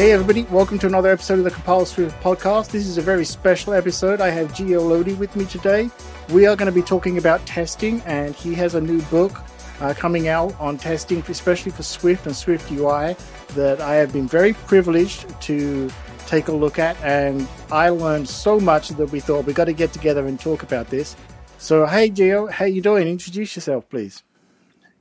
Hey, 0.00 0.12
everybody, 0.12 0.44
welcome 0.44 0.78
to 0.78 0.86
another 0.86 1.10
episode 1.10 1.40
of 1.40 1.44
the 1.44 1.50
Compile 1.50 1.84
Swift 1.84 2.18
podcast. 2.22 2.70
This 2.70 2.86
is 2.86 2.96
a 2.96 3.02
very 3.02 3.26
special 3.26 3.74
episode. 3.74 4.22
I 4.22 4.30
have 4.30 4.50
Gio 4.54 4.80
Lodi 4.80 5.12
with 5.12 5.36
me 5.36 5.44
today. 5.44 5.90
We 6.30 6.46
are 6.46 6.56
going 6.56 6.72
to 6.72 6.74
be 6.74 6.80
talking 6.80 7.18
about 7.18 7.44
testing, 7.44 8.00
and 8.06 8.34
he 8.34 8.54
has 8.54 8.74
a 8.74 8.80
new 8.80 9.02
book 9.10 9.42
uh, 9.78 9.92
coming 9.92 10.26
out 10.28 10.58
on 10.58 10.78
testing, 10.78 11.22
especially 11.28 11.70
for 11.70 11.82
Swift 11.82 12.24
and 12.24 12.34
Swift 12.34 12.72
UI, 12.72 13.14
that 13.48 13.82
I 13.82 13.96
have 13.96 14.10
been 14.10 14.26
very 14.26 14.54
privileged 14.54 15.38
to 15.42 15.90
take 16.26 16.48
a 16.48 16.52
look 16.52 16.78
at. 16.78 16.96
And 17.02 17.46
I 17.70 17.90
learned 17.90 18.26
so 18.26 18.58
much 18.58 18.88
that 18.88 19.12
we 19.12 19.20
thought 19.20 19.44
we 19.44 19.52
got 19.52 19.66
to 19.66 19.74
get 19.74 19.92
together 19.92 20.26
and 20.26 20.40
talk 20.40 20.62
about 20.62 20.88
this. 20.88 21.14
So, 21.58 21.84
hey, 21.84 22.08
Gio, 22.08 22.50
how 22.50 22.64
you 22.64 22.80
doing? 22.80 23.06
Introduce 23.06 23.54
yourself, 23.54 23.86
please. 23.90 24.22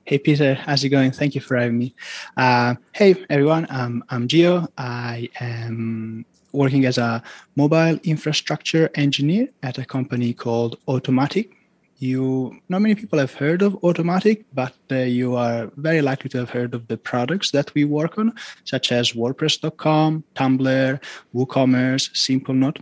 Hey 0.05 0.18
Peter, 0.18 0.55
how's 0.55 0.84
it 0.84 0.89
going? 0.89 1.11
Thank 1.11 1.36
you 1.36 1.41
for 1.41 1.55
having 1.55 1.77
me. 1.77 1.93
Uh, 2.36 2.75
hey 2.93 3.16
everyone, 3.29 3.68
I'm 3.70 4.27
Gio. 4.27 4.68
I 4.77 5.30
am 5.40 6.26
working 6.52 6.85
as 6.85 6.98
a 6.98 7.21
mobile 7.55 7.99
infrastructure 8.04 8.90
engineer 8.95 9.49
at 9.62 9.77
a 9.77 9.85
company 9.85 10.34
called 10.34 10.77
Automattic. 10.88 11.52
You, 11.99 12.57
not 12.70 12.81
many 12.81 12.95
people 12.95 13.20
have 13.20 13.34
heard 13.34 13.62
of 13.62 13.73
Automattic, 13.81 14.45
but 14.54 14.73
uh, 14.90 14.95
you 14.95 15.35
are 15.35 15.70
very 15.76 16.02
likely 16.02 16.29
to 16.29 16.40
have 16.40 16.49
heard 16.49 16.73
of 16.73 16.88
the 16.88 16.98
products 16.98 17.52
that 17.52 17.73
we 17.76 17.85
work 17.85 18.18
on, 18.18 18.34
such 18.63 18.91
as 18.91 19.12
WordPress.com, 19.12 20.23
Tumblr, 20.34 21.04
WooCommerce, 21.35 22.09
SimpleNote, 22.13 22.81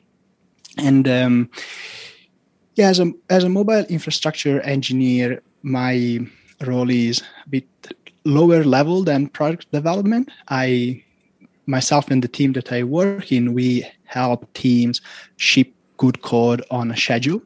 and 0.78 1.08
um, 1.08 1.50
yeah, 2.76 2.90
as 2.90 3.00
a 3.00 3.12
as 3.30 3.44
a 3.44 3.50
mobile 3.50 3.86
infrastructure 3.90 4.62
engineer, 4.62 5.42
my 5.64 6.20
role 6.66 6.90
is 6.90 7.22
a 7.46 7.50
bit 7.50 7.68
lower 8.26 8.64
level 8.64 9.04
than 9.04 9.28
product 9.28 9.72
development. 9.72 10.30
I 10.50 11.04
myself 11.66 12.10
and 12.10 12.24
the 12.24 12.28
team 12.28 12.54
that 12.54 12.72
I 12.72 12.84
work 12.84 13.32
in, 13.32 13.54
we 13.54 13.86
help 14.06 14.52
teams 14.54 15.02
ship 15.36 15.74
good 15.98 16.22
code 16.22 16.64
on 16.72 16.92
a 16.92 16.98
schedule. 16.98 17.42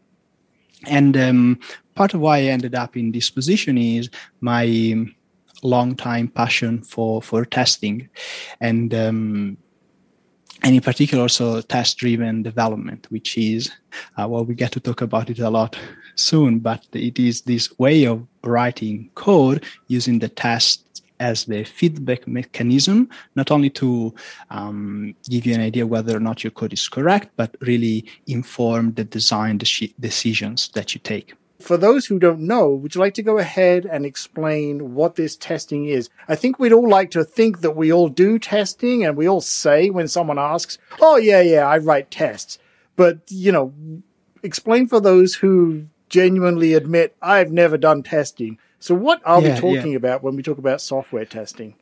And 0.88 1.18
um, 1.18 1.60
part 1.96 2.14
of 2.14 2.22
why 2.22 2.38
I 2.38 2.44
ended 2.44 2.76
up 2.76 2.96
in 2.96 3.12
this 3.12 3.30
position 3.30 3.78
is 3.78 4.10
my 4.42 5.06
long 5.64 5.96
time 5.96 6.28
passion 6.28 6.82
for 6.82 7.22
for 7.22 7.46
testing, 7.46 8.10
and 8.60 8.94
um, 8.94 9.58
and 10.64 10.76
in 10.76 10.82
particular 10.82 11.24
also 11.24 11.62
test 11.62 11.98
driven 11.98 12.42
development, 12.42 13.06
which 13.12 13.38
is 13.38 13.72
uh, 14.18 14.28
well 14.28 14.44
we 14.44 14.56
get 14.56 14.72
to 14.72 14.80
talk 14.80 15.02
about 15.02 15.30
it 15.30 15.40
a 15.40 15.50
lot 15.50 15.78
soon, 16.16 16.60
but 16.60 16.86
it 16.94 17.20
is 17.20 17.42
this 17.42 17.78
way 17.80 18.06
of 18.06 18.26
writing 18.44 19.10
code 19.16 19.66
using 19.88 20.20
the 20.20 20.30
tests 20.30 21.02
as 21.22 21.46
the 21.46 21.64
feedback 21.64 22.28
mechanism, 22.28 23.08
not 23.36 23.52
only 23.52 23.70
to 23.70 24.14
um, 24.50 25.16
give 25.30 25.46
you 25.46 25.54
an 25.54 25.62
idea 25.62 25.86
whether 25.86 26.18
or 26.18 26.20
not 26.20 26.44
your 26.44 26.52
code 26.52 26.74
is 26.74 26.90
correct, 26.90 27.30
but 27.36 27.56
really 27.62 28.04
inform 28.26 28.94
the 28.94 29.04
design 29.04 29.60
decisions 29.60 30.70
that 30.70 30.96
you 30.96 31.00
take. 31.04 31.36
For 31.60 31.78
those 31.78 32.08
who 32.08 32.18
don't 32.18 32.40
know, 32.40 32.70
would 32.70 32.96
you 32.96 33.02
like 33.02 33.14
to 33.14 33.22
go 33.22 33.38
ahead 33.38 33.86
and 33.86 34.04
explain 34.04 34.96
what 34.96 35.16
this 35.16 35.36
testing 35.36 35.86
is? 35.86 36.10
I 36.28 36.36
think 36.36 36.58
we'd 36.58 36.74
all 36.74 36.90
like 36.90 37.12
to 37.12 37.24
think 37.24 37.62
that 37.62 37.76
we 37.76 37.94
all 37.94 38.10
do 38.10 38.40
testing 38.40 39.06
and 39.06 39.16
we 39.16 39.30
all 39.30 39.42
say 39.42 39.92
when 39.92 40.08
someone 40.08 40.40
asks, 40.40 40.80
Oh, 41.00 41.18
yeah, 41.18 41.42
yeah, 41.42 41.68
I 41.68 41.78
write 41.78 42.10
tests. 42.10 42.58
But, 42.96 43.20
you 43.30 43.52
know, 43.52 43.74
explain 44.42 44.88
for 44.88 45.00
those 45.00 45.36
who 45.36 45.86
genuinely 46.12 46.74
admit 46.76 47.16
I've 47.22 47.52
never 47.52 47.78
done 47.78 48.04
testing. 48.04 48.60
So, 48.80 48.94
what 48.94 49.22
are 49.26 49.42
yeah, 49.42 49.56
we 49.56 49.60
talking 49.60 49.92
yeah. 49.94 49.98
about 49.98 50.22
when 50.22 50.36
we 50.36 50.44
talk 50.44 50.60
about 50.60 50.82
software 50.82 51.26
testing? 51.26 51.74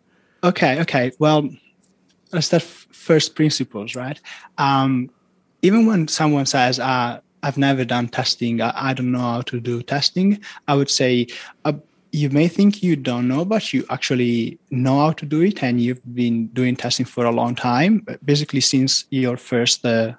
Okay, 0.43 0.79
okay. 0.81 1.11
Well, 1.19 1.49
let's 2.31 2.47
start 2.47 2.63
first 2.63 3.35
principles, 3.35 3.95
right? 3.95 4.19
Um, 4.57 5.09
even 5.61 5.85
when 5.85 6.07
someone 6.07 6.45
says, 6.45 6.79
uh, 6.79 7.19
I've 7.43 7.57
never 7.57 7.83
done 7.83 8.07
testing, 8.07 8.61
I, 8.61 8.89
I, 8.89 8.93
don't 8.93 9.11
know 9.11 9.19
how 9.19 9.41
to 9.41 9.59
do 9.59 9.81
testing, 9.81 10.41
I 10.67 10.75
would 10.75 10.89
say, 10.89 11.27
uh, 11.65 11.73
you 12.11 12.29
may 12.29 12.47
think 12.47 12.83
you 12.83 12.95
don't 12.95 13.27
know, 13.27 13.45
but 13.45 13.73
you 13.73 13.85
actually 13.89 14.57
know 14.71 14.99
how 14.99 15.11
to 15.13 15.25
do 15.25 15.41
it, 15.41 15.63
and 15.63 15.81
you've 15.81 16.01
been 16.15 16.47
doing 16.47 16.75
testing 16.75 17.05
for 17.05 17.25
a 17.25 17.31
long 17.31 17.55
time, 17.55 18.05
basically 18.23 18.61
since 18.61 19.05
your 19.09 19.37
first 19.37 19.85
uh, 19.85 20.13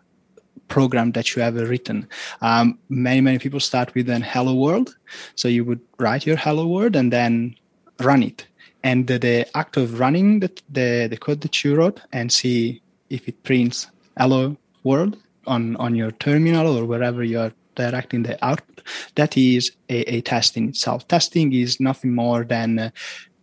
program 0.70 1.12
that 1.12 1.36
you 1.36 1.42
ever 1.42 1.66
written. 1.66 2.08
Um, 2.40 2.78
many, 2.88 3.20
many 3.20 3.38
people 3.38 3.60
start 3.60 3.94
with 3.94 4.08
an 4.08 4.22
hello 4.22 4.54
world. 4.54 4.96
So 5.34 5.48
you 5.48 5.64
would 5.66 5.80
write 5.98 6.24
your 6.24 6.36
hello 6.36 6.66
world 6.66 6.96
and 6.96 7.12
then 7.12 7.56
run 7.98 8.22
it. 8.22 8.46
And 8.82 9.06
the, 9.06 9.18
the 9.18 9.56
act 9.56 9.76
of 9.76 10.00
running 10.00 10.40
the, 10.40 10.50
the, 10.70 11.08
the 11.10 11.18
code 11.18 11.42
that 11.42 11.62
you 11.62 11.76
wrote 11.76 12.00
and 12.12 12.32
see 12.32 12.80
if 13.10 13.28
it 13.28 13.42
prints 13.42 13.88
hello 14.16 14.56
world 14.84 15.18
on, 15.46 15.76
on 15.76 15.94
your 15.94 16.12
terminal 16.12 16.78
or 16.78 16.86
wherever 16.86 17.22
you're 17.22 17.52
directing 17.74 18.22
the 18.22 18.42
output, 18.44 18.82
that 19.16 19.36
is 19.36 19.72
a, 19.90 19.98
a 20.14 20.20
test 20.22 20.56
in 20.56 20.70
itself. 20.70 21.06
Testing 21.08 21.52
is 21.52 21.80
nothing 21.80 22.14
more 22.14 22.44
than 22.44 22.78
uh, 22.78 22.90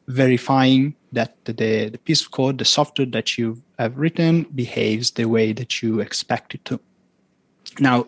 verifying 0.07 0.95
that 1.11 1.35
the, 1.45 1.53
the 1.53 1.99
piece 2.05 2.21
of 2.21 2.31
code, 2.31 2.57
the 2.57 2.65
software 2.65 3.05
that 3.07 3.37
you 3.37 3.61
have 3.77 3.97
written 3.97 4.43
behaves 4.55 5.11
the 5.11 5.25
way 5.25 5.53
that 5.53 5.81
you 5.81 5.99
expect 5.99 6.55
it 6.55 6.65
to. 6.65 6.79
Now, 7.79 8.07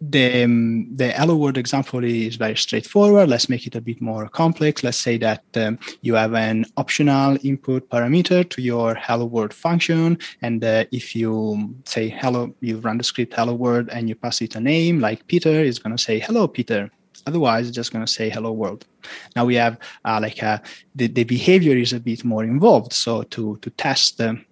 the 0.00 0.44
um, 0.44 0.94
the 0.94 1.12
hello 1.12 1.36
world 1.36 1.56
example 1.56 2.04
is 2.04 2.36
very 2.36 2.56
straightforward. 2.56 3.28
Let's 3.28 3.48
make 3.48 3.66
it 3.66 3.74
a 3.74 3.80
bit 3.80 4.00
more 4.00 4.28
complex. 4.28 4.84
Let's 4.84 4.98
say 4.98 5.16
that 5.18 5.42
um, 5.54 5.78
you 6.02 6.14
have 6.14 6.34
an 6.34 6.66
optional 6.76 7.38
input 7.42 7.88
parameter 7.88 8.48
to 8.48 8.62
your 8.62 8.94
hello 8.94 9.24
world 9.24 9.54
function, 9.54 10.18
and 10.42 10.62
uh, 10.62 10.84
if 10.92 11.16
you 11.16 11.74
say 11.86 12.08
hello, 12.08 12.54
you 12.60 12.78
run 12.78 12.98
the 12.98 13.04
script 13.04 13.34
hello 13.34 13.54
world, 13.54 13.88
and 13.90 14.08
you 14.08 14.14
pass 14.14 14.42
it 14.42 14.54
a 14.54 14.60
name 14.60 15.00
like 15.00 15.26
Peter, 15.26 15.64
it's 15.64 15.78
going 15.78 15.96
to 15.96 16.02
say 16.02 16.18
hello 16.18 16.46
Peter. 16.46 16.90
Otherwise, 17.26 17.66
it's 17.66 17.74
just 17.74 17.92
going 17.92 18.04
to 18.04 18.12
say 18.12 18.28
hello 18.28 18.52
world. 18.52 18.86
Now 19.34 19.44
we 19.44 19.56
have 19.56 19.78
uh, 20.04 20.20
like 20.22 20.42
a, 20.42 20.46
uh, 20.46 20.58
the 20.94 21.08
the 21.08 21.24
behavior 21.24 21.76
is 21.76 21.92
a 21.92 22.00
bit 22.00 22.24
more 22.24 22.44
involved. 22.44 22.92
So 22.92 23.22
to 23.22 23.56
to 23.62 23.70
test 23.70 24.20
um, 24.20 24.44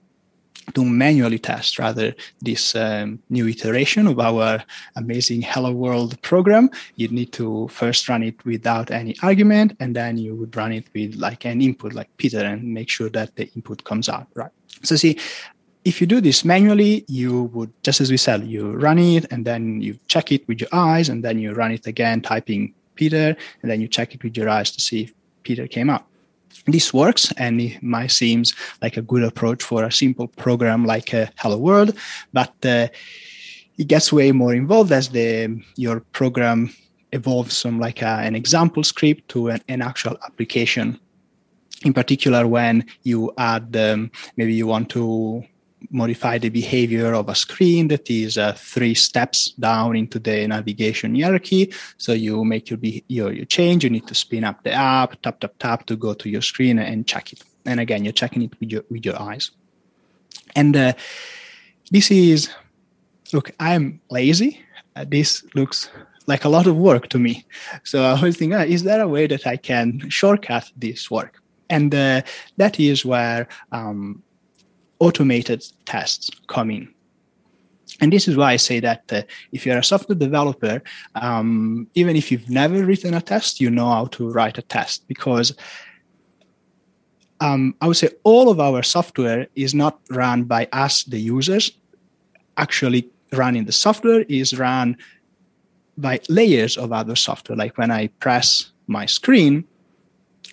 to 0.75 0.85
manually 0.85 1.39
test 1.39 1.79
rather 1.79 2.15
this 2.41 2.75
um, 2.75 3.21
new 3.31 3.47
iteration 3.47 4.07
of 4.07 4.19
our 4.19 4.63
amazing 4.97 5.43
hello 5.43 5.73
world 5.73 6.21
program. 6.23 6.71
You'd 6.97 7.13
need 7.13 7.33
to 7.33 7.69
first 7.69 8.09
run 8.09 8.23
it 8.23 8.45
without 8.45 8.91
any 8.91 9.15
argument 9.23 9.77
and 9.81 9.95
then 9.95 10.17
you 10.19 10.35
would 10.35 10.57
run 10.57 10.73
it 10.73 10.87
with 10.95 11.17
like 11.17 11.45
an 11.45 11.61
input 11.61 11.93
like 11.93 12.15
peter 12.17 12.41
and 12.41 12.63
make 12.63 12.89
sure 12.89 13.11
that 13.11 13.37
the 13.37 13.49
input 13.55 13.85
comes 13.85 14.09
out 14.09 14.29
right? 14.35 14.51
So 14.83 14.97
see 14.97 15.19
if 15.85 16.01
you 16.01 16.07
do 16.07 16.21
this 16.21 16.45
manually 16.45 17.05
you 17.09 17.45
would 17.55 17.71
just 17.83 18.01
as 18.01 18.11
we 18.11 18.17
said 18.17 18.47
you 18.47 18.73
run 18.73 18.99
it 18.99 19.27
and 19.31 19.45
then 19.45 19.81
you 19.81 19.99
check 20.09 20.33
it 20.33 20.47
with 20.49 20.61
your 20.61 20.71
eyes 20.73 21.09
and 21.09 21.23
then 21.23 21.39
you 21.39 21.53
run 21.53 21.71
it 21.71 21.87
again 21.87 22.21
typing 22.23 22.75
peter 22.95 23.37
and 23.63 23.71
then 23.71 23.81
you 23.81 23.89
check 23.89 24.15
it 24.15 24.23
with 24.23 24.37
your 24.37 24.49
eyes 24.49 24.71
to 24.71 24.81
see 24.81 25.03
if 25.03 25.13
peter 25.43 25.67
came 25.67 25.91
out 25.91 26.07
this 26.67 26.95
works 26.95 27.33
and 27.37 27.61
it 27.61 27.83
might 27.83 28.11
seems 28.11 28.55
like 28.81 28.97
a 28.97 29.03
good 29.03 29.23
approach 29.23 29.63
for 29.63 29.85
a 29.85 29.93
simple 29.93 30.29
program 30.29 30.85
like 30.87 31.13
a 31.13 31.31
hello 31.37 31.59
world 31.59 31.97
but 32.33 32.55
uh, 32.65 32.89
it 33.77 33.89
gets 33.89 34.13
way 34.13 34.33
more 34.33 34.55
involved 34.55 34.93
as 34.93 35.09
the 35.09 35.61
your 35.77 36.01
program 36.13 36.71
evolves 37.15 37.63
from 37.63 37.79
like 37.81 38.03
a, 38.03 38.19
an 38.29 38.35
example 38.35 38.85
script 38.85 39.29
to 39.29 39.49
an, 39.49 39.61
an 39.69 39.81
actual 39.81 40.19
application. 40.25 40.99
In 41.85 41.93
particular 41.93 42.47
when 42.47 42.85
you 43.03 43.33
add 43.39 43.77
um, 43.77 44.11
maybe 44.37 44.55
you 44.55 44.67
want 44.67 44.89
to 44.91 45.45
modify 45.91 46.39
the 46.39 46.49
behavior 46.49 47.15
of 47.15 47.29
a 47.29 47.35
screen 47.35 47.89
that 47.89 48.11
is 48.11 48.39
uh, 48.39 48.53
three 48.53 48.95
steps 48.95 49.53
down 49.53 49.97
into 49.97 50.19
the 50.19 50.47
navigation 50.47 51.15
hierarchy. 51.15 51.73
So 51.99 52.13
you 52.13 52.45
make 52.45 52.71
your, 52.71 52.79
your, 53.09 53.33
your 53.33 53.45
change, 53.47 53.85
you 53.85 53.91
need 53.91 54.07
to 54.07 54.15
spin 54.15 54.45
up 54.45 54.63
the 54.63 54.73
app, 54.73 55.21
tap, 55.23 55.41
tap, 55.41 55.55
tap 55.59 55.87
to 55.87 55.97
go 55.97 56.15
to 56.15 56.29
your 56.29 56.43
screen 56.43 56.79
and 56.79 57.07
check 57.07 57.33
it. 57.33 57.43
And 57.67 57.81
again, 57.81 58.05
you're 58.05 58.13
checking 58.13 58.43
it 58.43 58.59
with 58.61 58.71
your, 58.71 58.85
with 58.91 59.05
your 59.05 59.21
eyes. 59.21 59.51
And 60.55 60.77
uh, 60.77 60.93
this 61.91 62.11
is, 62.11 62.51
look, 63.33 63.51
I'm 63.59 64.01
lazy. 64.11 64.61
Uh, 64.97 65.05
this 65.09 65.45
looks 65.55 65.91
like 66.27 66.45
a 66.45 66.49
lot 66.49 66.67
of 66.67 66.77
work 66.77 67.09
to 67.09 67.19
me. 67.19 67.45
So 67.83 68.05
I 68.05 68.21
was 68.21 68.37
thinking, 68.37 68.59
is 68.61 68.85
there 68.85 69.01
a 69.01 69.09
way 69.09 69.27
that 69.27 69.47
I 69.47 69.57
can 69.57 70.09
shortcut 70.09 70.71
this 70.77 71.11
work? 71.11 71.41
And 71.71 71.95
uh, 71.95 72.23
that 72.57 72.79
is 72.79 73.05
where 73.05 73.49
um, 73.73 74.23
automated 75.05 75.63
tests 75.85 76.31
coming. 76.47 76.89
And 78.01 78.13
this 78.13 78.27
is 78.27 78.37
why 78.37 78.53
I 78.53 78.57
say 78.57 78.81
that 78.81 79.03
uh, 79.13 79.23
if 79.53 79.65
you're 79.65 79.79
a 79.79 79.85
software 79.85 80.17
developer, 80.17 80.83
um, 81.15 81.87
even 81.95 82.17
if 82.17 82.33
you've 82.33 82.49
never 82.49 82.85
written 82.85 83.15
a 83.15 83.21
test, 83.21 83.61
you 83.61 83.71
know 83.71 83.89
how 83.89 84.07
to 84.17 84.31
write 84.31 84.59
a 84.59 84.63
test 84.63 85.07
because 85.07 85.55
um, 87.41 87.75
I 87.83 87.87
would 87.87 87.99
say 87.99 88.09
all 88.25 88.49
of 88.49 88.59
our 88.59 88.83
software 88.83 89.47
is 89.55 89.75
not 89.75 90.01
run 90.11 90.45
by 90.45 90.69
us, 90.73 91.05
the 91.05 91.21
users. 91.21 91.71
Actually, 92.57 93.09
running 93.33 93.67
the 93.67 93.73
software 93.73 94.23
is 94.29 94.59
run 94.59 94.97
by 95.99 96.21
layers 96.29 96.77
of 96.79 96.93
other 96.93 97.17
software. 97.17 97.57
Like 97.57 97.77
when 97.77 97.91
I 97.91 98.09
press 98.25 98.73
my 98.87 99.07
screen, 99.07 99.65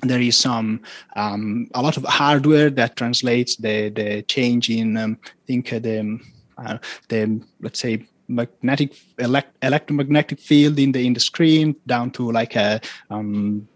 there 0.01 0.21
is 0.21 0.37
some 0.37 0.81
um, 1.15 1.69
a 1.73 1.81
lot 1.81 1.97
of 1.97 2.03
hardware 2.05 2.69
that 2.69 2.95
translates 2.95 3.55
the 3.57 3.89
the 3.89 4.23
change 4.23 4.69
in 4.69 4.97
um, 4.97 5.17
I 5.23 5.45
think 5.47 5.73
uh, 5.73 5.79
the 5.79 6.19
uh, 6.57 6.77
the 7.09 7.41
let's 7.61 7.79
say 7.79 8.05
magnetic 8.27 8.95
elect, 9.19 9.55
electromagnetic 9.61 10.39
field 10.39 10.79
in 10.79 10.91
the 10.91 11.05
in 11.05 11.13
the 11.13 11.19
screen 11.19 11.75
down 11.85 12.11
to 12.11 12.31
like 12.31 12.55
a 12.55 12.81
um, 13.09 13.67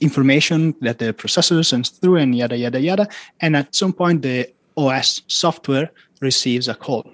information 0.00 0.74
that 0.80 0.98
the 0.98 1.12
processor 1.12 1.64
sends 1.64 1.90
through 1.90 2.16
and 2.16 2.34
yada 2.34 2.56
yada 2.56 2.80
yada. 2.80 3.08
And 3.40 3.56
at 3.56 3.74
some 3.74 3.92
point 3.92 4.22
the 4.22 4.52
os 4.76 5.22
software 5.26 5.90
receives 6.20 6.68
a 6.68 6.74
call. 6.74 7.10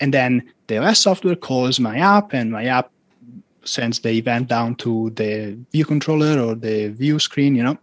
And 0.00 0.12
then 0.12 0.52
the 0.66 0.78
os 0.78 0.98
software 0.98 1.36
calls 1.36 1.80
my 1.80 1.98
app 1.98 2.34
and 2.34 2.50
my 2.50 2.66
app 2.66 2.91
sends 3.64 4.00
the 4.00 4.10
event 4.10 4.48
down 4.48 4.74
to 4.76 5.10
the 5.10 5.58
view 5.72 5.84
controller 5.84 6.40
or 6.40 6.54
the 6.54 6.88
view 6.88 7.18
screen, 7.18 7.54
you 7.54 7.62
know. 7.62 7.78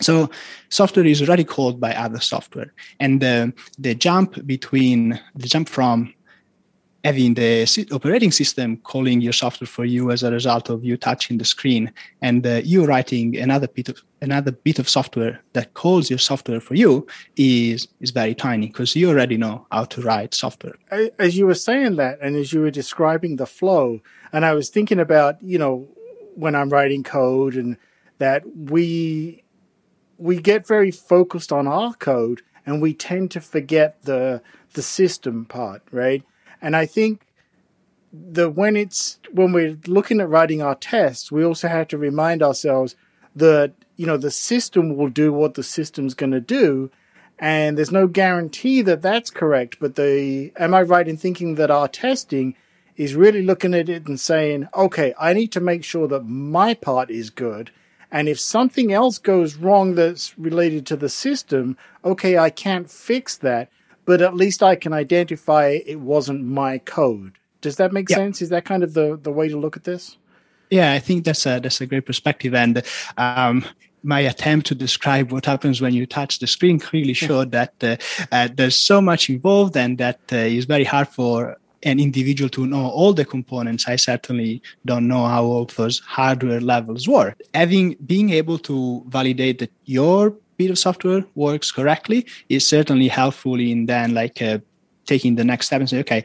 So 0.00 0.30
software 0.68 1.06
is 1.06 1.22
already 1.22 1.44
called 1.44 1.80
by 1.80 1.94
other 1.94 2.20
software. 2.20 2.72
And 3.00 3.20
the, 3.20 3.52
the 3.78 3.94
jump 3.94 4.46
between 4.46 5.20
the 5.34 5.48
jump 5.48 5.68
from 5.68 6.12
having 7.04 7.34
the 7.34 7.86
operating 7.92 8.32
system 8.32 8.76
calling 8.78 9.20
your 9.20 9.32
software 9.32 9.68
for 9.68 9.84
you 9.84 10.10
as 10.10 10.22
a 10.22 10.30
result 10.30 10.68
of 10.68 10.84
you 10.84 10.96
touching 10.96 11.38
the 11.38 11.44
screen 11.44 11.92
and 12.22 12.46
uh, 12.46 12.60
you 12.64 12.84
writing 12.84 13.36
another 13.38 13.68
bit 13.68 13.88
of 13.88 14.02
another 14.20 14.50
bit 14.50 14.78
of 14.80 14.88
software 14.88 15.40
that 15.52 15.74
calls 15.74 16.10
your 16.10 16.18
software 16.18 16.60
for 16.60 16.74
you 16.74 17.06
is 17.36 17.86
is 18.00 18.10
very 18.10 18.34
tiny 18.34 18.66
because 18.66 18.96
you 18.96 19.08
already 19.08 19.36
know 19.36 19.64
how 19.70 19.84
to 19.84 20.02
write 20.02 20.34
software 20.34 20.74
as 21.18 21.36
you 21.38 21.46
were 21.46 21.54
saying 21.54 21.94
that 21.96 22.18
and 22.20 22.34
as 22.36 22.52
you 22.52 22.60
were 22.60 22.70
describing 22.70 23.36
the 23.36 23.46
flow 23.46 24.00
and 24.32 24.44
i 24.44 24.52
was 24.52 24.68
thinking 24.68 25.00
about 25.00 25.42
you 25.42 25.58
know 25.58 25.88
when 26.34 26.54
i'm 26.54 26.70
writing 26.70 27.02
code 27.02 27.54
and 27.54 27.76
that 28.18 28.42
we 28.56 29.42
we 30.16 30.38
get 30.38 30.66
very 30.66 30.90
focused 30.90 31.52
on 31.52 31.66
our 31.66 31.94
code 31.94 32.42
and 32.66 32.82
we 32.82 32.92
tend 32.92 33.30
to 33.30 33.40
forget 33.40 34.02
the 34.02 34.42
the 34.74 34.82
system 34.82 35.44
part 35.44 35.82
right 35.90 36.22
and 36.60 36.76
I 36.76 36.86
think 36.86 37.22
that 38.12 38.50
when 38.50 38.76
it's 38.76 39.18
when 39.32 39.52
we're 39.52 39.78
looking 39.86 40.20
at 40.20 40.28
writing 40.28 40.62
our 40.62 40.74
tests, 40.74 41.30
we 41.30 41.44
also 41.44 41.68
have 41.68 41.88
to 41.88 41.98
remind 41.98 42.42
ourselves 42.42 42.96
that 43.36 43.72
you 43.96 44.06
know 44.06 44.16
the 44.16 44.30
system 44.30 44.96
will 44.96 45.08
do 45.08 45.32
what 45.32 45.54
the 45.54 45.62
system's 45.62 46.14
going 46.14 46.32
to 46.32 46.40
do, 46.40 46.90
and 47.38 47.76
there's 47.76 47.92
no 47.92 48.06
guarantee 48.06 48.82
that 48.82 49.02
that's 49.02 49.30
correct. 49.30 49.78
But 49.80 49.96
the 49.96 50.52
am 50.56 50.74
I 50.74 50.82
right 50.82 51.06
in 51.06 51.16
thinking 51.16 51.56
that 51.56 51.70
our 51.70 51.88
testing 51.88 52.54
is 52.98 53.14
really 53.14 53.42
looking 53.42 53.72
at 53.72 53.88
it 53.88 54.06
and 54.06 54.20
saying, 54.20 54.68
okay, 54.74 55.14
I 55.18 55.32
need 55.32 55.52
to 55.52 55.60
make 55.60 55.84
sure 55.84 56.06
that 56.08 56.26
my 56.26 56.74
part 56.74 57.10
is 57.10 57.30
good. 57.30 57.70
And 58.12 58.28
if 58.28 58.38
something 58.38 58.92
else 58.92 59.16
goes 59.16 59.56
wrong 59.56 59.94
that's 59.94 60.38
related 60.38 60.84
to 60.86 60.96
the 60.96 61.08
system, 61.08 61.78
okay, 62.04 62.36
I 62.36 62.50
can't 62.50 62.90
fix 62.90 63.38
that 63.38 63.70
but 64.08 64.22
at 64.22 64.34
least 64.34 64.62
I 64.62 64.74
can 64.74 64.94
identify 64.94 65.80
it 65.84 66.00
wasn't 66.00 66.42
my 66.42 66.78
code. 66.78 67.34
Does 67.60 67.76
that 67.76 67.92
make 67.92 68.08
yeah. 68.08 68.16
sense? 68.16 68.40
Is 68.40 68.48
that 68.48 68.64
kind 68.64 68.82
of 68.82 68.94
the, 68.94 69.20
the 69.22 69.30
way 69.30 69.48
to 69.50 69.58
look 69.58 69.76
at 69.76 69.84
this? 69.84 70.16
Yeah, 70.70 70.94
I 70.94 70.98
think 70.98 71.26
that's 71.26 71.44
a 71.44 71.60
that's 71.60 71.82
a 71.82 71.86
great 71.86 72.06
perspective, 72.06 72.54
and 72.54 72.82
um, 73.18 73.66
my 74.02 74.20
attempt 74.20 74.66
to 74.68 74.74
describe 74.74 75.30
what 75.30 75.44
happens 75.44 75.82
when 75.82 75.92
you 75.92 76.06
touch 76.06 76.38
the 76.38 76.46
screen 76.46 76.78
clearly 76.78 77.12
showed 77.12 77.52
that 77.52 77.74
uh, 77.82 77.96
uh, 78.32 78.48
there's 78.54 78.76
so 78.76 79.02
much 79.02 79.28
involved, 79.28 79.76
and 79.76 79.98
that 79.98 80.20
uh, 80.32 80.36
it's 80.36 80.64
very 80.64 80.84
hard 80.84 81.08
for 81.08 81.58
an 81.84 82.00
individual 82.00 82.48
to 82.50 82.66
know 82.66 82.88
all 82.88 83.12
the 83.12 83.24
components. 83.24 83.86
I 83.86 83.96
certainly 83.96 84.62
don't 84.84 85.06
know 85.06 85.26
how 85.26 85.44
all 85.44 85.64
those 85.64 86.00
hardware 86.00 86.60
levels 86.60 87.08
work. 87.08 87.38
Having 87.54 87.96
being 88.06 88.30
able 88.30 88.58
to 88.60 89.04
validate 89.08 89.58
that 89.60 89.72
your 89.84 90.34
bit 90.56 90.70
of 90.70 90.78
software 90.78 91.24
works 91.36 91.70
correctly 91.70 92.26
is 92.48 92.66
certainly 92.66 93.08
helpful 93.08 93.60
in 93.60 93.86
then 93.86 94.12
like 94.12 94.42
uh, 94.42 94.58
taking 95.06 95.36
the 95.36 95.44
next 95.44 95.66
step 95.66 95.80
and 95.80 95.88
say, 95.88 96.00
okay, 96.00 96.24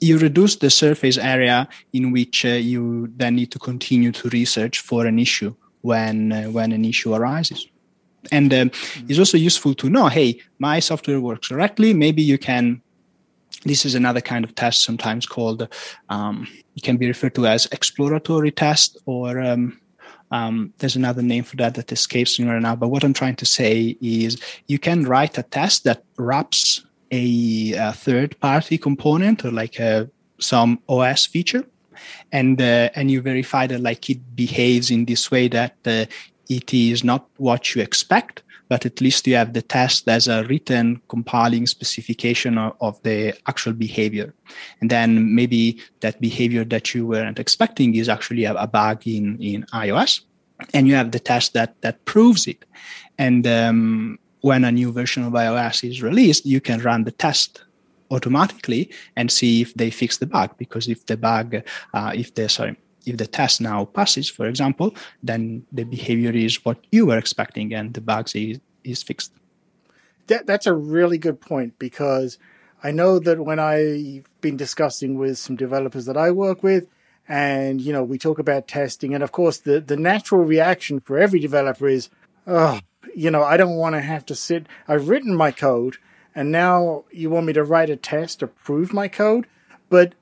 you 0.00 0.18
reduce 0.18 0.56
the 0.56 0.70
surface 0.70 1.18
area 1.18 1.68
in 1.92 2.10
which 2.10 2.44
uh, 2.44 2.48
you 2.48 3.10
then 3.16 3.36
need 3.36 3.50
to 3.50 3.58
continue 3.58 4.12
to 4.12 4.28
research 4.30 4.80
for 4.80 5.06
an 5.06 5.18
issue 5.18 5.54
when 5.82 6.32
uh, 6.32 6.44
when 6.44 6.72
an 6.72 6.84
issue 6.84 7.14
arises. 7.14 7.66
And 8.32 8.52
um, 8.52 8.70
mm-hmm. 8.70 9.06
it's 9.08 9.18
also 9.18 9.38
useful 9.38 9.74
to 9.74 9.88
know, 9.88 10.08
hey, 10.08 10.40
my 10.58 10.80
software 10.80 11.20
works 11.20 11.48
correctly. 11.48 11.94
Maybe 11.94 12.22
you 12.22 12.38
can. 12.38 12.82
This 13.64 13.84
is 13.84 13.94
another 13.94 14.20
kind 14.20 14.44
of 14.44 14.54
test, 14.54 14.82
sometimes 14.82 15.26
called. 15.26 15.68
Um, 16.08 16.46
it 16.76 16.82
can 16.82 16.96
be 16.96 17.06
referred 17.06 17.34
to 17.36 17.46
as 17.46 17.66
exploratory 17.66 18.50
test 18.50 18.98
or 19.06 19.40
um, 19.40 19.80
um, 20.30 20.72
there's 20.78 20.96
another 20.96 21.22
name 21.22 21.44
for 21.44 21.56
that 21.56 21.74
that 21.74 21.92
escapes 21.92 22.38
me 22.38 22.48
right 22.48 22.60
now. 22.60 22.76
But 22.76 22.88
what 22.88 23.04
I'm 23.04 23.12
trying 23.12 23.36
to 23.36 23.46
say 23.46 23.96
is 24.00 24.40
you 24.66 24.78
can 24.78 25.04
write 25.04 25.38
a 25.38 25.42
test 25.42 25.84
that 25.84 26.04
wraps 26.16 26.84
a, 27.10 27.72
a 27.74 27.92
third 27.92 28.38
party 28.40 28.78
component 28.78 29.44
or 29.44 29.50
like 29.50 29.78
a, 29.78 30.10
some 30.38 30.80
OS 30.88 31.26
feature. 31.26 31.64
And, 32.32 32.60
uh, 32.60 32.90
and 32.94 33.10
you 33.10 33.22
verify 33.22 33.66
that 33.68 33.80
like 33.80 34.10
it 34.10 34.36
behaves 34.36 34.90
in 34.90 35.06
this 35.06 35.30
way 35.30 35.48
that 35.48 35.76
uh, 35.86 36.04
it 36.48 36.74
is 36.74 37.02
not 37.02 37.26
what 37.38 37.74
you 37.74 37.82
expect, 37.82 38.42
but 38.68 38.84
at 38.84 39.00
least 39.00 39.26
you 39.26 39.36
have 39.36 39.52
the 39.52 39.62
test 39.62 40.08
as 40.08 40.28
a 40.28 40.44
written 40.44 41.00
compiling 41.08 41.66
specification 41.66 42.58
of, 42.58 42.74
of, 42.80 43.02
the 43.02 43.34
actual 43.46 43.72
behavior. 43.72 44.34
And 44.80 44.90
then 44.90 45.34
maybe 45.34 45.80
that 46.00 46.20
behavior 46.20 46.64
that 46.64 46.94
you 46.94 47.06
weren't 47.06 47.38
expecting 47.38 47.94
is 47.94 48.08
actually 48.08 48.44
a, 48.44 48.54
a 48.54 48.66
bug 48.66 49.06
in, 49.06 49.40
in 49.40 49.64
iOS. 49.72 50.20
And 50.74 50.88
you 50.88 50.94
have 50.94 51.12
the 51.12 51.20
test 51.20 51.52
that, 51.52 51.80
that 51.82 52.04
proves 52.06 52.46
it. 52.46 52.64
And 53.18 53.46
um, 53.46 54.18
when 54.40 54.64
a 54.64 54.72
new 54.72 54.92
version 54.92 55.22
of 55.22 55.32
iOS 55.32 55.88
is 55.88 56.02
released, 56.02 56.46
you 56.46 56.60
can 56.60 56.80
run 56.80 57.04
the 57.04 57.12
test 57.12 57.62
automatically 58.10 58.90
and 59.16 59.30
see 59.30 59.60
if 59.60 59.74
they 59.74 59.90
fix 59.90 60.18
the 60.18 60.26
bug. 60.26 60.56
Because 60.56 60.88
if 60.88 61.06
the 61.06 61.16
bug, 61.16 61.56
uh, 61.94 62.12
if 62.14 62.34
the, 62.34 62.48
sorry, 62.48 62.76
if 63.06 63.16
the 63.16 63.26
test 63.26 63.60
now 63.60 63.84
passes, 63.84 64.28
for 64.28 64.46
example, 64.46 64.94
then 65.22 65.64
the 65.72 65.84
behavior 65.84 66.32
is 66.32 66.64
what 66.64 66.78
you 66.90 67.06
were 67.06 67.16
expecting 67.16 67.72
and 67.72 67.94
the 67.94 68.00
bugs 68.00 68.34
is, 68.34 68.60
is 68.84 69.02
fixed. 69.02 69.32
That, 70.26 70.46
that's 70.46 70.66
a 70.66 70.74
really 70.74 71.18
good 71.18 71.40
point 71.40 71.78
because 71.78 72.36
I 72.82 72.90
know 72.90 73.18
that 73.20 73.40
when 73.40 73.60
I've 73.60 74.28
been 74.40 74.56
discussing 74.56 75.16
with 75.16 75.38
some 75.38 75.56
developers 75.56 76.04
that 76.06 76.16
I 76.16 76.32
work 76.32 76.62
with, 76.62 76.88
and 77.28 77.80
you 77.80 77.92
know, 77.92 78.04
we 78.04 78.18
talk 78.18 78.38
about 78.38 78.68
testing, 78.68 79.14
and 79.14 79.22
of 79.22 79.32
course, 79.32 79.58
the, 79.58 79.80
the 79.80 79.96
natural 79.96 80.44
reaction 80.44 81.00
for 81.00 81.18
every 81.18 81.40
developer 81.40 81.88
is, 81.88 82.08
oh, 82.46 82.80
you 83.14 83.30
know, 83.30 83.42
I 83.42 83.56
don't 83.56 83.76
want 83.76 83.94
to 83.94 84.00
have 84.00 84.26
to 84.26 84.34
sit. 84.34 84.66
I've 84.86 85.08
written 85.08 85.34
my 85.34 85.50
code, 85.50 85.96
and 86.34 86.52
now 86.52 87.04
you 87.10 87.30
want 87.30 87.46
me 87.46 87.52
to 87.54 87.64
write 87.64 87.90
a 87.90 87.96
test 87.96 88.40
to 88.40 88.46
prove 88.46 88.92
my 88.92 89.08
code. 89.08 89.46
But 89.88 90.14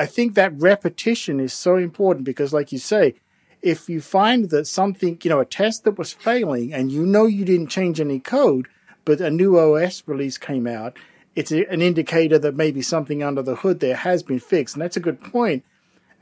I 0.00 0.06
think 0.06 0.34
that 0.34 0.58
repetition 0.58 1.40
is 1.40 1.52
so 1.52 1.76
important 1.76 2.24
because, 2.24 2.54
like 2.54 2.72
you 2.72 2.78
say, 2.78 3.16
if 3.60 3.86
you 3.90 4.00
find 4.00 4.48
that 4.48 4.66
something, 4.66 5.18
you 5.22 5.28
know, 5.28 5.40
a 5.40 5.44
test 5.44 5.84
that 5.84 5.98
was 5.98 6.10
failing 6.10 6.72
and 6.72 6.90
you 6.90 7.04
know 7.04 7.26
you 7.26 7.44
didn't 7.44 7.66
change 7.66 8.00
any 8.00 8.18
code, 8.18 8.66
but 9.04 9.20
a 9.20 9.30
new 9.30 9.58
OS 9.58 10.02
release 10.06 10.38
came 10.38 10.66
out, 10.66 10.96
it's 11.36 11.50
an 11.50 11.82
indicator 11.82 12.38
that 12.38 12.56
maybe 12.56 12.80
something 12.80 13.22
under 13.22 13.42
the 13.42 13.56
hood 13.56 13.80
there 13.80 13.94
has 13.94 14.22
been 14.22 14.40
fixed. 14.40 14.74
And 14.74 14.80
that's 14.80 14.96
a 14.96 15.00
good 15.00 15.20
point. 15.20 15.64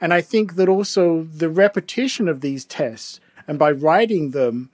And 0.00 0.12
I 0.12 0.22
think 0.22 0.56
that 0.56 0.68
also 0.68 1.28
the 1.32 1.48
repetition 1.48 2.26
of 2.26 2.40
these 2.40 2.64
tests 2.64 3.20
and 3.46 3.60
by 3.60 3.70
writing 3.70 4.32
them, 4.32 4.70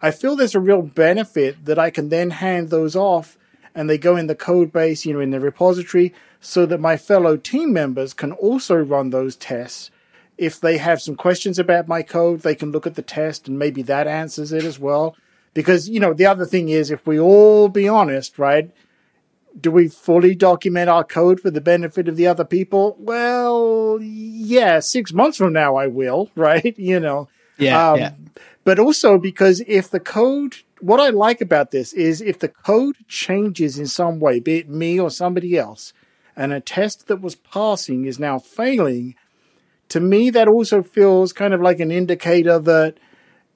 I 0.00 0.12
feel 0.12 0.34
there's 0.34 0.54
a 0.54 0.60
real 0.60 0.80
benefit 0.80 1.66
that 1.66 1.78
I 1.78 1.90
can 1.90 2.08
then 2.08 2.30
hand 2.30 2.70
those 2.70 2.96
off 2.96 3.36
and 3.76 3.90
they 3.90 3.98
go 3.98 4.16
in 4.16 4.26
the 4.26 4.34
code 4.34 4.72
base, 4.72 5.04
you 5.04 5.12
know, 5.12 5.20
in 5.20 5.30
the 5.30 5.38
repository 5.38 6.14
so 6.40 6.64
that 6.64 6.80
my 6.80 6.96
fellow 6.96 7.36
team 7.36 7.74
members 7.74 8.14
can 8.14 8.32
also 8.32 8.74
run 8.74 9.10
those 9.10 9.36
tests. 9.36 9.90
If 10.38 10.58
they 10.58 10.78
have 10.78 11.02
some 11.02 11.14
questions 11.14 11.58
about 11.58 11.86
my 11.86 12.02
code, 12.02 12.40
they 12.40 12.54
can 12.54 12.72
look 12.72 12.86
at 12.86 12.94
the 12.94 13.02
test 13.02 13.46
and 13.46 13.58
maybe 13.58 13.82
that 13.82 14.06
answers 14.06 14.50
it 14.50 14.64
as 14.64 14.78
well. 14.78 15.14
Because, 15.52 15.90
you 15.90 16.00
know, 16.00 16.14
the 16.14 16.24
other 16.24 16.46
thing 16.46 16.70
is 16.70 16.90
if 16.90 17.06
we 17.06 17.20
all 17.20 17.68
be 17.68 17.86
honest, 17.86 18.38
right? 18.38 18.70
Do 19.58 19.70
we 19.70 19.88
fully 19.88 20.34
document 20.34 20.88
our 20.88 21.04
code 21.04 21.40
for 21.40 21.50
the 21.50 21.60
benefit 21.60 22.08
of 22.08 22.16
the 22.16 22.26
other 22.26 22.44
people? 22.44 22.96
Well, 22.98 23.98
yeah, 24.00 24.80
six 24.80 25.12
months 25.12 25.36
from 25.36 25.52
now 25.52 25.76
I 25.76 25.86
will, 25.86 26.30
right? 26.34 26.78
You 26.78 27.00
know. 27.00 27.28
Yeah, 27.58 27.90
um, 27.90 27.98
yeah. 27.98 28.12
But 28.66 28.80
also 28.80 29.16
because 29.16 29.62
if 29.68 29.88
the 29.92 30.00
code 30.00 30.56
what 30.80 30.98
I 30.98 31.10
like 31.10 31.40
about 31.40 31.70
this 31.70 31.92
is 31.92 32.20
if 32.20 32.40
the 32.40 32.48
code 32.48 32.96
changes 33.06 33.78
in 33.78 33.86
some 33.86 34.18
way, 34.18 34.40
be 34.40 34.58
it 34.58 34.68
me 34.68 34.98
or 34.98 35.08
somebody 35.08 35.56
else, 35.56 35.92
and 36.34 36.52
a 36.52 36.60
test 36.60 37.06
that 37.06 37.20
was 37.20 37.36
passing 37.36 38.06
is 38.06 38.18
now 38.18 38.40
failing, 38.40 39.14
to 39.90 40.00
me, 40.00 40.30
that 40.30 40.48
also 40.48 40.82
feels 40.82 41.32
kind 41.32 41.54
of 41.54 41.62
like 41.62 41.78
an 41.78 41.92
indicator 41.92 42.58
that 42.58 42.98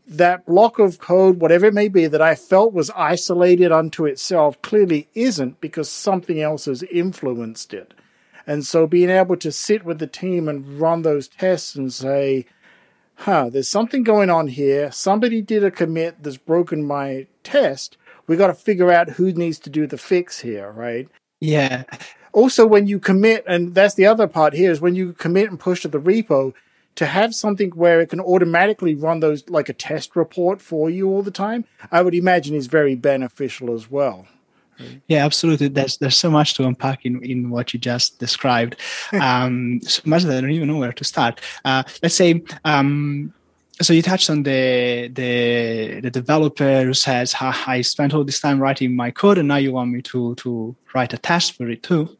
that 0.07 0.47
block 0.47 0.79
of 0.79 1.01
code, 1.01 1.41
whatever 1.41 1.67
it 1.67 1.75
may 1.75 1.89
be, 1.89 2.07
that 2.07 2.23
I 2.23 2.37
felt 2.37 2.73
was 2.73 2.91
isolated 2.91 3.73
unto 3.73 4.07
itself, 4.07 4.63
clearly 4.63 5.09
isn't 5.17 5.61
because 5.61 5.91
something 5.91 6.41
else 6.41 6.67
has 6.67 6.85
influenced 6.85 7.75
it. 7.75 7.95
And 8.47 8.65
so 8.65 8.87
being 8.87 9.11
able 9.11 9.37
to 9.39 9.51
sit 9.51 9.85
with 9.85 9.99
the 9.99 10.07
team 10.07 10.49
and 10.49 10.81
run 10.81 11.03
those 11.03 11.27
tests 11.27 11.75
and 11.75 11.93
say, 11.93 12.47
huh, 13.21 13.51
there's 13.51 13.69
something 13.69 14.03
going 14.03 14.31
on 14.31 14.49
here. 14.49 14.91
Somebody 14.91 15.43
did 15.43 15.63
a 15.63 15.71
commit 15.71 16.23
that's 16.23 16.39
broken 16.39 16.85
my 16.85 17.27
test. 17.45 17.97
We 18.27 18.37
got 18.37 18.47
to 18.49 18.55
figure 18.55 18.91
out 18.91 19.11
who 19.11 19.33
needs 19.33 19.59
to 19.61 19.71
do 19.71 19.87
the 19.87 19.99
fix 19.99 20.41
here, 20.41 20.71
right? 20.71 21.07
Yeah. 21.41 21.85
Also, 22.33 22.67
when 22.67 22.87
you 22.87 22.99
commit, 22.99 23.45
and 23.47 23.75
that's 23.75 23.95
the 23.95 24.07
other 24.07 24.27
part 24.27 24.55
here, 24.55 24.71
is 24.71 24.81
when 24.81 24.95
you 24.95 25.13
commit 25.13 25.51
and 25.51 25.61
push 25.61 25.83
to 25.83 25.89
the 25.89 26.01
repo, 26.01 26.55
to 26.97 27.07
have 27.07 27.35
something 27.35 27.71
where 27.71 28.01
it 28.01 28.09
can 28.09 28.21
automatically 28.21 28.95
run 28.95 29.21
those 29.21 29.49
like 29.49 29.69
a 29.69 29.75
test 29.75 30.17
report 30.17 30.61
for 30.63 30.89
you 30.89 31.09
all 31.09 31.23
the 31.23 31.31
time, 31.31 31.65
I 31.93 32.03
would 32.03 32.15
imagine 32.15 32.55
is 32.55 32.67
very 32.69 32.95
beneficial 32.95 33.75
as 33.75 33.91
well. 33.91 34.27
Yeah, 35.09 35.25
absolutely. 35.25 35.69
There's 35.69 35.99
there's 35.99 36.17
so 36.17 36.31
much 36.31 36.55
to 36.55 36.67
unpack 36.67 37.05
in, 37.05 37.23
in 37.25 37.51
what 37.51 37.73
you 37.73 37.81
just 37.81 38.19
described. 38.19 38.77
Um, 39.21 39.81
so 39.83 40.03
much 40.07 40.23
that 40.23 40.39
I 40.39 40.41
don't 40.41 40.51
even 40.51 40.69
know 40.69 40.79
where 40.79 40.93
to 40.93 41.05
start. 41.05 41.41
Uh, 41.65 41.83
let's 42.03 42.15
say 42.15 42.43
um, 42.65 43.33
so 43.83 43.93
you 43.93 44.03
touched 44.03 44.29
on 44.29 44.43
the 44.43 45.09
the 45.13 46.01
the 46.01 46.11
developer 46.11 46.85
who 46.85 46.95
says, 46.95 47.35
"I 47.41 47.81
spent 47.83 48.15
all 48.15 48.25
this 48.25 48.41
time 48.41 48.61
writing 48.61 48.95
my 48.95 49.11
code, 49.11 49.39
and 49.39 49.49
now 49.49 49.57
you 49.57 49.73
want 49.73 49.91
me 49.91 50.03
to 50.03 50.35
to 50.37 50.77
write 50.95 51.13
a 51.13 51.19
test 51.19 51.57
for 51.57 51.69
it 51.69 51.83
too." 51.83 52.17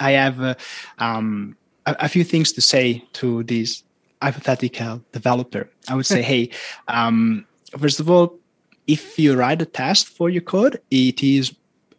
I 0.00 0.12
have 0.12 0.40
uh, 0.40 0.54
um, 0.98 1.56
a, 1.86 1.96
a, 2.00 2.08
few 2.08 2.24
things 2.24 2.52
to 2.52 2.60
say 2.60 3.04
to 3.14 3.42
this 3.44 3.82
hypothetical 4.20 5.02
developer. 5.12 5.70
I 5.88 5.94
would 5.94 6.06
say, 6.06 6.22
"Hey, 6.32 6.50
um, 6.88 7.46
first 7.78 8.00
of 8.00 8.10
all, 8.10 8.38
if 8.86 9.18
you 9.18 9.36
write 9.36 9.62
a 9.62 9.66
test 9.66 10.08
for 10.08 10.30
your 10.30 10.42
code, 10.42 10.80
it 10.90 11.22
is 11.22 11.54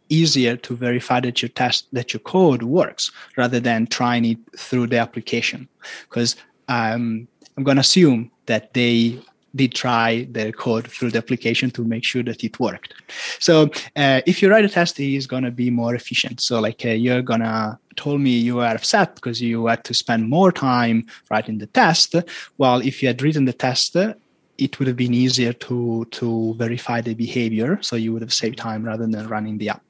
easier 0.08 0.56
to 0.56 0.76
verify 0.76 1.20
that 1.20 1.42
your 1.42 1.48
test 1.50 1.86
that 1.92 2.12
your 2.12 2.20
code 2.20 2.62
works 2.62 3.10
rather 3.36 3.60
than 3.60 3.86
trying 3.86 4.24
it 4.24 4.38
through 4.56 4.86
the 4.86 4.98
application. 4.98 5.68
Because 6.08 6.36
um, 6.68 7.26
i'm 7.56 7.64
going 7.64 7.76
to 7.76 7.80
assume 7.80 8.30
that 8.46 8.72
they 8.74 9.18
did 9.54 9.74
try 9.74 10.26
their 10.30 10.52
code 10.52 10.86
through 10.86 11.10
the 11.10 11.18
application 11.18 11.70
to 11.70 11.84
make 11.84 12.04
sure 12.04 12.22
that 12.22 12.44
it 12.44 12.60
worked. 12.60 12.94
So 13.38 13.70
uh, 13.96 14.20
if 14.26 14.42
you 14.42 14.50
write 14.50 14.64
a 14.64 14.68
test 14.68 15.00
it 15.00 15.14
is 15.14 15.26
going 15.26 15.44
to 15.44 15.50
be 15.50 15.70
more 15.70 15.94
efficient 15.94 16.40
so 16.40 16.60
like 16.60 16.84
uh, 16.84 16.90
you're 16.90 17.22
going 17.22 17.40
to 17.40 17.78
told 17.96 18.20
me 18.20 18.30
you 18.30 18.56
were 18.56 18.66
upset 18.66 19.16
because 19.16 19.42
you 19.42 19.66
had 19.66 19.82
to 19.84 19.92
spend 19.92 20.28
more 20.28 20.52
time 20.52 21.04
writing 21.30 21.58
the 21.58 21.66
test 21.66 22.14
well 22.56 22.80
if 22.80 23.02
you 23.02 23.08
had 23.08 23.20
written 23.20 23.44
the 23.44 23.52
test 23.52 23.96
it 23.96 24.78
would 24.78 24.86
have 24.86 24.96
been 24.96 25.14
easier 25.14 25.52
to 25.52 26.06
to 26.12 26.54
verify 26.54 27.00
the 27.00 27.14
behavior 27.14 27.76
so 27.82 27.96
you 27.96 28.12
would 28.12 28.22
have 28.22 28.32
saved 28.32 28.56
time 28.56 28.84
rather 28.84 29.04
than 29.04 29.26
running 29.26 29.58
the 29.58 29.68
app 29.68 29.82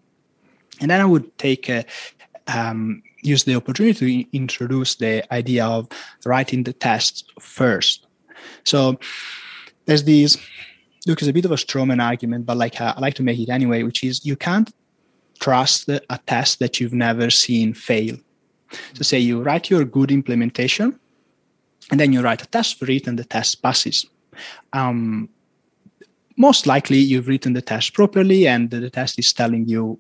and 0.81 0.91
then 0.91 1.01
I 1.01 1.05
would 1.05 1.37
take 1.39 1.69
a, 1.69 1.85
um, 2.47 3.03
use 3.23 3.45
the 3.45 3.55
opportunity 3.55 4.25
to 4.25 4.37
introduce 4.37 4.95
the 4.97 5.33
idea 5.33 5.67
of 5.67 5.89
writing 6.25 6.63
the 6.63 6.73
tests 6.73 7.25
first. 7.41 8.07
So 8.65 8.99
there's 9.87 10.05
these 10.05 10.37
look 11.07 11.21
it's 11.21 11.29
a 11.29 11.33
bit 11.33 11.45
of 11.45 11.53
a 11.53 11.57
strawman 11.57 12.03
argument, 12.03 12.47
but 12.47 12.57
like 12.57 12.81
uh, 12.81 12.95
I 12.97 13.01
like 13.01 13.15
to 13.15 13.23
make 13.23 13.39
it 13.39 13.49
anyway, 13.49 13.83
which 13.83 14.05
is 14.05 14.25
you 14.25 14.37
can't 14.37 14.73
trust 15.41 15.89
a 15.89 16.21
test 16.27 16.59
that 16.59 16.81
you've 16.81 16.93
never 16.93 17.31
seen 17.31 17.73
fail. 17.73 18.17
So 18.95 19.03
say 19.03 19.19
you 19.19 19.43
write 19.43 19.71
your 19.71 19.85
good 19.85 20.11
implementation, 20.11 20.99
and 21.91 21.99
then 21.99 22.13
you 22.13 22.21
write 22.21 22.43
a 22.43 22.47
test 22.47 22.79
for 22.79 22.91
it, 22.91 23.07
and 23.07 23.19
the 23.19 23.25
test 23.25 23.63
passes. 23.63 24.07
Um, 24.73 25.29
most 26.37 26.67
likely 26.67 26.99
you've 26.99 27.29
written 27.29 27.55
the 27.55 27.63
test 27.63 27.95
properly, 27.95 28.47
and 28.47 28.71
the 28.71 28.91
test 28.91 29.19
is 29.19 29.33
telling 29.33 29.67
you 29.69 29.99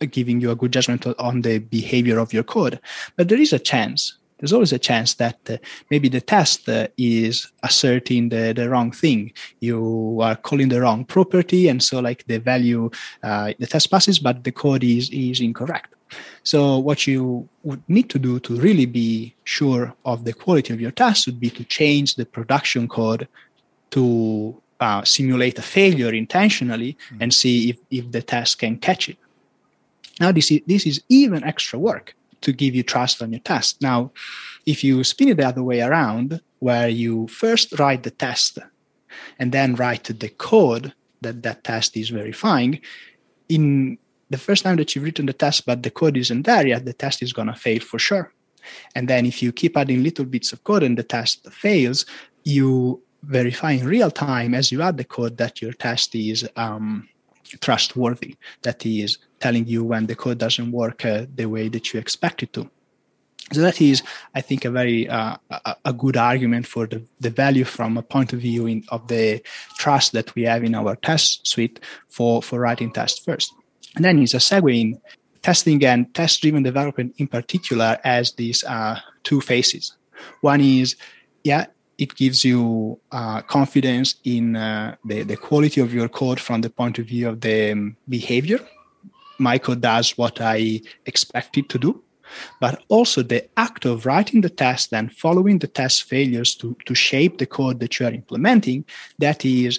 giving 0.00 0.40
you 0.40 0.50
a 0.50 0.56
good 0.56 0.72
judgment 0.72 1.06
on 1.18 1.42
the 1.42 1.58
behavior 1.58 2.18
of 2.18 2.32
your 2.32 2.42
code. 2.42 2.78
But 3.16 3.28
there 3.28 3.40
is 3.40 3.52
a 3.52 3.58
chance. 3.58 4.16
There's 4.38 4.52
always 4.52 4.72
a 4.72 4.78
chance 4.78 5.14
that 5.14 5.38
uh, 5.48 5.56
maybe 5.90 6.10
the 6.10 6.20
test 6.20 6.68
uh, 6.68 6.88
is 6.98 7.50
asserting 7.62 8.28
the, 8.28 8.52
the 8.54 8.68
wrong 8.68 8.92
thing. 8.92 9.32
You 9.60 10.18
are 10.20 10.36
calling 10.36 10.68
the 10.68 10.82
wrong 10.82 11.06
property, 11.06 11.68
and 11.68 11.82
so 11.82 12.00
like 12.00 12.26
the 12.26 12.38
value, 12.38 12.90
uh, 13.22 13.54
the 13.58 13.66
test 13.66 13.90
passes, 13.90 14.18
but 14.18 14.44
the 14.44 14.52
code 14.52 14.84
is 14.84 15.08
is 15.08 15.40
incorrect. 15.40 15.94
So 16.42 16.78
what 16.78 17.06
you 17.06 17.48
would 17.64 17.82
need 17.88 18.10
to 18.10 18.18
do 18.18 18.38
to 18.40 18.60
really 18.60 18.86
be 18.86 19.34
sure 19.44 19.94
of 20.04 20.24
the 20.24 20.32
quality 20.32 20.72
of 20.72 20.80
your 20.80 20.92
test 20.92 21.26
would 21.26 21.40
be 21.40 21.50
to 21.50 21.64
change 21.64 22.14
the 22.14 22.26
production 22.26 22.88
code 22.88 23.26
to 23.90 24.60
uh, 24.80 25.02
simulate 25.04 25.58
a 25.58 25.62
failure 25.62 26.12
intentionally 26.12 26.96
mm-hmm. 27.06 27.22
and 27.22 27.34
see 27.34 27.70
if, 27.70 27.78
if 27.90 28.10
the 28.12 28.22
test 28.22 28.58
can 28.58 28.76
catch 28.76 29.08
it. 29.08 29.16
Now, 30.20 30.32
this 30.32 30.50
is, 30.50 30.60
this 30.66 30.86
is 30.86 31.02
even 31.08 31.44
extra 31.44 31.78
work 31.78 32.14
to 32.42 32.52
give 32.52 32.74
you 32.74 32.82
trust 32.82 33.22
on 33.22 33.32
your 33.32 33.40
test. 33.40 33.82
Now, 33.82 34.12
if 34.66 34.82
you 34.82 35.04
spin 35.04 35.28
it 35.28 35.36
the 35.36 35.46
other 35.46 35.62
way 35.62 35.80
around, 35.80 36.40
where 36.60 36.88
you 36.88 37.26
first 37.28 37.78
write 37.78 38.02
the 38.02 38.10
test 38.10 38.58
and 39.38 39.52
then 39.52 39.74
write 39.74 40.04
the 40.04 40.28
code 40.28 40.92
that 41.20 41.42
that 41.42 41.64
test 41.64 41.96
is 41.96 42.10
verifying, 42.10 42.80
in 43.48 43.98
the 44.30 44.38
first 44.38 44.64
time 44.64 44.76
that 44.76 44.94
you've 44.94 45.04
written 45.04 45.26
the 45.26 45.32
test, 45.32 45.66
but 45.66 45.82
the 45.82 45.90
code 45.90 46.16
isn't 46.16 46.42
there 46.42 46.66
yet, 46.66 46.84
the 46.84 46.92
test 46.92 47.22
is 47.22 47.32
going 47.32 47.48
to 47.48 47.54
fail 47.54 47.80
for 47.80 47.98
sure. 47.98 48.32
And 48.94 49.08
then 49.08 49.26
if 49.26 49.42
you 49.42 49.52
keep 49.52 49.76
adding 49.76 50.02
little 50.02 50.24
bits 50.24 50.52
of 50.52 50.64
code 50.64 50.82
and 50.82 50.98
the 50.98 51.04
test 51.04 51.50
fails, 51.52 52.04
you 52.44 53.00
verify 53.22 53.72
in 53.72 53.86
real 53.86 54.10
time 54.10 54.54
as 54.54 54.72
you 54.72 54.82
add 54.82 54.96
the 54.96 55.04
code 55.04 55.36
that 55.36 55.62
your 55.62 55.72
test 55.72 56.14
is 56.14 56.48
um, 56.56 57.08
trustworthy, 57.60 58.36
that 58.62 58.84
is 58.84 59.18
telling 59.40 59.66
you 59.66 59.84
when 59.84 60.06
the 60.06 60.16
code 60.16 60.38
doesn't 60.38 60.72
work 60.72 61.04
uh, 61.04 61.26
the 61.34 61.46
way 61.46 61.68
that 61.68 61.92
you 61.92 62.00
expect 62.00 62.42
it 62.42 62.52
to. 62.54 62.70
So 63.52 63.60
that 63.60 63.80
is, 63.80 64.02
I 64.34 64.40
think, 64.40 64.64
a 64.64 64.70
very 64.70 65.08
uh, 65.08 65.36
a, 65.84 65.92
good 65.92 66.16
argument 66.16 66.66
for 66.66 66.86
the, 66.88 67.02
the 67.20 67.30
value 67.30 67.62
from 67.64 67.96
a 67.96 68.02
point 68.02 68.32
of 68.32 68.40
view 68.40 68.66
in, 68.66 68.82
of 68.88 69.06
the 69.06 69.40
trust 69.78 70.12
that 70.12 70.34
we 70.34 70.42
have 70.42 70.64
in 70.64 70.74
our 70.74 70.96
test 70.96 71.46
suite 71.46 71.78
for, 72.08 72.42
for 72.42 72.58
writing 72.58 72.90
tests 72.90 73.24
first. 73.24 73.54
And 73.94 74.04
then 74.04 74.18
is 74.20 74.34
a 74.34 74.38
segue 74.38 74.80
in 74.80 75.00
testing 75.42 75.84
and 75.84 76.12
test-driven 76.12 76.64
development 76.64 77.14
in 77.18 77.28
particular 77.28 77.98
as 78.02 78.32
these 78.32 78.64
uh, 78.64 78.98
two 79.22 79.40
phases. 79.40 79.96
One 80.40 80.60
is, 80.60 80.96
yeah, 81.44 81.66
it 81.98 82.16
gives 82.16 82.44
you 82.44 82.98
uh, 83.12 83.42
confidence 83.42 84.16
in 84.24 84.56
uh, 84.56 84.96
the, 85.04 85.22
the 85.22 85.36
quality 85.36 85.80
of 85.80 85.94
your 85.94 86.08
code 86.08 86.40
from 86.40 86.62
the 86.62 86.70
point 86.70 86.98
of 86.98 87.06
view 87.06 87.28
of 87.28 87.40
the 87.40 87.72
um, 87.72 87.96
behavior. 88.08 88.58
Code 89.58 89.80
does 89.80 90.16
what 90.18 90.40
I 90.40 90.80
expect 91.06 91.56
it 91.58 91.68
to 91.70 91.78
do. 91.78 92.02
But 92.60 92.82
also 92.88 93.22
the 93.22 93.48
act 93.56 93.84
of 93.84 94.04
writing 94.04 94.40
the 94.40 94.50
test 94.50 94.92
and 94.92 95.12
following 95.12 95.60
the 95.60 95.68
test 95.68 96.04
failures 96.04 96.56
to, 96.56 96.76
to 96.86 96.94
shape 96.94 97.38
the 97.38 97.46
code 97.46 97.78
that 97.80 98.00
you 98.00 98.06
are 98.06 98.12
implementing, 98.12 98.84
that 99.18 99.44
is 99.44 99.78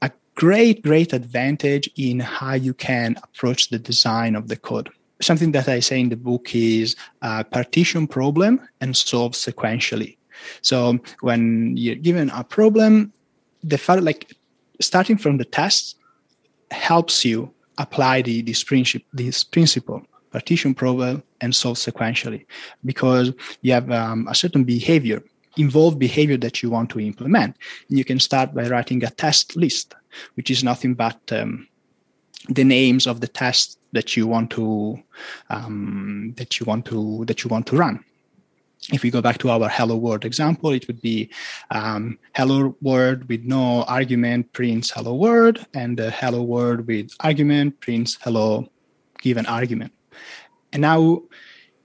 a 0.00 0.10
great, 0.34 0.82
great 0.82 1.12
advantage 1.12 1.90
in 1.96 2.20
how 2.20 2.54
you 2.54 2.72
can 2.72 3.16
approach 3.22 3.68
the 3.68 3.78
design 3.78 4.34
of 4.34 4.48
the 4.48 4.56
code 4.56 4.88
something 5.20 5.52
that 5.52 5.68
I 5.68 5.80
say 5.80 6.00
in 6.00 6.08
the 6.08 6.16
book 6.16 6.54
is 6.54 6.96
a 7.22 7.44
partition 7.44 8.06
problem 8.06 8.60
and 8.80 8.96
solve 8.96 9.32
sequentially. 9.32 10.16
So 10.62 10.98
when 11.20 11.76
you're 11.76 11.94
given 11.94 12.30
a 12.30 12.44
problem, 12.44 13.12
the 13.62 13.78
fact 13.78 14.02
like 14.02 14.34
starting 14.80 15.16
from 15.16 15.38
the 15.38 15.44
test 15.44 15.96
helps 16.70 17.24
you 17.24 17.53
apply 17.78 18.22
the, 18.22 18.42
this 18.42 18.64
principle, 18.64 19.08
this 19.12 19.44
principle, 19.44 20.02
partition 20.30 20.74
problem, 20.74 21.22
and 21.40 21.54
solve 21.54 21.76
sequentially, 21.76 22.46
because 22.84 23.32
you 23.62 23.72
have 23.72 23.90
um, 23.90 24.26
a 24.28 24.34
certain 24.34 24.64
behavior, 24.64 25.22
involved 25.56 25.98
behavior 25.98 26.36
that 26.36 26.62
you 26.62 26.70
want 26.70 26.90
to 26.90 27.00
implement. 27.00 27.56
And 27.88 27.98
you 27.98 28.04
can 28.04 28.18
start 28.18 28.54
by 28.54 28.68
writing 28.68 29.04
a 29.04 29.10
test 29.10 29.56
list, 29.56 29.94
which 30.34 30.50
is 30.50 30.64
nothing 30.64 30.94
but 30.94 31.20
um, 31.30 31.68
the 32.48 32.64
names 32.64 33.06
of 33.06 33.20
the 33.20 33.28
tests 33.28 33.78
that 33.92 34.16
you 34.16 34.26
want 34.26 34.50
to 34.50 35.00
um, 35.50 36.34
that 36.36 36.58
you 36.58 36.66
want 36.66 36.84
to 36.86 37.24
that 37.26 37.44
you 37.44 37.48
want 37.48 37.66
to 37.68 37.76
run 37.76 38.04
if 38.92 39.02
we 39.02 39.10
go 39.10 39.22
back 39.22 39.38
to 39.38 39.50
our 39.50 39.68
hello 39.68 39.96
world 39.96 40.24
example, 40.24 40.70
it 40.70 40.86
would 40.86 41.00
be 41.00 41.30
um, 41.70 42.18
hello 42.34 42.76
world 42.82 43.28
with 43.28 43.42
no 43.44 43.82
argument 43.84 44.52
prints 44.52 44.90
hello 44.90 45.14
world, 45.14 45.64
and 45.74 45.98
the 45.98 46.10
hello 46.10 46.42
world 46.42 46.86
with 46.86 47.10
argument 47.20 47.80
prints 47.80 48.18
hello 48.20 48.68
given 49.22 49.46
argument. 49.46 49.92
And 50.72 50.82
now, 50.82 51.22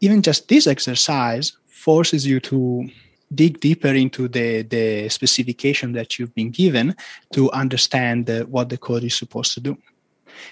even 0.02 0.22
just 0.22 0.48
this 0.48 0.68
exercise 0.68 1.54
forces 1.68 2.26
you 2.26 2.40
to 2.42 2.90
dig 3.34 3.60
deeper 3.60 3.90
into 3.90 4.28
the, 4.28 4.64
the 4.64 5.08
specification 5.10 5.94
that 5.94 6.18
you've 6.18 6.34
been 6.34 6.50
given 6.50 6.96
to 7.34 7.52
understand 7.52 8.26
the, 8.26 8.42
what 8.42 8.70
the 8.70 8.78
code 8.78 9.04
is 9.04 9.16
supposed 9.16 9.54
to 9.54 9.60
do. 9.60 9.78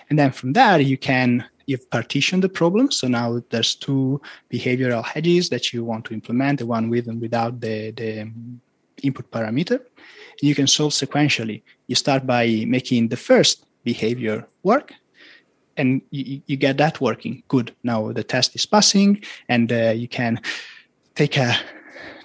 And 0.09 0.17
then 0.17 0.31
from 0.31 0.53
there, 0.53 0.79
you 0.79 0.97
can 0.97 1.45
you've 1.67 1.89
partitioned 1.91 2.43
the 2.43 2.49
problem. 2.49 2.89
So 2.91 3.07
now 3.07 3.41
there's 3.49 3.75
two 3.75 4.19
behavioral 4.51 5.05
hedges 5.05 5.49
that 5.49 5.71
you 5.71 5.83
want 5.83 6.05
to 6.05 6.13
implement, 6.13 6.59
the 6.59 6.65
one 6.65 6.89
with 6.89 7.07
and 7.07 7.21
without 7.21 7.59
the, 7.59 7.91
the 7.91 8.31
input 9.03 9.29
parameter. 9.29 9.79
You 10.41 10.55
can 10.55 10.67
solve 10.67 10.93
sequentially. 10.93 11.61
You 11.87 11.95
start 11.95 12.25
by 12.25 12.65
making 12.67 13.09
the 13.09 13.17
first 13.17 13.65
behavior 13.83 14.47
work, 14.63 14.93
and 15.77 16.01
you, 16.09 16.41
you 16.47 16.57
get 16.57 16.77
that 16.77 16.99
working. 17.01 17.43
Good. 17.47 17.75
Now 17.83 18.11
the 18.11 18.23
test 18.23 18.55
is 18.55 18.65
passing, 18.65 19.23
and 19.49 19.71
uh, 19.71 19.93
you 19.95 20.07
can 20.07 20.39
take 21.15 21.37
a 21.37 21.55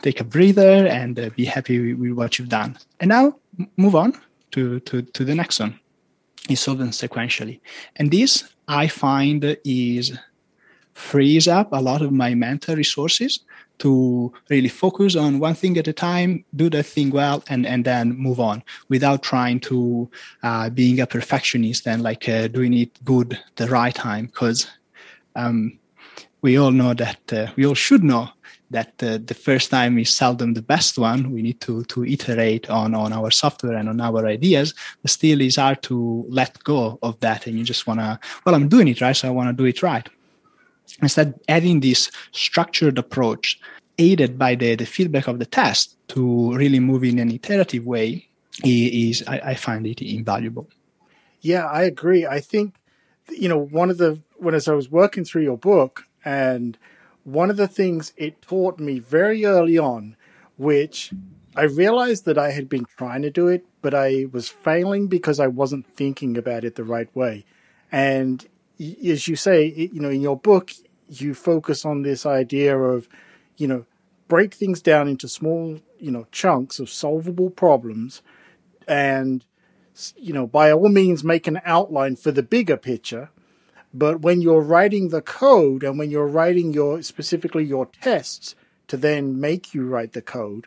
take 0.02 0.20
a 0.20 0.24
breather 0.24 0.86
and 0.86 1.18
uh, 1.18 1.30
be 1.36 1.44
happy 1.44 1.94
with 1.94 2.12
what 2.12 2.38
you've 2.38 2.48
done. 2.48 2.76
And 3.00 3.08
now 3.08 3.36
move 3.76 3.94
on 3.94 4.20
to, 4.50 4.80
to, 4.80 5.02
to 5.02 5.24
the 5.24 5.34
next 5.34 5.60
one. 5.60 5.78
You 6.48 6.56
solve 6.56 6.78
them 6.78 6.90
sequentially. 6.90 7.60
And 7.96 8.10
this 8.10 8.52
I 8.72 8.88
find 8.88 9.44
is 9.64 10.18
frees 10.94 11.46
up 11.46 11.68
a 11.72 11.80
lot 11.80 12.00
of 12.00 12.10
my 12.10 12.34
mental 12.34 12.74
resources 12.74 13.40
to 13.78 14.32
really 14.48 14.68
focus 14.68 15.14
on 15.14 15.40
one 15.40 15.54
thing 15.54 15.76
at 15.76 15.88
a 15.88 15.92
time, 15.92 16.44
do 16.56 16.70
that 16.70 16.86
thing 16.86 17.10
well, 17.10 17.42
and 17.48 17.66
and 17.66 17.84
then 17.84 18.16
move 18.16 18.40
on 18.40 18.62
without 18.88 19.22
trying 19.22 19.60
to 19.60 20.08
uh, 20.42 20.70
being 20.70 21.00
a 21.00 21.06
perfectionist 21.06 21.86
and 21.86 22.02
like 22.02 22.28
uh, 22.28 22.48
doing 22.48 22.72
it 22.74 22.90
good 23.04 23.38
the 23.56 23.66
right 23.66 23.94
time. 23.94 24.26
Because 24.26 24.66
um, 25.36 25.78
we 26.40 26.58
all 26.58 26.70
know 26.70 26.94
that 26.94 27.32
uh, 27.32 27.46
we 27.56 27.66
all 27.66 27.74
should 27.74 28.02
know 28.02 28.28
that 28.72 29.02
uh, 29.02 29.18
the 29.24 29.34
first 29.34 29.70
time 29.70 29.98
is 29.98 30.10
seldom 30.10 30.54
the 30.54 30.62
best 30.62 30.98
one. 30.98 31.30
We 31.30 31.42
need 31.42 31.60
to 31.62 31.84
to 31.84 32.04
iterate 32.04 32.68
on 32.68 32.94
on 32.94 33.12
our 33.12 33.30
software 33.30 33.76
and 33.76 33.88
on 33.88 34.00
our 34.00 34.26
ideas. 34.26 34.74
But 35.00 35.10
still, 35.10 35.40
it's 35.40 35.56
hard 35.56 35.82
to 35.82 36.24
let 36.28 36.62
go 36.64 36.98
of 37.02 37.18
that, 37.20 37.46
and 37.46 37.58
you 37.58 37.64
just 37.64 37.86
wanna. 37.86 38.18
Well, 38.44 38.54
I'm 38.54 38.68
doing 38.68 38.88
it 38.88 39.00
right, 39.00 39.16
so 39.16 39.28
I 39.28 39.30
want 39.30 39.48
to 39.48 39.62
do 39.62 39.66
it 39.66 39.82
right. 39.82 40.08
Instead, 41.00 41.38
adding 41.48 41.80
this 41.80 42.10
structured 42.32 42.98
approach, 42.98 43.58
aided 43.98 44.38
by 44.38 44.54
the, 44.54 44.74
the 44.74 44.84
feedback 44.86 45.26
of 45.28 45.38
the 45.38 45.46
test, 45.46 45.96
to 46.08 46.54
really 46.54 46.80
move 46.80 47.04
in 47.04 47.18
an 47.18 47.30
iterative 47.30 47.86
way, 47.86 48.28
is 48.64 49.22
I, 49.26 49.40
I 49.44 49.54
find 49.54 49.86
it 49.86 50.02
invaluable. 50.02 50.68
Yeah, 51.40 51.66
I 51.66 51.82
agree. 51.82 52.26
I 52.26 52.40
think 52.40 52.74
you 53.30 53.48
know 53.48 53.58
one 53.58 53.90
of 53.90 53.98
the 53.98 54.20
when 54.36 54.54
as 54.54 54.68
I 54.68 54.74
was 54.74 54.90
working 54.90 55.24
through 55.24 55.42
your 55.42 55.58
book 55.58 56.04
and 56.24 56.78
one 57.24 57.50
of 57.50 57.56
the 57.56 57.68
things 57.68 58.12
it 58.16 58.42
taught 58.42 58.78
me 58.78 58.98
very 58.98 59.44
early 59.44 59.78
on, 59.78 60.16
which 60.56 61.12
I 61.54 61.64
realized 61.64 62.24
that 62.24 62.38
I 62.38 62.50
had 62.50 62.68
been 62.68 62.86
trying 62.96 63.22
to 63.22 63.30
do 63.30 63.48
it, 63.48 63.64
but 63.80 63.94
I 63.94 64.26
was 64.32 64.48
failing 64.48 65.08
because 65.08 65.38
I 65.38 65.46
wasn't 65.46 65.86
thinking 65.86 66.36
about 66.36 66.64
it 66.64 66.76
the 66.76 66.84
right 66.84 67.14
way. 67.14 67.44
And 67.90 68.46
as 68.80 69.28
you 69.28 69.36
say, 69.36 69.66
you 69.66 70.00
know, 70.00 70.08
in 70.08 70.22
your 70.22 70.38
book, 70.38 70.72
you 71.08 71.34
focus 71.34 71.84
on 71.84 72.02
this 72.02 72.24
idea 72.24 72.76
of, 72.78 73.08
you 73.56 73.68
know, 73.68 73.84
break 74.28 74.54
things 74.54 74.80
down 74.80 75.08
into 75.08 75.28
small, 75.28 75.78
you 75.98 76.10
know, 76.10 76.26
chunks 76.32 76.78
of 76.78 76.88
solvable 76.88 77.50
problems 77.50 78.22
and, 78.88 79.44
you 80.16 80.32
know, 80.32 80.46
by 80.46 80.72
all 80.72 80.88
means 80.88 81.22
make 81.22 81.46
an 81.46 81.60
outline 81.64 82.16
for 82.16 82.32
the 82.32 82.42
bigger 82.42 82.78
picture 82.78 83.28
but 83.94 84.20
when 84.20 84.40
you're 84.40 84.62
writing 84.62 85.08
the 85.08 85.22
code 85.22 85.82
and 85.82 85.98
when 85.98 86.10
you're 86.10 86.26
writing 86.26 86.72
your 86.72 87.02
specifically 87.02 87.64
your 87.64 87.86
tests 88.00 88.54
to 88.88 88.96
then 88.96 89.40
make 89.40 89.74
you 89.74 89.86
write 89.86 90.12
the 90.12 90.22
code, 90.22 90.66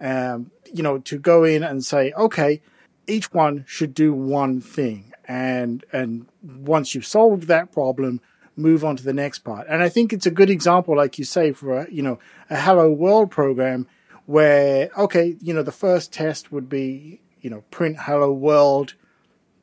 um, 0.00 0.50
you 0.72 0.82
know, 0.82 0.98
to 0.98 1.18
go 1.18 1.44
in 1.44 1.62
and 1.62 1.84
say, 1.84 2.12
okay, 2.12 2.60
each 3.06 3.32
one 3.32 3.64
should 3.66 3.94
do 3.94 4.12
one 4.12 4.60
thing, 4.60 5.12
and 5.26 5.84
and 5.92 6.26
once 6.42 6.94
you've 6.94 7.06
solved 7.06 7.44
that 7.44 7.70
problem, 7.70 8.20
move 8.56 8.84
on 8.84 8.96
to 8.96 9.04
the 9.04 9.12
next 9.12 9.40
part. 9.40 9.66
And 9.68 9.82
I 9.82 9.88
think 9.88 10.12
it's 10.12 10.26
a 10.26 10.30
good 10.30 10.50
example, 10.50 10.96
like 10.96 11.18
you 11.18 11.24
say, 11.24 11.52
for 11.52 11.80
a 11.80 11.90
you 11.90 12.02
know 12.02 12.18
a 12.50 12.56
Hello 12.56 12.90
World 12.90 13.30
program 13.30 13.86
where 14.26 14.90
okay, 14.98 15.36
you 15.40 15.54
know, 15.54 15.62
the 15.62 15.72
first 15.72 16.12
test 16.12 16.50
would 16.50 16.68
be 16.68 17.20
you 17.40 17.50
know 17.50 17.62
print 17.70 17.98
Hello 18.00 18.32
World, 18.32 18.94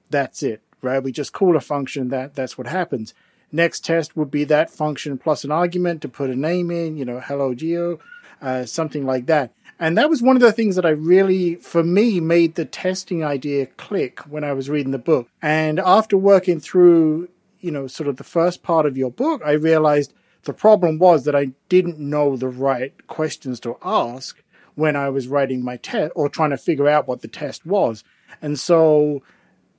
that's 0.10 0.44
it 0.44 0.62
right? 0.82 1.04
We 1.04 1.12
just 1.12 1.34
call 1.34 1.56
a 1.56 1.62
function 1.62 2.10
that 2.10 2.36
that's 2.36 2.58
what 2.58 2.68
happens. 2.68 3.14
Next 3.52 3.84
test 3.84 4.16
would 4.16 4.32
be 4.32 4.46
that 4.46 4.70
function 4.70 5.18
plus 5.18 5.44
an 5.44 5.52
argument 5.52 6.02
to 6.02 6.10
put 6.10 6.30
a 6.30 6.36
name 6.36 6.72
in, 6.72 6.96
you 6.96 7.06
know, 7.06 7.20
hello 7.20 7.54
Gio, 7.54 8.00
uh, 8.42 8.66
something 8.66 9.06
like 9.06 9.26
that. 9.26 9.52
And 9.80 9.98
that 9.98 10.10
was 10.10 10.22
one 10.22 10.36
of 10.36 10.42
the 10.42 10.52
things 10.52 10.76
that 10.76 10.86
I 10.86 10.92
really, 10.92 11.56
for 11.56 11.84
me, 11.84 12.20
made 12.20 12.56
the 12.56 12.66
testing 12.66 13.24
idea 13.24 13.66
click 13.66 14.20
when 14.22 14.44
I 14.44 14.54
was 14.54 14.70
reading 14.70 14.92
the 14.92 15.00
book. 15.00 15.28
And 15.42 15.80
after 15.80 16.18
working 16.18 16.60
through, 16.60 17.30
you 17.60 17.72
know, 17.72 17.88
sort 17.88 18.08
of 18.08 18.18
the 18.18 18.24
first 18.24 18.64
part 18.64 18.86
of 18.86 18.96
your 18.96 19.12
book, 19.12 19.42
I 19.44 19.54
realized 19.54 20.14
the 20.44 20.54
problem 20.54 20.98
was 21.00 21.26
that 21.26 21.36
I 21.36 21.52
didn't 21.67 22.00
know 22.00 22.38
the 22.38 22.48
right 22.48 22.94
questions 23.08 23.60
to 23.62 23.78
ask 23.84 24.41
when 24.76 24.96
I 24.96 25.10
was 25.10 25.28
writing 25.28 25.63
my 25.63 25.78
test 25.78 26.13
or 26.15 26.30
trying 26.30 26.52
to 26.52 26.58
figure 26.58 26.88
out 26.88 27.08
what 27.08 27.22
the 27.22 27.28
test 27.28 27.65
was. 27.65 28.04
And 28.41 28.60
so 28.60 29.24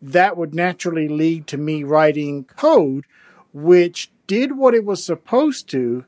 that 0.02 0.36
would 0.36 0.54
naturally 0.54 1.08
lead 1.08 1.46
to 1.46 1.56
me 1.56 1.84
writing 1.84 2.44
code 2.44 3.04
which 3.52 4.10
did 4.26 4.56
what 4.56 4.74
it 4.74 4.84
was 4.84 5.04
supposed 5.04 5.68
to, 5.70 6.04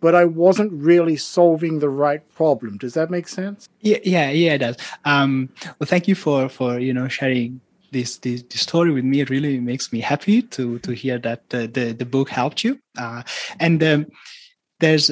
but 0.00 0.14
I 0.14 0.24
wasn't 0.24 0.72
really 0.72 1.16
solving 1.16 1.78
the 1.78 1.88
right 1.88 2.22
problem. 2.34 2.78
Does 2.78 2.94
that 2.94 3.10
make 3.10 3.28
sense? 3.28 3.68
Yeah, 3.80 3.98
yeah, 4.04 4.30
yeah, 4.30 4.54
it 4.54 4.58
does. 4.58 4.76
Um, 5.04 5.50
well, 5.78 5.86
thank 5.86 6.08
you 6.08 6.14
for 6.14 6.48
for 6.48 6.78
you 6.78 6.92
know 6.92 7.08
sharing 7.08 7.60
this, 7.92 8.18
this, 8.18 8.42
this 8.42 8.60
story 8.60 8.90
with 8.90 9.04
me. 9.04 9.20
It 9.20 9.30
really 9.30 9.60
makes 9.60 9.92
me 9.92 10.00
happy 10.00 10.42
to 10.42 10.78
to 10.80 10.92
hear 10.92 11.18
that 11.18 11.48
the 11.50 11.66
the 11.66 12.06
book 12.06 12.28
helped 12.30 12.64
you. 12.64 12.78
Uh, 12.98 13.22
and 13.60 13.82
um, 13.82 14.06
there's 14.80 15.10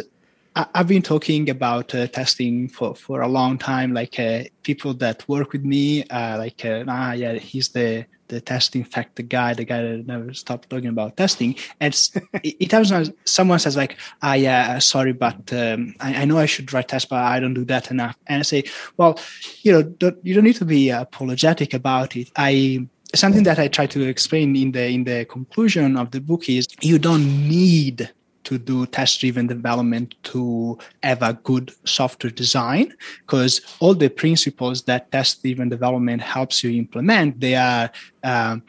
I've 0.56 0.86
been 0.86 1.02
talking 1.02 1.50
about 1.50 1.94
uh, 1.96 2.06
testing 2.06 2.68
for, 2.68 2.94
for 2.94 3.22
a 3.22 3.28
long 3.28 3.58
time. 3.58 3.92
Like 3.92 4.20
uh, 4.20 4.44
people 4.62 4.94
that 4.94 5.28
work 5.28 5.52
with 5.52 5.64
me, 5.64 6.04
uh, 6.04 6.38
like 6.38 6.64
uh, 6.64 6.84
ah 6.86 7.12
yeah, 7.12 7.34
he's 7.34 7.70
the 7.70 8.06
the 8.28 8.40
testing 8.40 8.84
fact, 8.84 9.16
the 9.16 9.22
guy, 9.22 9.54
the 9.54 9.64
guy 9.64 9.82
that 9.82 10.06
never 10.06 10.32
stopped 10.34 10.70
talking 10.70 10.88
about 10.88 11.16
testing. 11.16 11.56
And 11.80 11.94
it, 12.42 12.72
happens 12.72 13.10
someone 13.24 13.58
says 13.58 13.76
like, 13.76 13.96
ah 14.22 14.34
yeah, 14.34 14.78
sorry, 14.78 15.12
but 15.12 15.52
um, 15.52 15.94
I, 16.00 16.22
I, 16.22 16.24
know 16.24 16.38
I 16.38 16.46
should 16.46 16.72
write 16.72 16.88
tests, 16.88 17.08
but 17.08 17.18
I 17.18 17.40
don't 17.40 17.54
do 17.54 17.64
that 17.66 17.90
enough. 17.90 18.16
And 18.26 18.40
I 18.40 18.42
say, 18.42 18.64
well, 18.96 19.18
you 19.62 19.72
know, 19.72 19.82
don't, 19.82 20.16
you 20.22 20.34
don't 20.34 20.44
need 20.44 20.56
to 20.56 20.64
be 20.64 20.90
apologetic 20.90 21.74
about 21.74 22.16
it. 22.16 22.30
I 22.36 22.86
something 23.14 23.44
that 23.44 23.58
I 23.58 23.68
try 23.68 23.86
to 23.86 24.02
explain 24.02 24.56
in 24.56 24.72
the 24.72 24.88
in 24.88 25.04
the 25.04 25.24
conclusion 25.26 25.96
of 25.96 26.10
the 26.10 26.20
book 26.20 26.48
is 26.48 26.66
you 26.80 26.98
don't 26.98 27.48
need 27.48 28.10
to 28.44 28.58
do 28.58 28.86
test 28.86 29.20
driven 29.20 29.46
development 29.46 30.14
to 30.22 30.78
have 31.02 31.22
a 31.22 31.34
good 31.44 31.72
software 31.84 32.30
design 32.30 32.92
because 33.20 33.60
all 33.80 33.94
the 33.94 34.08
principles 34.08 34.82
that 34.82 35.10
test 35.10 35.42
driven 35.42 35.68
development 35.68 36.22
helps 36.22 36.62
you 36.62 36.70
implement 36.78 37.40
they 37.40 37.54
are 37.54 37.90
um, 38.22 38.62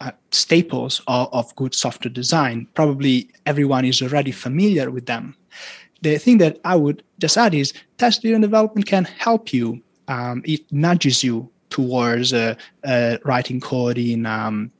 uh, 0.00 0.12
staples 0.30 1.02
of, 1.08 1.28
of 1.32 1.54
good 1.56 1.74
software 1.74 2.12
design. 2.12 2.68
Probably 2.74 3.30
everyone 3.46 3.84
is 3.84 4.00
already 4.00 4.30
familiar 4.30 4.90
with 4.90 5.06
them. 5.06 5.34
The 6.02 6.18
thing 6.18 6.38
that 6.38 6.60
i 6.64 6.76
would 6.76 7.02
just 7.18 7.36
add 7.36 7.54
is 7.54 7.72
test 7.96 8.22
driven 8.22 8.40
development 8.40 8.86
can 8.86 9.04
help 9.04 9.52
you 9.52 9.82
um, 10.06 10.42
it 10.44 10.60
nudges 10.72 11.24
you 11.24 11.50
towards 11.70 12.32
uh, 12.32 12.54
uh, 12.84 13.18
writing 13.24 13.60
code 13.60 13.98
in 13.98 14.24
um, 14.24 14.70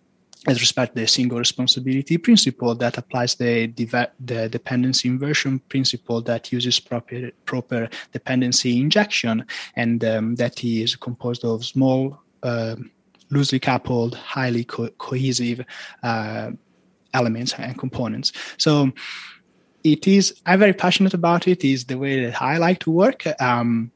as 0.48 0.60
respect 0.60 0.94
the 0.94 1.06
single 1.06 1.38
responsibility 1.38 2.16
principle 2.16 2.74
that 2.74 2.96
applies 2.98 3.34
the, 3.34 3.66
the 4.20 4.48
dependency 4.48 5.08
inversion 5.08 5.58
principle 5.68 6.22
that 6.22 6.50
uses 6.52 6.80
proper, 6.80 7.30
proper 7.44 7.88
dependency 8.12 8.80
injection 8.80 9.44
and 9.76 10.04
um, 10.04 10.34
that 10.36 10.64
is 10.64 10.96
composed 10.96 11.44
of 11.44 11.64
small 11.64 12.18
uh, 12.42 12.76
loosely 13.30 13.58
coupled 13.58 14.14
highly 14.14 14.64
co- 14.64 14.90
cohesive 14.98 15.64
uh, 16.02 16.50
elements 17.14 17.54
and 17.58 17.78
components. 17.78 18.32
So 18.56 18.90
it 19.84 20.08
is 20.08 20.34
i'm 20.44 20.58
very 20.58 20.72
passionate 20.72 21.14
about 21.14 21.46
it 21.46 21.64
is 21.64 21.84
the 21.84 21.96
way 21.96 22.26
that 22.26 22.42
i 22.42 22.58
like 22.58 22.80
to 22.80 22.90
work. 22.90 23.24
Um, 23.40 23.90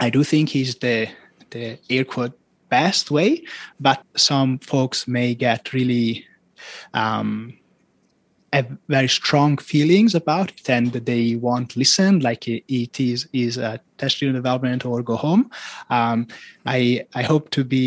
i 0.00 0.10
do 0.10 0.24
think 0.24 0.56
is 0.56 0.76
the 0.76 1.08
the 1.50 1.78
air 1.90 2.04
quote 2.04 2.38
best 2.74 3.10
way, 3.10 3.30
but 3.78 4.00
some 4.16 4.58
folks 4.58 5.06
may 5.06 5.34
get 5.34 5.72
really 5.72 6.26
um, 6.92 7.58
very 8.88 9.08
strong 9.08 9.56
feelings 9.58 10.14
about 10.14 10.50
it 10.50 10.68
and 10.70 10.92
they 10.92 11.36
won't 11.36 11.76
listen 11.76 12.20
like 12.20 12.46
it 12.46 13.00
is 13.00 13.28
is 13.32 13.56
a 13.56 13.80
test 13.98 14.18
driven 14.18 14.34
development 14.34 14.84
or 14.84 15.02
go 15.02 15.16
home. 15.16 15.50
Um, 15.90 16.26
i 16.66 17.04
i 17.14 17.22
hope 17.22 17.50
to 17.56 17.64
be 17.64 17.86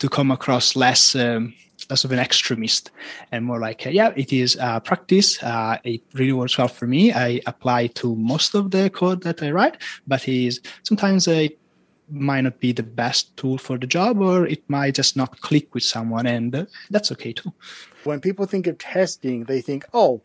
to 0.00 0.08
come 0.08 0.30
across 0.30 0.76
less 0.76 1.14
um, 1.14 1.54
less 1.90 2.04
of 2.04 2.12
an 2.12 2.18
extremist 2.18 2.90
and 3.32 3.44
more 3.44 3.60
like 3.60 3.86
uh, 3.86 3.90
yeah 3.90 4.10
it 4.16 4.32
is 4.32 4.56
uh, 4.66 4.80
practice. 4.80 5.42
Uh, 5.42 5.78
it 5.84 6.02
really 6.18 6.32
works 6.40 6.58
well 6.58 6.68
for 6.68 6.86
me. 6.86 7.12
I 7.12 7.40
apply 7.46 7.88
to 8.00 8.06
most 8.16 8.54
of 8.54 8.70
the 8.70 8.90
code 8.90 9.22
that 9.22 9.42
i 9.42 9.50
write 9.50 9.76
but 10.06 10.28
is 10.28 10.60
sometimes 10.82 11.28
it 11.28 11.58
might 12.08 12.42
not 12.42 12.60
be 12.60 12.72
the 12.72 12.82
best 12.82 13.36
tool 13.36 13.58
for 13.58 13.78
the 13.78 13.86
job 13.86 14.20
or 14.20 14.46
it 14.46 14.62
might 14.68 14.94
just 14.94 15.16
not 15.16 15.40
click 15.40 15.74
with 15.74 15.82
someone 15.82 16.26
and 16.26 16.54
uh, 16.54 16.64
that's 16.90 17.10
okay 17.10 17.32
too 17.32 17.52
when 18.04 18.20
people 18.20 18.46
think 18.46 18.66
of 18.66 18.78
testing 18.78 19.44
they 19.44 19.60
think 19.60 19.84
oh 19.92 20.22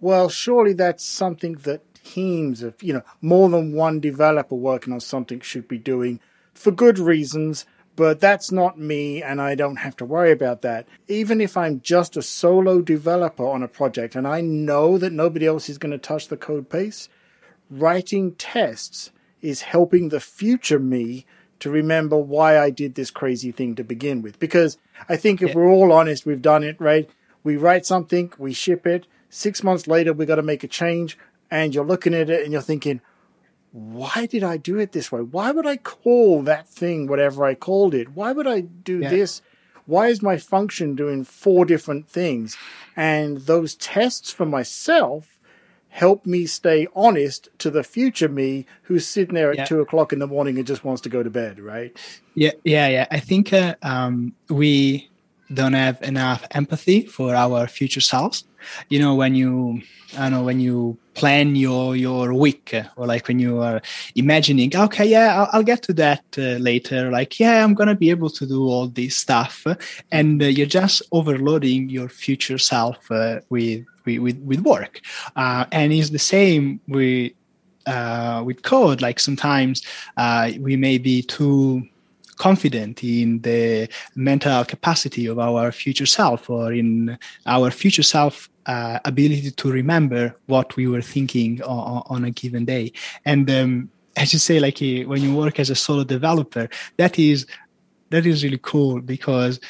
well 0.00 0.28
surely 0.28 0.72
that's 0.72 1.04
something 1.04 1.54
that 1.54 1.82
teams 2.04 2.62
of 2.62 2.80
you 2.82 2.92
know 2.92 3.02
more 3.20 3.48
than 3.48 3.72
one 3.72 3.98
developer 3.98 4.54
working 4.54 4.92
on 4.92 5.00
something 5.00 5.40
should 5.40 5.66
be 5.66 5.78
doing 5.78 6.20
for 6.52 6.70
good 6.70 6.98
reasons 6.98 7.66
but 7.96 8.20
that's 8.20 8.50
not 8.50 8.78
me 8.78 9.22
and 9.22 9.40
I 9.40 9.54
don't 9.54 9.76
have 9.76 9.96
to 9.98 10.04
worry 10.04 10.32
about 10.32 10.62
that. 10.62 10.86
Even 11.06 11.40
if 11.40 11.56
I'm 11.56 11.80
just 11.80 12.16
a 12.16 12.22
solo 12.22 12.80
developer 12.80 13.46
on 13.46 13.62
a 13.62 13.68
project 13.68 14.16
and 14.16 14.26
I 14.26 14.40
know 14.40 14.98
that 14.98 15.12
nobody 15.12 15.46
else 15.46 15.68
is 15.68 15.78
going 15.78 15.92
to 15.92 15.98
touch 15.98 16.28
the 16.28 16.36
code 16.36 16.68
base, 16.68 17.08
writing 17.70 18.32
tests 18.34 19.12
is 19.44 19.60
helping 19.60 20.08
the 20.08 20.20
future 20.20 20.78
me 20.78 21.26
to 21.60 21.70
remember 21.70 22.16
why 22.16 22.58
I 22.58 22.70
did 22.70 22.94
this 22.94 23.10
crazy 23.10 23.52
thing 23.52 23.74
to 23.74 23.84
begin 23.84 24.22
with. 24.22 24.38
Because 24.38 24.78
I 25.08 25.16
think 25.16 25.42
if 25.42 25.50
yeah. 25.50 25.54
we're 25.56 25.70
all 25.70 25.92
honest, 25.92 26.24
we've 26.24 26.42
done 26.42 26.64
it, 26.64 26.80
right? 26.80 27.08
We 27.42 27.58
write 27.58 27.84
something, 27.84 28.32
we 28.38 28.54
ship 28.54 28.86
it. 28.86 29.06
Six 29.28 29.62
months 29.62 29.86
later, 29.86 30.14
we 30.14 30.24
got 30.24 30.36
to 30.36 30.42
make 30.42 30.64
a 30.64 30.68
change, 30.68 31.18
and 31.50 31.74
you're 31.74 31.84
looking 31.84 32.14
at 32.14 32.30
it 32.30 32.42
and 32.42 32.52
you're 32.52 32.62
thinking, 32.62 33.02
why 33.72 34.26
did 34.26 34.42
I 34.42 34.56
do 34.56 34.78
it 34.78 34.92
this 34.92 35.12
way? 35.12 35.20
Why 35.20 35.50
would 35.50 35.66
I 35.66 35.76
call 35.76 36.42
that 36.42 36.68
thing 36.68 37.06
whatever 37.06 37.44
I 37.44 37.54
called 37.54 37.92
it? 37.92 38.10
Why 38.14 38.32
would 38.32 38.46
I 38.46 38.60
do 38.60 39.00
yeah. 39.00 39.10
this? 39.10 39.42
Why 39.84 40.06
is 40.06 40.22
my 40.22 40.38
function 40.38 40.94
doing 40.94 41.24
four 41.24 41.66
different 41.66 42.08
things? 42.08 42.56
And 42.96 43.38
those 43.38 43.74
tests 43.74 44.30
for 44.30 44.46
myself 44.46 45.33
help 45.94 46.26
me 46.26 46.44
stay 46.44 46.88
honest 46.96 47.48
to 47.56 47.70
the 47.70 47.84
future 47.84 48.28
me 48.28 48.66
who's 48.82 49.06
sitting 49.06 49.36
there 49.36 49.52
at 49.52 49.58
yeah. 49.58 49.64
two 49.64 49.80
o'clock 49.80 50.12
in 50.12 50.18
the 50.18 50.26
morning 50.26 50.58
and 50.58 50.66
just 50.66 50.82
wants 50.82 51.00
to 51.00 51.08
go 51.08 51.22
to 51.22 51.30
bed, 51.30 51.60
right? 51.60 51.96
Yeah, 52.34 52.50
yeah, 52.64 52.88
yeah. 52.88 53.06
I 53.12 53.20
think 53.20 53.52
uh, 53.52 53.76
um, 53.80 54.34
we 54.50 55.08
don't 55.52 55.74
have 55.74 56.02
enough 56.02 56.44
empathy 56.50 57.06
for 57.06 57.36
our 57.36 57.68
future 57.68 58.00
selves. 58.00 58.42
You 58.88 58.98
know, 58.98 59.14
when 59.14 59.36
you, 59.36 59.82
I 60.18 60.22
don't 60.22 60.32
know, 60.32 60.42
when 60.42 60.58
you 60.58 60.98
plan 61.14 61.54
your 61.54 61.94
your 61.94 62.34
week, 62.34 62.74
uh, 62.74 62.84
or 62.96 63.06
like 63.06 63.28
when 63.28 63.38
you 63.38 63.62
are 63.62 63.80
imagining, 64.16 64.74
okay, 64.74 65.06
yeah, 65.06 65.42
I'll, 65.42 65.48
I'll 65.52 65.62
get 65.62 65.82
to 65.82 65.92
that 65.92 66.24
uh, 66.36 66.58
later. 66.58 67.08
Like, 67.12 67.38
yeah, 67.38 67.62
I'm 67.62 67.74
gonna 67.74 67.94
be 67.94 68.10
able 68.10 68.30
to 68.30 68.46
do 68.46 68.64
all 68.64 68.88
this 68.88 69.16
stuff, 69.16 69.64
and 70.10 70.42
uh, 70.42 70.46
you're 70.46 70.66
just 70.66 71.02
overloading 71.12 71.88
your 71.88 72.08
future 72.08 72.58
self 72.58 73.08
uh, 73.12 73.40
with, 73.48 73.84
with 74.04 74.38
with 74.38 74.60
work. 74.60 75.00
Uh, 75.36 75.64
and 75.72 75.92
it's 75.92 76.10
the 76.10 76.18
same 76.18 76.80
with 76.88 77.32
uh, 77.86 78.42
with 78.44 78.62
code. 78.62 79.02
Like 79.02 79.20
sometimes 79.20 79.82
we 80.58 80.76
may 80.76 80.98
be 80.98 81.22
too 81.22 81.86
confident 82.36 83.02
in 83.04 83.40
the 83.40 83.88
mental 84.14 84.64
capacity 84.64 85.26
of 85.26 85.38
our 85.38 85.72
future 85.72 86.06
self 86.06 86.50
or 86.50 86.72
in 86.72 87.16
our 87.46 87.70
future 87.70 88.02
self 88.02 88.48
uh, 88.66 88.98
ability 89.04 89.50
to 89.50 89.70
remember 89.70 90.34
what 90.46 90.74
we 90.76 90.86
were 90.86 91.02
thinking 91.02 91.62
on, 91.62 92.02
on 92.06 92.24
a 92.24 92.30
given 92.30 92.64
day 92.64 92.92
and 93.24 93.50
um, 93.50 93.90
as 94.16 94.32
you 94.32 94.38
say 94.38 94.58
like 94.58 94.80
uh, 94.82 95.06
when 95.08 95.22
you 95.22 95.34
work 95.34 95.60
as 95.60 95.70
a 95.70 95.74
solo 95.74 96.04
developer 96.04 96.68
that 96.96 97.18
is 97.18 97.46
that 98.10 98.26
is 98.26 98.42
really 98.42 98.60
cool 98.62 99.00
because 99.00 99.60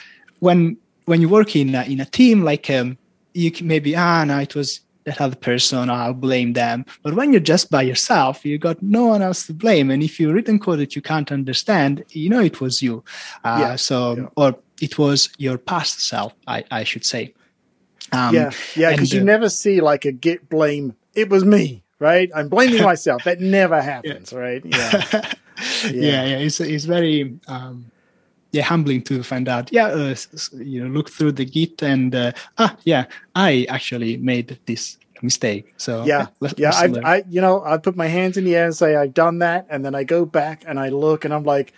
when 0.40 0.77
when 1.07 1.20
you 1.20 1.29
work 1.29 1.55
in 1.57 1.75
a, 1.75 1.83
in 1.85 2.01
a 2.01 2.07
team 2.07 2.42
like 2.42 2.70
um, 2.70 2.97
you 3.35 3.51
can 3.51 3.66
maybe 3.66 3.94
ah 3.97 4.25
no 4.25 4.38
it 4.38 4.55
was 4.55 4.81
that 5.05 5.20
other 5.20 5.37
person, 5.37 5.90
I'll 5.90 6.14
blame 6.14 6.55
them. 6.55 6.85
But 7.03 7.14
when 7.14 7.33
you're 7.33 7.40
just 7.40 7.70
by 7.70 7.83
yourself, 7.83 8.44
you 8.44 8.59
got 8.59 8.83
no 8.83 9.07
one 9.07 9.23
else 9.23 9.47
to 9.47 9.53
blame. 9.53 9.90
And 9.90 10.03
if 10.03 10.18
you 10.18 10.33
written 10.33 10.59
code 10.59 10.79
that 10.81 10.97
you 10.97 11.03
can't 11.03 11.31
understand, 11.31 12.05
you 12.11 12.31
know 12.31 12.40
it 12.40 12.61
was 12.61 12.83
you. 12.83 13.05
Uh, 13.44 13.59
yeah. 13.61 13.77
So, 13.77 14.16
yeah. 14.16 14.27
or 14.37 14.59
it 14.81 14.99
was 14.99 15.29
your 15.38 15.59
past 15.59 16.01
self, 16.01 16.35
I, 16.47 16.64
I 16.70 16.85
should 16.85 17.05
say. 17.05 17.35
Um, 18.12 18.35
yeah, 18.35 18.51
yeah, 18.77 18.92
because 18.92 19.12
you 19.12 19.20
uh, 19.20 19.25
never 19.25 19.49
see 19.49 19.81
like 19.81 20.05
a 20.05 20.12
git 20.12 20.49
blame. 20.49 20.94
It 21.14 21.31
was 21.31 21.44
me, 21.44 21.83
right? 21.99 22.31
I'm 22.35 22.49
blaming 22.49 22.83
myself. 22.92 23.25
That 23.25 23.40
never 23.40 23.81
happens, 23.81 24.33
yeah. 24.33 24.38
right? 24.38 24.62
Yeah. 24.64 25.33
yeah, 25.85 26.25
yeah. 26.25 26.38
It's 26.38 26.61
it's 26.61 26.85
very 26.85 27.38
um, 27.49 27.90
yeah 28.55 28.62
humbling 28.62 29.03
to 29.03 29.23
find 29.23 29.49
out 29.49 29.73
yeah 29.73 29.87
uh, 29.87 30.14
you 30.53 30.83
know 30.83 30.88
look 30.88 31.11
through 31.11 31.33
the 31.33 31.45
git 31.45 31.83
and 31.83 32.14
uh, 32.14 32.33
ah 32.59 32.77
yeah 32.85 33.07
i 33.35 33.67
actually 33.69 34.17
made 34.17 34.59
this 34.67 34.97
mistake. 35.23 35.73
So 35.79 36.05
yeah 36.05 36.27
yeah 36.57 36.73
I, 36.75 36.87
I 37.03 37.25
you 37.29 37.40
know 37.40 37.64
i 37.64 37.79
put 37.79 37.97
my 37.97 38.09
hands 38.09 38.37
in 38.37 38.45
the 38.45 38.55
air 38.55 38.67
and 38.67 38.77
say 38.77 38.95
i've 38.95 39.14
done 39.14 39.38
that 39.38 39.67
and 39.71 39.85
then 39.85 39.95
i 39.95 40.05
go 40.05 40.27
back 40.27 40.64
and 40.67 40.79
i 40.79 40.90
look 40.90 41.25
and 41.25 41.33
i'm 41.33 41.45
like 41.45 41.73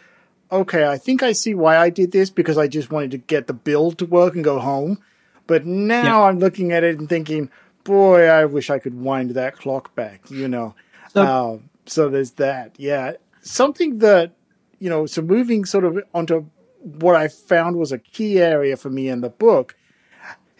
okay 0.51 0.87
i 0.87 0.99
think 0.99 1.23
i 1.23 1.33
see 1.33 1.55
why 1.55 1.77
i 1.77 1.89
did 1.89 2.11
this 2.11 2.29
because 2.29 2.59
i 2.59 2.67
just 2.67 2.91
wanted 2.91 3.12
to 3.12 3.19
get 3.19 3.47
the 3.47 3.53
build 3.53 3.99
to 3.99 4.07
work 4.07 4.35
and 4.35 4.45
go 4.45 4.59
home. 4.59 4.99
But 5.47 5.65
now 5.65 6.03
yeah. 6.03 6.23
i'm 6.25 6.41
looking 6.41 6.73
at 6.73 6.83
it 6.83 6.99
and 6.99 7.09
thinking 7.09 7.49
boy 7.85 8.27
i 8.27 8.45
wish 8.45 8.69
i 8.69 8.81
could 8.81 8.95
wind 8.95 9.31
that 9.31 9.57
clock 9.57 9.95
back 9.95 10.29
you 10.29 10.49
know. 10.49 10.75
So, 11.12 11.23
uh, 11.23 11.59
so 11.87 12.09
there's 12.09 12.33
that 12.33 12.75
yeah. 12.79 13.12
Something 13.43 13.99
that 13.99 14.33
you 14.81 14.91
know 14.91 15.07
so 15.07 15.23
moving 15.23 15.65
sort 15.65 15.85
of 15.85 16.03
onto 16.12 16.47
what 16.87 17.16
I 17.16 17.27
found 17.27 17.77
was 17.77 17.90
a 17.90 17.99
key 17.99 18.38
area 18.38 18.77
for 18.77 18.90
me 18.90 19.09
in 19.09 19.20
the 19.20 19.29
book 19.29 19.75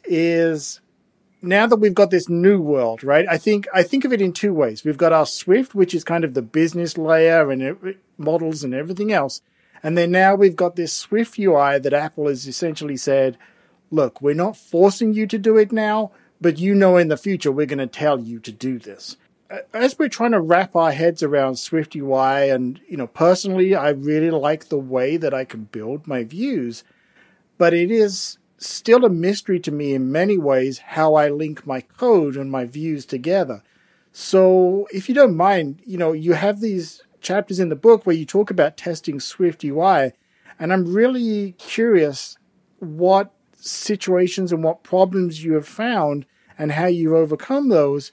is 0.04 0.80
now 1.40 1.68
that 1.68 1.76
we've 1.76 1.94
got 1.94 2.10
this 2.10 2.28
new 2.28 2.60
world, 2.60 3.04
right? 3.04 3.26
I 3.28 3.38
think 3.38 3.68
I 3.72 3.84
think 3.84 4.04
of 4.04 4.12
it 4.12 4.20
in 4.20 4.32
two 4.32 4.52
ways. 4.52 4.84
We've 4.84 4.96
got 4.96 5.12
our 5.12 5.26
Swift, 5.26 5.74
which 5.74 5.94
is 5.94 6.02
kind 6.02 6.24
of 6.24 6.34
the 6.34 6.42
business 6.42 6.98
layer 6.98 7.50
and 7.50 7.94
models 8.18 8.64
and 8.64 8.74
everything 8.74 9.12
else, 9.12 9.40
and 9.84 9.96
then 9.96 10.10
now 10.10 10.34
we've 10.34 10.56
got 10.56 10.74
this 10.74 10.92
Swift 10.92 11.38
UI 11.38 11.78
that 11.78 11.92
Apple 11.92 12.26
has 12.26 12.48
essentially 12.48 12.96
said, 12.96 13.38
"Look, 13.92 14.20
we're 14.20 14.34
not 14.34 14.56
forcing 14.56 15.14
you 15.14 15.28
to 15.28 15.38
do 15.38 15.56
it 15.56 15.70
now, 15.70 16.10
but 16.40 16.58
you 16.58 16.74
know 16.74 16.96
in 16.96 17.06
the 17.06 17.16
future 17.16 17.52
we're 17.52 17.66
going 17.66 17.78
to 17.78 17.86
tell 17.86 18.18
you 18.18 18.40
to 18.40 18.50
do 18.50 18.80
this." 18.80 19.16
As 19.72 19.98
we're 19.98 20.09
trying 20.09 20.32
to 20.32 20.40
wrap 20.40 20.74
our 20.74 20.92
heads 20.92 21.22
around 21.22 21.56
Swift 21.56 21.94
UI, 21.94 22.50
and 22.50 22.80
you 22.88 22.96
know, 22.96 23.06
personally, 23.06 23.74
I 23.74 23.90
really 23.90 24.30
like 24.30 24.68
the 24.68 24.78
way 24.78 25.16
that 25.16 25.35
I 25.35 25.44
can 25.44 25.64
build 25.64 26.06
my 26.06 26.24
views, 26.24 26.85
but 27.59 27.72
it 27.72 27.90
is 27.90 28.38
still 28.59 29.04
a 29.04 29.11
mystery 29.11 29.61
to 29.61 29.70
me 29.70 29.94
in 29.94 30.11
many 30.11 30.38
ways 30.38 30.78
how 30.78 31.14
I 31.14 31.28
link 31.28 31.66
my 31.66 31.82
code 31.82 32.37
and 32.37 32.50
my 32.50 32.64
views 32.64 33.04
together. 33.04 33.62
So, 34.12 34.88
if 34.92 35.09
you 35.09 35.14
don't 35.14 35.37
mind, 35.37 35.80
you 35.85 35.98
know, 35.98 36.12
you 36.12 36.32
have 36.32 36.61
these 36.61 37.02
chapters 37.20 37.61
in 37.61 37.68
the 37.68 37.76
book 37.76 38.06
where 38.06 38.16
you 38.16 38.24
talk 38.24 38.50
about 38.50 38.76
testing 38.76 39.20
Swift 39.20 39.62
UI, 39.62 40.12
and 40.59 40.72
I'm 40.72 40.92
really 40.92 41.52
curious 41.52 42.37
what 42.78 43.32
situations 43.56 44.52
and 44.52 44.62
what 44.62 44.82
problems 44.82 45.44
you 45.44 45.54
have 45.54 45.68
found 45.68 46.24
and 46.59 46.72
how 46.72 46.87
you've 46.87 47.12
overcome 47.12 47.68
those 47.68 48.12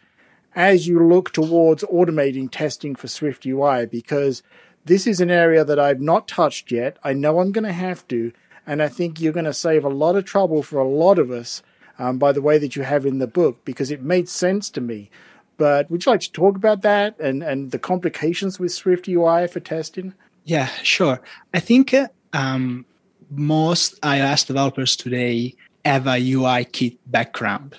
as 0.56 0.88
you 0.88 1.06
look 1.06 1.32
towards 1.32 1.84
automating 1.86 2.50
testing 2.50 2.96
for 2.96 3.08
Swift 3.08 3.46
UI 3.46 3.86
because 3.86 4.44
this 4.86 5.08
is 5.08 5.20
an 5.20 5.32
area 5.32 5.64
that 5.64 5.80
I've 5.80 6.02
not 6.02 6.28
touched 6.28 6.72
yet. 6.72 6.98
I 7.04 7.14
know 7.14 7.40
I'm 7.40 7.52
going 7.52 7.64
to 7.64 7.74
have 7.74 8.08
to, 8.10 8.32
and 8.68 8.82
I 8.82 8.88
think 8.88 9.20
you're 9.20 9.34
going 9.34 9.46
to 9.46 9.54
save 9.54 9.86
a 9.86 9.90
lot 9.90 10.16
of 10.16 10.26
trouble 10.26 10.64
for 10.64 10.80
a 10.80 10.88
lot 10.88 11.20
of 11.20 11.32
us 11.32 11.64
um, 12.00 12.18
by 12.18 12.32
the 12.32 12.42
way 12.42 12.58
that 12.58 12.76
you 12.76 12.84
have 12.84 13.06
in 13.06 13.20
the 13.20 13.28
book 13.28 13.64
because 13.66 13.92
it 13.92 14.02
made 14.02 14.30
sense 14.30 14.70
to 14.72 14.82
me. 14.82 15.10
But 15.58 15.90
would 15.90 16.06
you 16.06 16.12
like 16.12 16.22
to 16.22 16.32
talk 16.32 16.56
about 16.56 16.82
that 16.82 17.20
and, 17.20 17.44
and 17.44 17.72
the 17.72 17.80
complications 17.80 18.60
with 18.60 18.72
Swift 18.72 19.08
UI 19.08 19.48
for 19.48 19.60
testing? 19.60 20.14
Yeah, 20.46 20.68
sure. 20.82 21.22
I 21.54 21.60
think 21.60 21.94
uh, 21.94 22.08
um, 22.34 22.86
most 23.30 24.02
iOS 24.02 24.46
developers 24.46 24.96
today 24.96 25.56
have 25.86 26.08
a 26.08 26.18
UI 26.20 26.66
kit 26.66 26.98
background. 27.12 27.78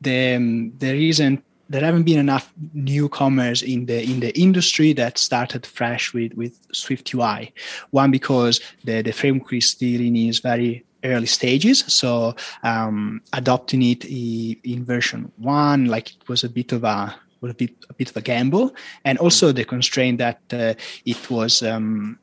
The, 0.00 0.34
um, 0.34 0.72
the 0.78 0.92
reason 0.92 1.42
there 1.68 1.84
haven't 1.84 2.04
been 2.04 2.18
enough 2.18 2.52
newcomers 2.72 3.62
in 3.62 3.86
the 3.86 4.02
in 4.02 4.20
the 4.20 4.38
industry 4.38 4.92
that 4.94 5.18
started 5.18 5.66
fresh 5.66 6.14
with 6.14 6.32
with 6.34 6.58
Swift 6.72 7.12
UI. 7.14 7.52
One 7.90 8.10
because 8.10 8.60
the 8.84 9.02
the 9.02 9.12
framework 9.12 9.52
is 9.52 9.70
still 9.70 10.00
in 10.00 10.16
its 10.16 10.38
very 10.38 10.84
early 11.04 11.26
stages, 11.26 11.84
so 11.86 12.34
um, 12.62 13.20
adopting 13.32 13.82
it 13.82 14.04
in 14.04 14.84
version 14.84 15.30
one, 15.36 15.86
like 15.86 16.10
it 16.10 16.28
was 16.28 16.44
a 16.44 16.48
bit 16.48 16.72
of 16.72 16.84
a 16.84 17.14
was 17.40 17.52
a 17.52 17.54
bit 17.54 17.74
a 17.88 17.94
bit 17.94 18.10
of 18.10 18.16
a 18.16 18.22
gamble, 18.22 18.74
and 19.04 19.18
also 19.18 19.52
the 19.52 19.64
constraint 19.64 20.18
that 20.18 20.40
uh, 20.52 20.74
it 21.04 21.30
was. 21.30 21.62
Um, 21.62 22.18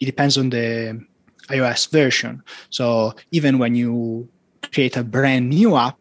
it 0.00 0.06
depends 0.06 0.36
on 0.36 0.50
the 0.50 1.00
iOS 1.48 1.90
version. 1.90 2.42
So 2.70 3.14
even 3.30 3.58
when 3.58 3.74
you 3.74 4.28
create 4.72 4.96
a 4.96 5.04
brand 5.04 5.50
new 5.50 5.76
app, 5.76 5.98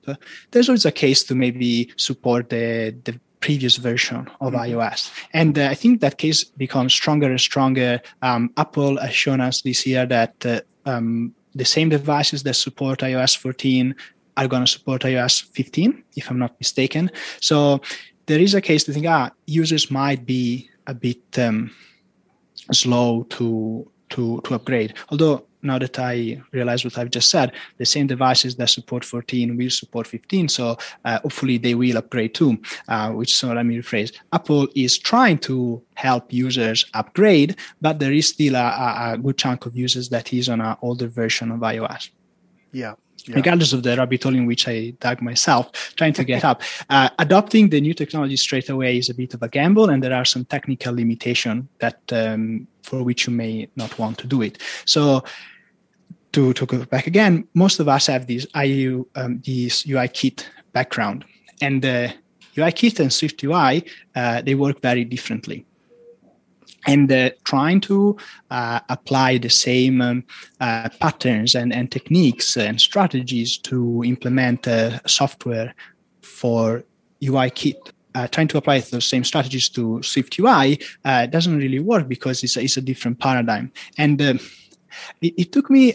there's 0.52 0.70
always 0.70 0.86
a 0.86 0.92
case 0.92 1.24
to 1.26 1.36
maybe 1.36 1.92
support 1.98 2.50
the, 2.50 2.96
the 3.04 3.20
previous 3.40 3.76
version 3.78 4.30
of 4.40 4.54
mm-hmm. 4.54 4.80
iOS. 4.80 5.12
And 5.34 5.60
uh, 5.60 5.68
I 5.68 5.76
think 5.76 6.00
that 6.02 6.18
case 6.18 6.44
becomes 6.44 6.94
stronger 6.94 7.30
and 7.30 7.42
stronger. 7.42 8.02
Um, 8.22 8.52
Apple 8.58 8.98
has 8.98 9.14
shown 9.14 9.42
us 9.42 9.62
this 9.62 9.86
year 9.86 10.06
that 10.06 10.46
uh, 10.46 10.62
um, 10.86 11.34
the 11.54 11.66
same 11.66 11.90
devices 11.90 12.44
that 12.44 12.56
support 12.56 13.00
iOS 13.00 13.38
14 13.38 13.96
are 14.38 14.48
going 14.48 14.66
to 14.66 14.72
support 14.72 15.02
iOS 15.02 15.44
15, 15.44 16.04
if 16.16 16.30
I'm 16.30 16.40
not 16.40 16.56
mistaken. 16.60 17.12
So 17.42 17.82
there 18.26 18.40
is 18.40 18.54
a 18.54 18.62
case 18.62 18.84
to 18.86 18.94
think, 18.94 19.06
ah, 19.08 19.32
users 19.46 19.92
might 19.92 20.26
be 20.26 20.70
a 20.88 20.94
bit 20.94 21.22
um, 21.38 21.72
slow 22.72 23.24
to 23.30 23.90
to 24.10 24.42
to 24.44 24.56
upgrade. 24.56 24.94
Although 25.10 25.46
now 25.64 25.80
that 25.80 25.98
I 26.00 26.42
realize 26.52 26.84
what 26.84 26.98
I've 26.98 27.12
just 27.12 27.30
said, 27.30 27.54
the 27.78 27.86
same 27.86 28.08
devices 28.08 28.56
that 28.58 28.70
support 28.70 29.06
14 29.06 29.58
will 29.58 29.70
support 29.70 30.08
15. 30.08 30.50
So 30.50 30.78
uh, 31.06 31.20
hopefully 31.20 31.58
they 31.58 31.76
will 31.76 31.98
upgrade 31.98 32.34
too, 32.34 32.62
uh, 32.88 33.12
which 33.12 33.36
so 33.36 33.54
let 33.54 33.66
me 33.66 33.78
rephrase. 33.78 34.14
Apple 34.34 34.68
is 34.76 34.98
trying 34.98 35.38
to 35.40 35.82
help 35.96 36.32
users 36.32 36.86
upgrade, 36.94 37.56
but 37.82 38.00
there 38.00 38.14
is 38.14 38.28
still 38.28 38.56
a, 38.56 39.14
a 39.14 39.18
good 39.18 39.38
chunk 39.38 39.66
of 39.66 39.76
users 39.76 40.10
that 40.10 40.34
is 40.34 40.50
on 40.50 40.62
an 40.62 40.76
older 40.82 41.08
version 41.08 41.52
of 41.52 41.60
iOS. 41.60 42.10
Yeah. 42.72 42.96
yeah. 43.28 43.36
regardless 43.36 43.72
of 43.72 43.84
the 43.84 43.96
rabbit 43.96 44.24
hole 44.24 44.36
in 44.36 44.48
which 44.48 44.68
I 44.68 44.96
dug 45.00 45.22
myself 45.22 45.72
trying 45.96 46.14
to 46.14 46.24
get 46.24 46.44
up. 46.44 46.62
Uh, 46.90 47.10
adopting 47.18 47.70
the 47.70 47.82
new 47.82 47.94
technology 47.94 48.36
straight 48.36 48.70
away 48.70 48.98
is 48.98 49.10
a 49.10 49.14
bit 49.14 49.34
of 49.34 49.42
a 49.42 49.48
gamble, 49.48 49.90
and 49.90 50.04
there 50.04 50.14
are 50.14 50.26
some 50.26 50.46
technical 50.46 50.94
limitation 50.94 51.68
that 51.80 52.02
um, 52.12 52.68
for 52.84 53.04
which 53.04 53.26
you 53.26 53.34
may 53.34 53.68
not 53.76 53.98
want 53.98 54.18
to 54.20 54.28
do 54.28 54.42
it. 54.42 54.60
So 54.86 55.24
to, 56.34 56.54
to 56.54 56.66
go 56.66 56.86
back 56.86 57.08
again, 57.08 57.48
most 57.54 57.80
of 57.80 57.88
us 57.88 58.08
have 58.08 58.28
this 58.28 58.46
IU, 58.56 59.08
um, 59.16 59.42
this 59.46 59.88
UI 59.88 60.08
kit 60.08 60.50
background, 60.74 61.26
and 61.62 61.82
the 61.82 62.14
UI 62.58 62.72
kit 62.72 63.00
and 63.00 63.12
Swift 63.12 63.44
UI 63.44 63.84
uh, 64.16 64.42
they 64.42 64.56
work 64.56 64.82
very 64.82 65.06
differently 65.06 65.66
and 66.86 67.12
uh, 67.12 67.30
trying 67.44 67.80
to 67.82 68.18
uh, 68.52 68.80
apply 68.90 69.38
the 69.38 69.50
same 69.50 70.02
um, 70.02 70.24
uh, 70.60 70.90
patterns 71.00 71.56
and, 71.56 71.74
and 71.74 71.92
techniques 71.92 72.58
and 72.58 72.80
strategies 72.80 73.58
to 73.58 74.04
implement 74.06 74.68
uh, 74.68 75.00
software 75.06 75.74
for 76.22 76.84
UI 77.24 77.50
kit. 77.50 77.92
Uh, 78.16 78.28
trying 78.28 78.48
to 78.48 78.58
apply 78.58 78.80
those 78.80 79.08
same 79.08 79.24
strategies 79.24 79.68
to 79.70 80.02
Swift 80.04 80.38
UI 80.38 80.78
uh, 81.04 81.26
doesn't 81.26 81.58
really 81.58 81.80
work 81.80 82.08
because 82.08 82.44
it's 82.44 82.56
a, 82.58 82.62
it's 82.62 82.78
a 82.78 82.82
different 82.82 83.18
paradigm. 83.20 83.72
And 83.98 84.22
it, 84.22 84.40
it, 85.22 85.52
took 85.52 85.72
me 85.72 85.94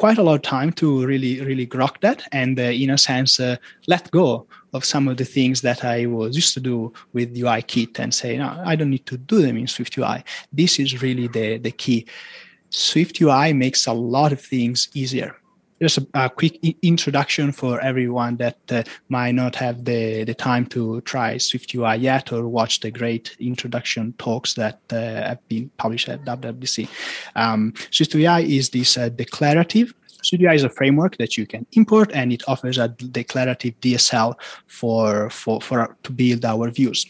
quite 0.00 0.16
a 0.16 0.22
lot 0.22 0.36
of 0.36 0.40
time 0.40 0.72
to 0.72 1.04
really, 1.04 1.42
really 1.42 1.66
grok 1.66 2.00
that 2.00 2.26
and, 2.32 2.58
uh, 2.58 2.62
in 2.62 2.88
a 2.88 2.96
sense, 2.96 3.38
uh, 3.38 3.56
let 3.86 4.10
go 4.10 4.46
of 4.72 4.82
some 4.82 5.06
of 5.08 5.18
the 5.18 5.26
things 5.26 5.60
that 5.60 5.84
I 5.84 6.06
was 6.06 6.34
used 6.34 6.54
to 6.54 6.60
do 6.60 6.90
with 7.12 7.36
UI 7.36 7.60
kit 7.60 8.00
and 8.00 8.14
say, 8.14 8.38
no, 8.38 8.48
I 8.64 8.76
don't 8.76 8.88
need 8.88 9.04
to 9.04 9.18
do 9.18 9.42
them 9.42 9.58
in 9.58 9.66
Swift 9.66 9.98
UI. 9.98 10.24
This 10.54 10.78
is 10.78 11.02
really 11.02 11.28
the, 11.28 11.58
the 11.58 11.70
key. 11.70 12.06
Swift 12.70 13.20
UI 13.20 13.52
makes 13.52 13.86
a 13.86 13.92
lot 13.92 14.32
of 14.32 14.40
things 14.40 14.88
easier. 14.94 15.36
Just 15.80 15.98
a, 15.98 16.06
a 16.14 16.30
quick 16.30 16.58
I- 16.64 16.76
introduction 16.82 17.52
for 17.52 17.80
everyone 17.80 18.36
that 18.36 18.58
uh, 18.70 18.82
might 19.08 19.32
not 19.32 19.54
have 19.56 19.84
the, 19.84 20.24
the 20.24 20.34
time 20.34 20.66
to 20.66 21.00
try 21.02 21.38
Swift 21.38 21.74
UI 21.74 21.96
yet 21.96 22.32
or 22.32 22.46
watch 22.48 22.80
the 22.80 22.90
great 22.90 23.36
introduction 23.40 24.12
talks 24.18 24.54
that 24.54 24.80
uh, 24.92 24.96
have 24.96 25.48
been 25.48 25.70
published 25.78 26.08
at 26.08 26.24
WWDC. 26.24 26.88
Um, 27.36 27.74
Swift 27.90 28.14
UI 28.14 28.56
is 28.56 28.70
this 28.70 28.96
uh, 28.96 29.08
declarative 29.08 29.94
SwiftUI 30.22 30.54
is 30.54 30.64
a 30.64 30.68
framework 30.68 31.16
that 31.18 31.36
you 31.36 31.46
can 31.46 31.66
import, 31.72 32.10
and 32.12 32.32
it 32.32 32.42
offers 32.48 32.78
a 32.78 32.88
declarative 32.88 33.74
DSL 33.80 34.34
for 34.66 35.30
for 35.30 35.60
for 35.60 35.96
to 36.02 36.12
build 36.12 36.44
our 36.44 36.70
views. 36.70 37.06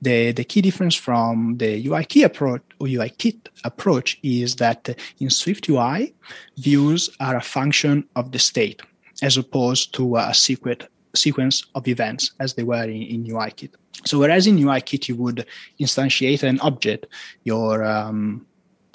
The 0.00 0.32
the 0.32 0.44
key 0.44 0.62
difference 0.62 0.94
from 0.94 1.56
the 1.58 1.86
UI 1.86 2.04
key 2.04 2.22
approach 2.22 2.62
or 2.80 2.88
UI 2.88 3.10
kit 3.10 3.48
approach 3.64 4.18
is 4.22 4.56
that 4.56 4.88
in 5.20 5.28
SwiftUI, 5.28 6.12
views 6.58 7.10
are 7.20 7.36
a 7.36 7.42
function 7.42 8.04
of 8.16 8.32
the 8.32 8.38
state 8.38 8.82
as 9.22 9.36
opposed 9.36 9.94
to 9.94 10.16
a 10.16 10.34
secret 10.34 10.88
sequence 11.14 11.64
of 11.74 11.86
events 11.88 12.32
as 12.40 12.54
they 12.54 12.62
were 12.62 12.84
in, 12.84 13.02
in 13.02 13.24
UIKit. 13.24 13.70
So 14.04 14.18
whereas 14.18 14.46
in 14.46 14.56
UIKit 14.56 15.08
you 15.08 15.16
would 15.16 15.46
instantiate 15.78 16.42
an 16.42 16.58
object, 16.60 17.06
your 17.44 17.84
um, 17.84 18.46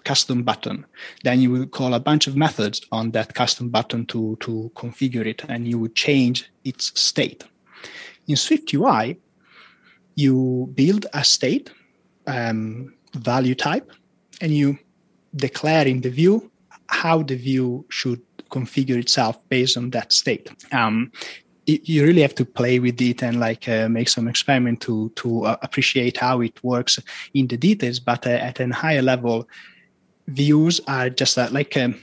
custom 0.08 0.42
button. 0.42 0.86
Then 1.24 1.42
you 1.42 1.52
will 1.52 1.68
call 1.68 1.94
a 1.94 2.00
bunch 2.00 2.28
of 2.28 2.38
methods 2.38 2.82
on 2.92 3.12
that 3.12 3.34
custom 3.34 3.70
button 3.70 4.06
to, 4.08 4.38
to 4.40 4.72
configure 4.76 5.26
it, 5.26 5.44
and 5.50 5.68
you 5.68 5.78
would 5.80 5.96
change 5.96 6.50
its 6.64 6.98
state. 7.00 7.44
In 8.28 8.38
Swift 8.38 8.74
UI, 8.74 9.20
you 10.16 10.72
build 10.74 11.06
a 11.14 11.24
state 11.24 11.70
um, 12.26 12.94
value 13.14 13.56
type, 13.56 13.92
and 14.42 14.52
you 14.52 14.78
declare 15.36 15.86
in 15.88 16.02
the 16.02 16.10
view 16.10 16.50
how 16.88 17.22
the 17.22 17.36
view 17.36 17.86
should 17.90 18.22
configure 18.50 18.98
itself 18.98 19.38
based 19.50 19.76
on 19.78 19.90
that 19.90 20.14
state. 20.14 20.50
Um, 20.72 21.12
you 21.66 22.06
really 22.06 22.22
have 22.22 22.36
to 22.36 22.46
play 22.46 22.80
with 22.80 23.02
it 23.02 23.22
and 23.22 23.42
like 23.42 23.68
uh, 23.68 23.90
make 23.90 24.08
some 24.08 24.30
experiment 24.30 24.80
to 24.80 25.12
to 25.16 25.44
uh, 25.44 25.58
appreciate 25.62 26.16
how 26.18 26.40
it 26.40 26.64
works 26.64 26.98
in 27.34 27.48
the 27.48 27.58
details. 27.58 28.00
But 28.00 28.26
uh, 28.26 28.48
at 28.50 28.62
a 28.62 28.68
higher 28.74 29.02
level, 29.02 29.50
views 30.28 30.82
are 30.88 31.10
just 31.10 31.38
uh, 31.38 31.48
like 31.52 31.76
um, 31.78 31.96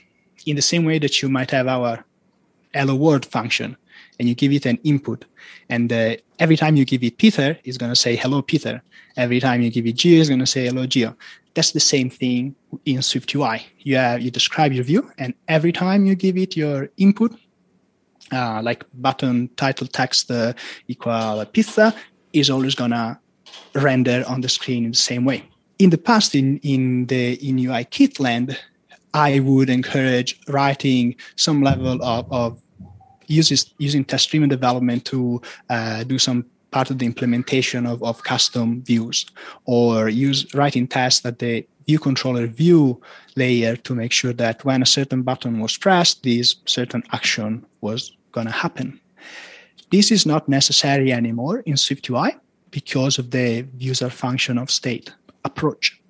in 0.46 0.56
the 0.56 0.62
same 0.62 0.84
way 0.84 0.98
that 0.98 1.22
you 1.22 1.28
might 1.28 1.50
have 1.50 1.68
our 1.68 2.04
hello 2.72 2.94
world 2.94 3.24
function 3.26 3.76
and 4.18 4.28
you 4.28 4.34
give 4.34 4.52
it 4.52 4.66
an 4.66 4.78
input 4.84 5.24
and 5.68 5.92
uh, 5.92 6.16
every 6.38 6.56
time 6.56 6.76
you 6.76 6.84
give 6.84 7.02
it 7.02 7.18
peter 7.18 7.58
it's 7.64 7.76
going 7.76 7.92
to 7.92 7.96
say 7.96 8.16
hello 8.16 8.42
peter. 8.42 8.82
Every 9.16 9.38
time 9.38 9.62
you 9.62 9.70
give 9.70 9.86
it 9.86 9.94
Gio 9.94 10.18
it's 10.18 10.28
going 10.28 10.40
to 10.40 10.46
say 10.46 10.66
hello 10.66 10.86
Gio 10.86 11.14
that's 11.54 11.70
the 11.70 11.80
same 11.80 12.10
thing 12.10 12.54
in 12.84 13.00
swift 13.02 13.34
ui 13.34 13.64
you 13.78 13.96
have 13.96 14.20
you 14.20 14.30
describe 14.30 14.72
your 14.72 14.84
view 14.84 15.10
and 15.18 15.34
every 15.46 15.72
time 15.72 16.04
you 16.06 16.14
give 16.14 16.36
it 16.36 16.56
your 16.56 16.88
input 16.96 17.32
uh, 18.32 18.60
like 18.62 18.84
button 18.94 19.48
title 19.56 19.86
text 19.86 20.30
uh, 20.30 20.52
equal 20.88 21.44
pizza 21.52 21.94
is 22.32 22.50
always 22.50 22.74
going 22.74 22.90
to 22.90 23.18
render 23.74 24.24
on 24.26 24.40
the 24.40 24.48
screen 24.48 24.84
in 24.84 24.90
the 24.90 24.96
same 24.96 25.24
way 25.24 25.44
in 25.78 25.90
the 25.90 25.98
past 25.98 26.34
in, 26.34 26.58
in 26.58 27.06
the 27.06 27.34
in 27.46 27.58
UI 27.58 27.84
kit 27.84 28.20
land, 28.20 28.58
I 29.12 29.40
would 29.40 29.70
encourage 29.70 30.40
writing 30.48 31.16
some 31.36 31.62
level 31.62 32.02
of, 32.02 32.32
of 32.32 32.60
uses, 33.26 33.72
using 33.78 34.04
test 34.04 34.30
driven 34.30 34.48
development 34.48 35.04
to 35.06 35.40
uh, 35.70 36.04
do 36.04 36.18
some 36.18 36.46
part 36.70 36.90
of 36.90 36.98
the 36.98 37.06
implementation 37.06 37.86
of, 37.86 38.02
of 38.02 38.22
custom 38.24 38.82
views 38.82 39.26
or 39.64 40.08
use 40.08 40.52
writing 40.54 40.88
tests 40.88 41.24
at 41.24 41.38
the 41.38 41.64
view 41.86 41.98
controller 41.98 42.46
view 42.46 43.00
layer 43.36 43.76
to 43.76 43.94
make 43.94 44.10
sure 44.10 44.32
that 44.32 44.64
when 44.64 44.82
a 44.82 44.86
certain 44.86 45.22
button 45.22 45.60
was 45.60 45.76
pressed, 45.76 46.22
this 46.24 46.56
certain 46.66 47.02
action 47.12 47.64
was 47.80 48.12
going 48.32 48.46
to 48.46 48.52
happen. 48.52 49.00
This 49.92 50.10
is 50.10 50.26
not 50.26 50.48
necessary 50.48 51.12
anymore 51.12 51.60
in 51.60 51.74
SwiftUI 51.74 52.36
because 52.72 53.18
of 53.18 53.30
the 53.30 53.64
user 53.78 54.10
function 54.10 54.58
of 54.58 54.70
state 54.70 55.12
approach. 55.44 56.00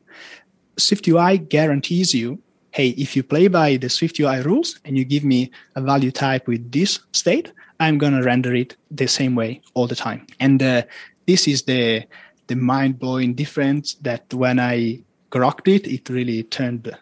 SwiftUI 0.77 1.49
guarantees 1.49 2.15
you, 2.15 2.41
hey, 2.73 2.89
if 2.91 3.15
you 3.15 3.23
play 3.23 3.49
by 3.49 3.77
the 3.77 3.87
SwiftUI 3.87 4.45
rules 4.45 4.81
and 4.85 4.99
you 4.99 5.05
give 5.05 5.25
me 5.25 5.51
a 5.77 5.81
value 5.81 6.11
type 6.11 6.49
with 6.49 6.73
this 6.73 6.99
state, 7.13 7.53
I'm 7.81 7.99
going 7.99 8.13
to 8.15 8.23
render 8.23 8.55
it 8.55 8.77
the 8.91 9.07
same 9.07 9.35
way 9.35 9.61
all 9.75 9.87
the 9.87 9.95
time. 9.95 10.27
And 10.41 10.63
uh, 10.63 10.83
this 11.27 11.47
is 11.49 11.63
the 11.63 12.05
the 12.47 12.57
mind 12.57 12.99
blowing 12.99 13.35
difference 13.35 13.95
that 14.03 14.33
when 14.35 14.61
I 14.61 15.03
grokked 15.31 15.67
it, 15.75 15.87
it 15.87 16.09
really 16.11 16.43
turned 16.43 16.95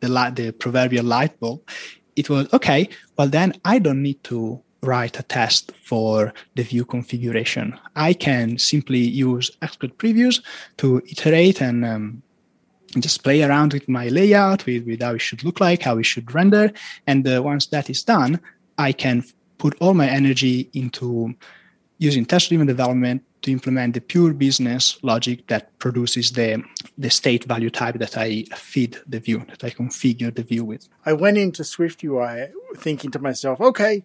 the 0.00 0.08
light, 0.08 0.36
the 0.36 0.52
proverbial 0.52 1.04
light 1.04 1.38
bulb. 1.40 1.60
It 2.16 2.30
was 2.30 2.52
okay. 2.52 2.88
Well, 3.16 3.28
then 3.28 3.54
I 3.64 3.78
don't 3.78 4.02
need 4.02 4.22
to 4.24 4.62
write 4.82 5.18
a 5.18 5.22
test 5.24 5.72
for 5.82 6.32
the 6.54 6.62
view 6.62 6.84
configuration. 6.84 7.78
I 7.96 8.12
can 8.12 8.58
simply 8.58 8.98
use 9.00 9.50
Xcode 9.62 9.94
previews 9.94 10.42
to 10.78 11.02
iterate 11.10 11.60
and 11.60 11.84
um, 11.84 12.22
just 13.00 13.22
play 13.22 13.42
around 13.42 13.72
with 13.72 13.88
my 13.88 14.08
layout, 14.08 14.64
with, 14.66 14.86
with 14.86 15.02
how 15.02 15.14
it 15.14 15.20
should 15.20 15.44
look 15.44 15.60
like, 15.60 15.82
how 15.82 15.98
it 15.98 16.04
should 16.06 16.32
render. 16.34 16.70
And 17.06 17.26
uh, 17.26 17.42
once 17.42 17.66
that 17.66 17.90
is 17.90 18.02
done, 18.02 18.40
I 18.78 18.92
can 18.92 19.24
put 19.58 19.76
all 19.80 19.94
my 19.94 20.08
energy 20.08 20.70
into 20.72 21.34
using 21.98 22.24
test-driven 22.24 22.66
development 22.66 23.24
to 23.42 23.52
implement 23.52 23.94
the 23.94 24.00
pure 24.00 24.32
business 24.32 24.98
logic 25.02 25.46
that 25.48 25.76
produces 25.78 26.32
the, 26.32 26.62
the 26.96 27.10
state 27.10 27.44
value 27.44 27.70
type 27.70 27.96
that 27.98 28.16
I 28.16 28.44
feed 28.54 28.98
the 29.06 29.20
view, 29.20 29.44
that 29.48 29.64
I 29.64 29.70
configure 29.70 30.34
the 30.34 30.42
view 30.42 30.64
with. 30.64 30.88
I 31.04 31.12
went 31.12 31.38
into 31.38 31.64
Swift 31.64 32.02
UI 32.02 32.48
thinking 32.76 33.10
to 33.12 33.18
myself, 33.18 33.60
okay, 33.60 34.04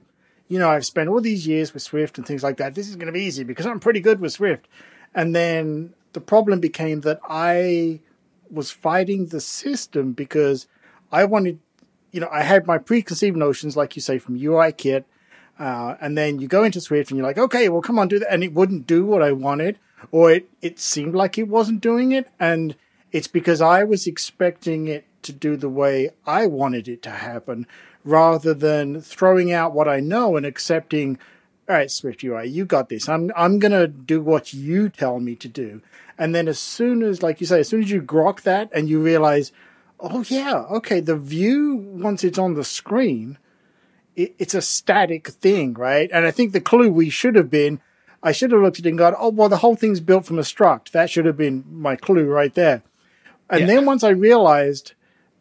you 0.53 0.59
know, 0.59 0.69
I've 0.69 0.85
spent 0.85 1.09
all 1.09 1.19
these 1.19 1.47
years 1.47 1.73
with 1.73 1.81
Swift 1.81 2.19
and 2.19 2.27
things 2.27 2.43
like 2.43 2.57
that. 2.57 2.75
This 2.75 2.87
is 2.87 2.95
going 2.95 3.07
to 3.07 3.11
be 3.11 3.23
easy 3.23 3.43
because 3.43 3.65
I'm 3.65 3.79
pretty 3.79 4.01
good 4.01 4.19
with 4.19 4.33
Swift. 4.33 4.67
And 5.15 5.35
then 5.35 5.95
the 6.13 6.21
problem 6.21 6.59
became 6.59 7.01
that 7.01 7.19
I 7.27 8.01
was 8.51 8.69
fighting 8.69 9.25
the 9.25 9.41
system 9.41 10.11
because 10.11 10.67
I 11.11 11.25
wanted, 11.25 11.57
you 12.11 12.19
know, 12.19 12.29
I 12.31 12.43
had 12.43 12.67
my 12.67 12.77
preconceived 12.77 13.35
notions, 13.35 13.75
like 13.75 13.95
you 13.95 14.01
say, 14.03 14.19
from 14.19 14.37
UI 14.39 14.73
kit. 14.73 15.07
Uh, 15.57 15.95
and 15.99 16.15
then 16.15 16.37
you 16.37 16.47
go 16.47 16.63
into 16.63 16.79
Swift 16.79 17.09
and 17.09 17.17
you're 17.17 17.25
like, 17.25 17.39
okay, 17.39 17.67
well, 17.67 17.81
come 17.81 17.97
on, 17.97 18.07
do 18.07 18.19
that. 18.19 18.31
And 18.31 18.43
it 18.43 18.53
wouldn't 18.53 18.85
do 18.85 19.07
what 19.07 19.23
I 19.23 19.31
wanted, 19.31 19.79
or 20.11 20.29
it, 20.29 20.49
it 20.61 20.79
seemed 20.79 21.15
like 21.15 21.39
it 21.39 21.47
wasn't 21.47 21.81
doing 21.81 22.11
it. 22.11 22.29
And 22.39 22.75
it's 23.11 23.27
because 23.27 23.59
I 23.59 23.83
was 23.85 24.05
expecting 24.05 24.87
it 24.87 25.05
to 25.23 25.33
do 25.33 25.57
the 25.57 25.69
way 25.69 26.11
I 26.27 26.45
wanted 26.45 26.87
it 26.87 27.01
to 27.03 27.09
happen 27.09 27.65
rather 28.03 28.53
than 28.53 29.01
throwing 29.01 29.51
out 29.51 29.73
what 29.73 29.87
I 29.87 29.99
know 29.99 30.35
and 30.35 30.45
accepting, 30.45 31.17
all 31.67 31.75
right, 31.75 31.91
Swift 31.91 32.23
UI, 32.23 32.47
you 32.47 32.65
got 32.65 32.89
this. 32.89 33.07
I'm 33.07 33.31
I'm 33.35 33.59
gonna 33.59 33.87
do 33.87 34.21
what 34.21 34.53
you 34.53 34.89
tell 34.89 35.19
me 35.19 35.35
to 35.37 35.47
do. 35.47 35.81
And 36.17 36.35
then 36.35 36.47
as 36.47 36.59
soon 36.59 37.01
as, 37.01 37.23
like 37.23 37.41
you 37.41 37.47
say, 37.47 37.61
as 37.61 37.69
soon 37.69 37.81
as 37.81 37.89
you 37.89 38.01
grok 38.01 38.41
that 38.41 38.69
and 38.73 38.87
you 38.87 39.01
realize, 39.01 39.51
oh 39.99 40.23
yeah, 40.27 40.65
okay, 40.71 40.99
the 40.99 41.15
view 41.15 41.75
once 41.75 42.23
it's 42.23 42.37
on 42.37 42.53
the 42.53 42.63
screen, 42.63 43.37
it, 44.15 44.35
it's 44.37 44.53
a 44.53 44.61
static 44.61 45.29
thing, 45.29 45.73
right? 45.73 46.09
And 46.13 46.25
I 46.25 46.31
think 46.31 46.51
the 46.51 46.61
clue 46.61 46.91
we 46.91 47.09
should 47.09 47.35
have 47.35 47.49
been, 47.49 47.79
I 48.21 48.31
should 48.31 48.51
have 48.51 48.61
looked 48.61 48.79
at 48.79 48.85
it 48.85 48.89
and 48.89 48.97
gone, 48.97 49.15
oh 49.17 49.29
well, 49.29 49.49
the 49.49 49.57
whole 49.57 49.75
thing's 49.75 49.99
built 49.99 50.25
from 50.25 50.39
a 50.39 50.43
struct. 50.43 50.91
That 50.91 51.09
should 51.09 51.25
have 51.25 51.37
been 51.37 51.63
my 51.67 51.95
clue 51.95 52.25
right 52.25 52.53
there. 52.53 52.83
And 53.49 53.61
yeah. 53.61 53.67
then 53.67 53.85
once 53.85 54.03
I 54.03 54.09
realized 54.09 54.93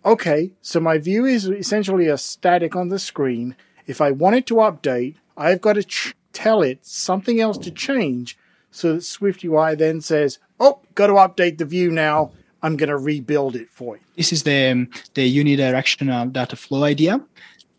okay, 0.05 0.53
so 0.61 0.81
my 0.81 0.99
view 0.99 1.25
is 1.25 1.47
essentially 1.49 2.09
a 2.09 2.19
static 2.19 2.77
on 2.77 2.89
the 2.89 2.99
screen. 2.99 3.57
If 3.87 4.01
I 4.01 4.11
want 4.11 4.37
it 4.37 4.47
to 4.47 4.55
update, 4.57 5.17
I've 5.37 5.61
got 5.61 5.75
to 5.75 5.85
ch- 5.85 6.15
tell 6.33 6.63
it 6.63 6.85
something 6.85 7.41
else 7.41 7.59
to 7.59 7.71
change 7.71 8.39
so 8.71 8.95
that 8.95 9.03
Swift 9.03 9.45
UI 9.45 9.75
then 9.75 10.01
says, 10.01 10.39
oh, 10.59 10.81
got 10.95 11.09
to 11.09 11.15
update 11.15 11.59
the 11.59 11.65
view 11.65 11.91
now. 11.91 12.33
I'm 12.63 12.77
going 12.77 12.89
to 12.91 12.97
rebuild 12.97 13.57
it 13.57 13.69
for 13.71 13.97
you. 13.97 14.03
This 14.17 14.33
is 14.33 14.45
the, 14.45 14.87
the 15.15 15.45
unidirectional 15.45 16.33
data 16.33 16.57
flow 16.57 16.85
idea. 16.85 17.21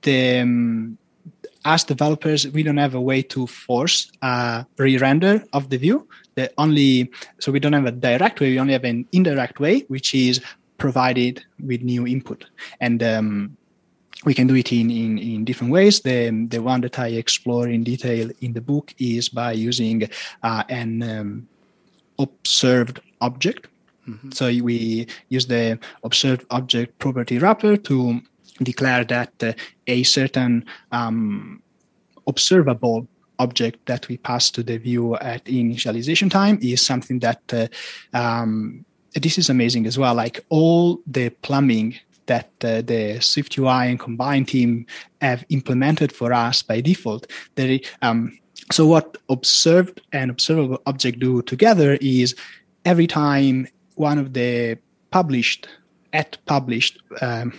The, 0.02 0.40
um, 0.40 0.98
as 1.66 1.84
developers, 1.86 2.48
we 2.50 2.64
don't 2.64 2.78
have 2.78 2.94
a 2.94 3.02
way 3.02 3.22
to 3.22 3.48
force 3.48 4.12
a 4.22 4.66
re-render 4.78 5.44
of 5.54 5.70
the 5.70 5.78
view. 5.78 6.08
The 6.36 6.52
only 6.58 7.12
so 7.40 7.52
we 7.52 7.60
don't 7.60 7.74
have 7.74 7.86
a 7.86 7.92
direct 7.92 8.40
way. 8.40 8.50
We 8.50 8.60
only 8.60 8.74
have 8.74 8.84
an 8.84 9.08
indirect 9.12 9.60
way, 9.60 9.82
which 9.88 10.14
is 10.16 10.42
provided 10.78 11.44
with 11.64 11.82
new 11.82 12.06
input, 12.08 12.46
and 12.82 13.02
um, 13.04 13.58
we 14.26 14.34
can 14.34 14.48
do 14.48 14.56
it 14.56 14.72
in, 14.72 14.90
in, 14.90 15.18
in 15.18 15.46
different 15.46 15.72
ways. 15.72 16.02
The, 16.02 16.48
the 16.50 16.62
one 16.62 16.82
that 16.82 17.00
I 17.00 17.08
explore 17.08 17.68
in 17.68 17.84
detail 17.84 18.30
in 18.42 18.54
the 18.54 18.62
book 18.62 18.94
is 18.98 19.30
by 19.30 19.54
using 19.54 20.10
uh, 20.44 20.64
an 20.70 21.04
um, 21.04 21.48
observed 22.20 23.02
object. 23.22 23.68
Mm-hmm. 24.08 24.32
So 24.32 24.46
we 24.48 25.08
use 25.30 25.48
the 25.48 25.80
observed 26.04 26.46
object 26.52 27.00
property 27.00 27.38
wrapper 27.38 27.78
to 27.78 28.22
declare 28.62 29.04
that 29.06 29.32
uh, 29.42 29.54
a 29.88 30.04
certain 30.04 30.66
um, 30.92 31.62
observable 32.28 33.08
object 33.40 33.86
that 33.88 34.08
we 34.08 34.18
pass 34.18 34.52
to 34.52 34.64
the 34.64 34.78
view 34.78 35.16
at 35.16 35.44
initialization 35.46 36.30
time 36.30 36.60
is 36.62 36.86
something 36.86 37.20
that 37.20 37.42
uh, 37.52 37.68
um, 38.18 38.86
this 39.15 39.38
is 39.38 39.49
amazing 39.49 39.86
as 39.86 39.97
well. 39.97 40.15
Like 40.15 40.43
all 40.49 40.99
the 41.08 41.30
plumbing 41.30 41.99
that 42.26 42.49
uh, 42.63 42.82
the 42.82 43.19
Swift 43.21 43.58
UI 43.58 43.89
and 43.89 43.99
Combine 43.99 44.45
team 44.45 44.86
have 45.21 45.45
implemented 45.49 46.12
for 46.12 46.34
us 46.34 46.62
by 46.63 46.82
default. 46.82 47.28
There, 47.56 47.80
um, 48.02 48.38
so 48.71 48.86
what 48.86 49.17
observed 49.30 50.02
and 50.13 50.32
observable 50.32 50.82
object 50.86 51.19
do 51.19 51.41
together 51.41 51.97
is 52.02 52.36
every 52.86 53.08
time 53.08 53.67
one 53.95 54.17
of 54.17 54.34
the 54.34 54.78
published 55.12 55.67
at 56.13 56.38
published, 56.45 56.99
um, 57.21 57.54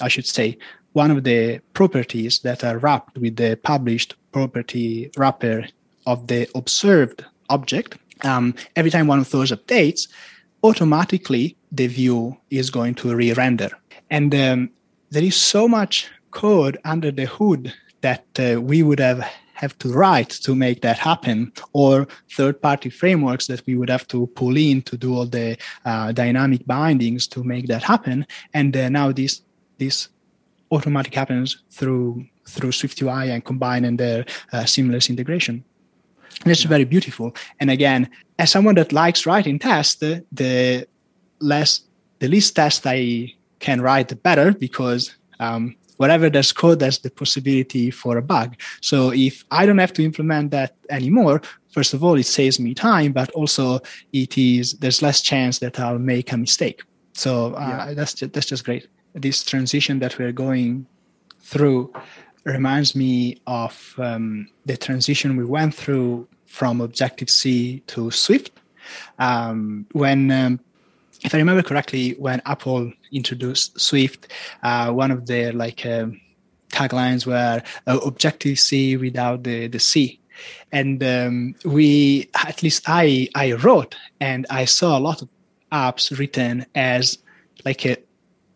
I 0.00 0.08
should 0.08 0.26
say, 0.26 0.58
one 0.92 1.10
of 1.10 1.24
the 1.24 1.60
properties 1.72 2.40
that 2.40 2.64
are 2.64 2.78
wrapped 2.78 3.16
with 3.18 3.36
the 3.36 3.58
published 3.62 4.16
property 4.32 5.10
wrapper 5.16 5.66
of 6.06 6.26
the 6.26 6.48
observed 6.54 7.24
object, 7.48 7.96
um, 8.22 8.54
every 8.76 8.90
time 8.90 9.06
one 9.06 9.20
of 9.20 9.30
those 9.30 9.52
updates, 9.52 10.08
automatically 10.62 11.56
the 11.72 11.86
view 11.86 12.36
is 12.50 12.70
going 12.70 12.94
to 12.96 13.14
re-render. 13.14 13.70
And 14.10 14.34
um, 14.34 14.70
there 15.10 15.24
is 15.24 15.36
so 15.36 15.68
much 15.68 16.08
code 16.30 16.78
under 16.84 17.10
the 17.10 17.26
hood 17.26 17.72
that 18.00 18.24
uh, 18.38 18.60
we 18.60 18.82
would 18.82 19.00
have 19.00 19.26
have 19.54 19.76
to 19.78 19.92
write 19.92 20.30
to 20.30 20.54
make 20.54 20.80
that 20.80 20.96
happen, 20.96 21.52
or 21.74 22.08
third-party 22.32 22.88
frameworks 22.88 23.46
that 23.46 23.62
we 23.66 23.74
would 23.76 23.90
have 23.90 24.08
to 24.08 24.26
pull 24.28 24.56
in 24.56 24.80
to 24.80 24.96
do 24.96 25.14
all 25.14 25.26
the 25.26 25.54
uh, 25.84 26.12
dynamic 26.12 26.66
bindings 26.66 27.26
to 27.26 27.44
make 27.44 27.66
that 27.66 27.82
happen. 27.82 28.26
And 28.54 28.74
uh, 28.74 28.88
now 28.88 29.12
this 29.12 29.42
this 29.76 30.08
automatic 30.70 31.14
happens 31.14 31.62
through 31.70 32.24
through 32.48 32.70
SwiftUI 32.70 33.28
and 33.28 33.44
Combine 33.44 33.84
and 33.84 33.98
their 33.98 34.24
uh, 34.52 34.64
seamless 34.64 35.10
integration. 35.10 35.62
And 36.42 36.50
it's 36.50 36.62
very 36.62 36.84
beautiful. 36.84 37.34
And 37.60 37.70
again, 37.70 38.08
as 38.38 38.50
someone 38.50 38.74
that 38.76 38.92
likes 38.92 39.26
writing 39.26 39.58
tests, 39.58 39.96
the, 39.96 40.24
the 40.32 40.86
less 41.40 41.82
the 42.20 42.28
least 42.28 42.56
test 42.56 42.86
I 42.86 43.34
can 43.58 43.80
write, 43.80 44.08
the 44.08 44.16
better, 44.16 44.52
because 44.52 45.14
um, 45.38 45.76
wherever 45.98 46.30
there's 46.30 46.52
code, 46.52 46.78
there's 46.78 46.98
the 47.00 47.10
possibility 47.10 47.90
for 47.90 48.16
a 48.16 48.22
bug. 48.22 48.56
So 48.80 49.12
if 49.12 49.44
I 49.50 49.66
don't 49.66 49.78
have 49.78 49.92
to 49.94 50.04
implement 50.04 50.50
that 50.52 50.76
anymore, 50.88 51.42
first 51.72 51.92
of 51.92 52.02
all, 52.02 52.14
it 52.14 52.24
saves 52.24 52.58
me 52.58 52.72
time, 52.74 53.12
but 53.12 53.30
also 53.32 53.80
it 54.12 54.38
is 54.38 54.74
there's 54.74 55.02
less 55.02 55.20
chance 55.20 55.58
that 55.58 55.78
I'll 55.78 55.98
make 55.98 56.32
a 56.32 56.38
mistake. 56.38 56.82
So 57.12 57.54
uh, 57.54 57.86
yeah. 57.88 57.94
that's 57.94 58.14
just, 58.14 58.32
that's 58.32 58.46
just 58.46 58.64
great. 58.64 58.88
This 59.14 59.42
transition 59.42 59.98
that 59.98 60.18
we're 60.18 60.32
going 60.32 60.86
through 61.40 61.92
reminds 62.44 62.94
me 62.94 63.40
of 63.46 63.94
um, 63.98 64.48
the 64.66 64.76
transition 64.76 65.36
we 65.36 65.44
went 65.44 65.74
through 65.74 66.26
from 66.46 66.80
Objective 66.80 67.30
C 67.30 67.80
to 67.88 68.10
Swift. 68.10 68.52
Um, 69.18 69.86
when 69.92 70.30
um, 70.30 70.60
if 71.22 71.34
I 71.34 71.38
remember 71.38 71.62
correctly, 71.62 72.12
when 72.18 72.40
Apple 72.46 72.92
introduced 73.12 73.78
Swift, 73.78 74.28
uh, 74.62 74.90
one 74.90 75.10
of 75.10 75.26
their 75.26 75.52
like 75.52 75.84
um, 75.86 76.20
taglines 76.70 77.26
were 77.26 77.62
uh, 77.86 77.98
Objective 78.04 78.58
C 78.58 78.96
without 78.96 79.44
the 79.44 79.68
the 79.68 79.78
C, 79.78 80.18
and 80.72 81.02
um, 81.04 81.54
we 81.64 82.28
at 82.34 82.62
least 82.62 82.84
I 82.86 83.28
I 83.34 83.52
wrote 83.52 83.96
and 84.20 84.46
I 84.50 84.64
saw 84.64 84.98
a 84.98 85.00
lot 85.00 85.22
of 85.22 85.28
apps 85.72 86.16
written 86.18 86.66
as 86.74 87.18
like 87.64 87.84
a 87.86 87.96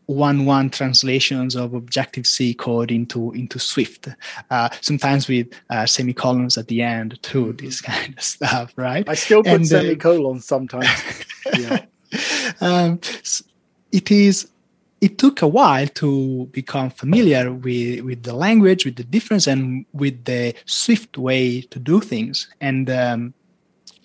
one 0.06 0.44
one 0.44 0.70
translations 0.70 1.56
of 1.56 1.74
Objective 1.74 2.26
C 2.26 2.54
code 2.54 2.90
into 2.90 3.32
into 3.32 3.58
Swift. 3.58 4.08
Uh, 4.50 4.68
sometimes 4.80 5.28
with 5.28 5.48
uh, 5.70 5.86
semicolons 5.86 6.58
at 6.58 6.68
the 6.68 6.82
end 6.82 7.22
too. 7.22 7.46
Mm-hmm. 7.46 7.64
This 7.64 7.80
kind 7.92 8.14
of 8.16 8.22
stuff, 8.22 8.72
right? 8.76 9.08
I 9.08 9.14
still 9.14 9.42
put 9.42 9.52
and, 9.52 9.62
uh, 9.64 9.66
semicolons 9.66 10.44
sometimes. 10.44 10.88
yeah 11.58 11.84
um, 12.60 13.00
it 13.92 14.10
is 14.10 14.48
it 15.00 15.18
took 15.18 15.42
a 15.42 15.48
while 15.48 15.86
to 15.86 16.46
become 16.46 16.88
familiar 16.88 17.52
with, 17.52 18.00
with 18.00 18.22
the 18.22 18.32
language, 18.32 18.86
with 18.86 18.96
the 18.96 19.04
difference, 19.04 19.46
and 19.46 19.84
with 19.92 20.24
the 20.24 20.54
swift 20.64 21.18
way 21.18 21.60
to 21.60 21.78
do 21.78 22.00
things. 22.00 22.48
And 22.62 22.88
um, 22.88 23.34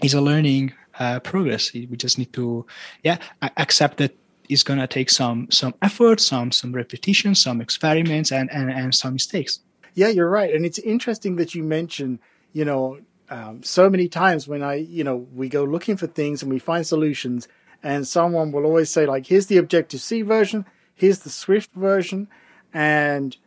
it's 0.03 0.13
a 0.13 0.19
learning 0.19 0.73
uh, 0.99 1.21
progress. 1.21 1.71
We 1.71 1.95
just 1.95 2.17
need 2.17 2.33
to, 2.33 2.65
yeah, 3.03 3.17
accept 3.55 3.97
that 3.97 4.13
it's 4.49 4.63
gonna 4.63 4.87
take 4.87 5.09
some 5.09 5.47
some 5.51 5.73
effort, 5.81 6.19
some 6.19 6.51
some 6.51 6.73
repetition, 6.73 7.35
some 7.35 7.61
experiments, 7.61 8.31
and 8.31 8.51
and, 8.51 8.69
and 8.71 8.93
some 8.93 9.13
mistakes. 9.13 9.59
Yeah, 9.93 10.09
you're 10.09 10.29
right, 10.29 10.53
and 10.53 10.65
it's 10.65 10.79
interesting 10.79 11.37
that 11.37 11.55
you 11.55 11.63
mention 11.63 12.19
you 12.51 12.65
know, 12.65 12.99
um, 13.29 13.61
so 13.61 13.91
many 13.91 14.07
times 14.07 14.47
when 14.47 14.63
I, 14.63 14.75
you 14.75 15.03
know, 15.03 15.27
we 15.35 15.49
go 15.49 15.63
looking 15.63 15.97
for 15.97 16.07
things 16.07 16.41
and 16.41 16.51
we 16.51 16.57
find 16.57 16.85
solutions 16.85 17.47
and 17.83 18.07
someone 18.07 18.51
will 18.51 18.65
always 18.65 18.89
say 18.89 19.05
like 19.05 19.27
here's 19.27 19.47
the 19.47 19.57
objective 19.57 20.01
c 20.01 20.21
version 20.21 20.65
here's 20.95 21.19
the 21.19 21.29
swift 21.29 21.73
version 21.73 22.27
and 22.73 23.37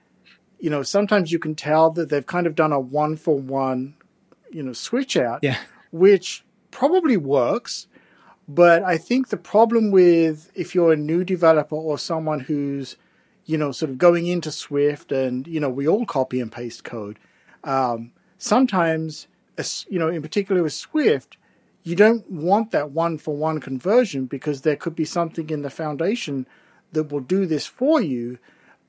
you 0.59 0.71
know 0.71 0.83
sometimes 0.83 1.31
you 1.31 1.39
can 1.39 1.55
tell 1.55 1.91
that 1.91 2.09
they've 2.09 2.27
kind 2.27 2.47
of 2.47 2.55
done 2.55 2.73
a 2.73 2.81
one 2.81 3.17
for 3.17 3.39
one 3.39 3.95
you 4.51 4.63
know 4.63 4.73
switch 4.73 5.17
out 5.17 5.41
yeah 5.43 5.59
which 5.91 6.45
probably 6.71 7.17
works 7.17 7.87
but 8.55 8.83
i 8.83 8.97
think 8.97 9.29
the 9.29 9.37
problem 9.37 9.91
with 9.91 10.51
if 10.55 10.75
you're 10.75 10.93
a 10.93 10.97
new 10.97 11.25
developer 11.25 11.77
or 11.77 11.99
someone 11.99 12.41
who's 12.41 12.97
you 13.45 13.57
know 13.59 13.73
sort 13.73 13.91
of 13.91 13.99
going 13.99 14.27
into 14.27 14.51
swift 14.51 15.13
and 15.13 15.47
you 15.47 15.61
know 15.61 15.71
we 15.71 15.87
all 15.87 16.07
copy 16.07 16.41
and 16.41 16.53
paste 16.53 16.85
code 16.85 17.19
um, 17.65 18.11
sometimes 18.39 19.29
you 19.89 19.99
know 19.99 20.09
in 20.09 20.23
particular 20.23 20.63
with 20.63 20.73
swift 20.73 21.37
you 21.85 21.97
don't 21.97 22.29
want 22.31 22.71
that 22.71 22.91
one 22.91 23.19
for 23.19 23.37
one 23.37 23.61
conversion 23.61 24.27
because 24.27 24.61
there 24.61 24.77
could 24.77 24.95
be 24.95 25.05
something 25.05 25.51
in 25.51 25.63
the 25.63 25.71
foundation 25.71 26.47
that 26.93 27.11
will 27.11 27.21
do 27.21 27.47
this 27.47 27.67
for 27.67 28.01
you, 28.01 28.39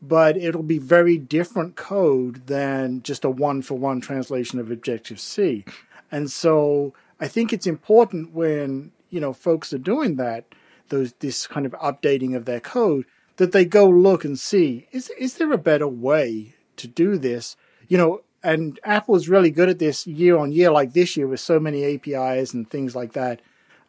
but 0.02 0.38
it'll 0.38 0.64
be 0.64 0.78
very 0.78 1.18
different 1.18 1.76
code 1.76 2.46
than 2.48 3.02
just 3.02 3.24
a 3.24 3.30
one 3.30 3.62
for 3.62 3.78
one 3.78 4.02
translation 4.02 4.60
of 4.60 4.70
Objective 4.70 5.20
C. 5.20 5.66
And 6.12 6.30
so 6.30 6.94
I 7.20 7.28
think 7.28 7.52
it's 7.52 7.66
important 7.66 8.34
when, 8.34 8.92
you 9.14 9.20
know, 9.20 9.32
folks 9.32 9.72
are 9.72 9.78
doing 9.78 10.16
that, 10.16 10.44
those 10.90 11.14
this 11.20 11.46
kind 11.46 11.68
of 11.68 11.74
updating 11.74 12.36
of 12.36 12.46
their 12.46 12.60
code, 12.60 13.06
that 13.38 13.52
they 13.52 13.64
go 13.64 13.88
look 13.88 14.26
and 14.26 14.40
see, 14.40 14.88
is 14.92 15.10
is 15.20 15.36
there 15.36 15.54
a 15.54 15.58
better 15.58 15.88
way 15.88 16.56
to 16.78 16.88
do 16.88 17.20
this? 17.20 17.56
You 17.88 18.00
know, 18.00 18.22
and 18.42 18.80
Apple's 18.84 19.30
really 19.30 19.52
good 19.52 19.70
at 19.70 19.78
this 19.78 20.08
year 20.08 20.36
on 20.36 20.52
year, 20.52 20.72
like 20.72 20.94
this 20.94 21.16
year 21.16 21.28
with 21.28 21.40
so 21.40 21.60
many 21.60 21.86
APIs 21.86 22.56
and 22.56 22.68
things 22.68 22.96
like 22.96 23.14
that, 23.14 23.40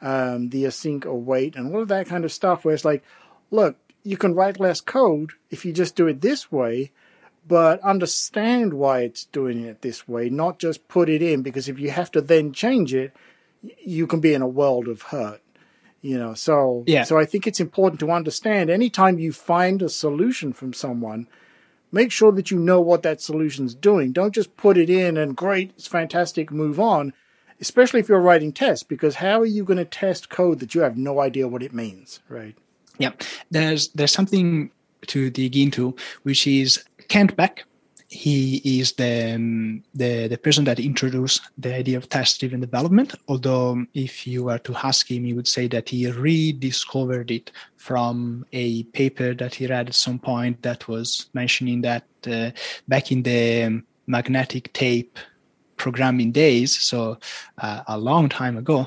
um, 0.02 0.50
the 0.50 0.64
async 0.64 1.06
await 1.06 1.56
and 1.56 1.74
all 1.74 1.80
of 1.80 1.88
that 1.88 2.06
kind 2.06 2.26
of 2.26 2.32
stuff. 2.32 2.62
Where 2.62 2.74
it's 2.74 2.84
like, 2.84 3.02
look, 3.50 3.78
you 4.02 4.18
can 4.18 4.34
write 4.34 4.60
less 4.60 4.82
code 4.82 5.30
if 5.49 5.64
you 5.64 5.72
just 5.72 5.96
do 5.96 6.07
it 6.07 6.20
this 6.20 6.53
way, 6.53 6.92
but 7.49 7.80
understand 7.80 8.74
why 8.74 9.01
it's 9.01 9.24
doing 9.24 9.64
it 9.64 9.80
this 9.80 10.07
way, 10.07 10.28
not 10.28 10.59
just 10.59 10.86
put 10.86 11.09
it 11.09 11.22
in. 11.22 11.40
Because 11.40 11.66
if 11.66 11.78
you 11.78 11.90
have 11.92 12.11
to 12.11 12.20
then 12.20 12.53
change 12.53 12.92
it, 12.92 13.14
you 13.84 14.06
can 14.06 14.20
be 14.20 14.34
in 14.34 14.42
a 14.42 14.48
world 14.48 14.88
of 14.88 15.02
hurt. 15.02 15.40
You 16.00 16.18
know, 16.18 16.34
so 16.34 16.84
yeah. 16.86 17.04
so 17.04 17.18
I 17.18 17.24
think 17.24 17.46
it's 17.46 17.60
important 17.60 17.98
to 18.00 18.10
understand 18.10 18.68
anytime 18.68 19.18
you 19.18 19.32
find 19.32 19.80
a 19.80 19.88
solution 19.88 20.52
from 20.52 20.74
someone 20.74 21.28
make 21.94 22.10
sure 22.10 22.32
that 22.32 22.50
you 22.50 22.58
know 22.58 22.80
what 22.80 23.04
that 23.04 23.20
solution's 23.20 23.74
doing. 23.74 24.12
Don't 24.12 24.34
just 24.34 24.56
put 24.56 24.76
it 24.76 24.90
in 24.90 25.16
and 25.16 25.36
great, 25.36 25.70
it's 25.76 25.86
fantastic, 25.86 26.50
move 26.50 26.80
on. 26.80 27.14
Especially 27.60 28.00
if 28.00 28.08
you're 28.08 28.20
writing 28.20 28.52
tests, 28.52 28.82
because 28.82 29.14
how 29.14 29.40
are 29.40 29.46
you 29.46 29.62
going 29.62 29.78
to 29.78 29.84
test 29.84 30.28
code 30.28 30.58
that 30.58 30.74
you 30.74 30.80
have 30.80 30.98
no 30.98 31.20
idea 31.20 31.46
what 31.46 31.62
it 31.62 31.72
means, 31.72 32.18
right? 32.28 32.56
Yeah, 32.98 33.12
there's 33.50 33.88
there's 33.90 34.12
something 34.12 34.70
to 35.06 35.30
dig 35.30 35.56
into, 35.56 35.94
which 36.24 36.48
is 36.48 36.84
Kent 37.08 37.36
Beck 37.36 37.64
he 38.14 38.62
is 38.78 38.92
the, 38.92 39.34
um, 39.34 39.82
the 39.92 40.28
the 40.28 40.38
person 40.38 40.64
that 40.64 40.78
introduced 40.78 41.42
the 41.58 41.74
idea 41.74 41.96
of 41.96 42.08
test-driven 42.08 42.60
development. 42.60 43.14
Although, 43.26 43.84
if 43.92 44.24
you 44.24 44.44
were 44.44 44.58
to 44.58 44.74
ask 44.76 45.10
him, 45.10 45.24
he 45.24 45.32
would 45.32 45.48
say 45.48 45.66
that 45.68 45.88
he 45.88 46.08
rediscovered 46.08 47.32
it 47.32 47.50
from 47.76 48.46
a 48.52 48.84
paper 48.98 49.34
that 49.34 49.54
he 49.56 49.66
read 49.66 49.88
at 49.88 49.94
some 49.94 50.20
point 50.20 50.62
that 50.62 50.86
was 50.86 51.28
mentioning 51.34 51.82
that 51.82 52.04
uh, 52.30 52.50
back 52.86 53.10
in 53.10 53.22
the 53.24 53.64
um, 53.64 53.84
magnetic 54.06 54.72
tape 54.72 55.18
programming 55.76 56.30
days, 56.30 56.78
so 56.80 57.18
uh, 57.58 57.82
a 57.88 57.98
long 57.98 58.28
time 58.28 58.56
ago, 58.56 58.86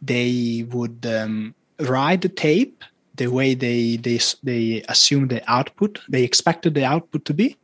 they 0.00 0.64
would 0.70 1.04
um, 1.04 1.52
write 1.80 2.22
the 2.22 2.28
tape 2.28 2.84
the 3.16 3.26
way 3.26 3.54
they 3.54 3.96
they 3.96 4.20
they 4.44 4.84
assumed 4.88 5.30
the 5.30 5.42
output 5.50 5.98
they 6.08 6.22
expected 6.22 6.72
the 6.74 6.84
output 6.84 7.24
to 7.24 7.34
be 7.34 7.56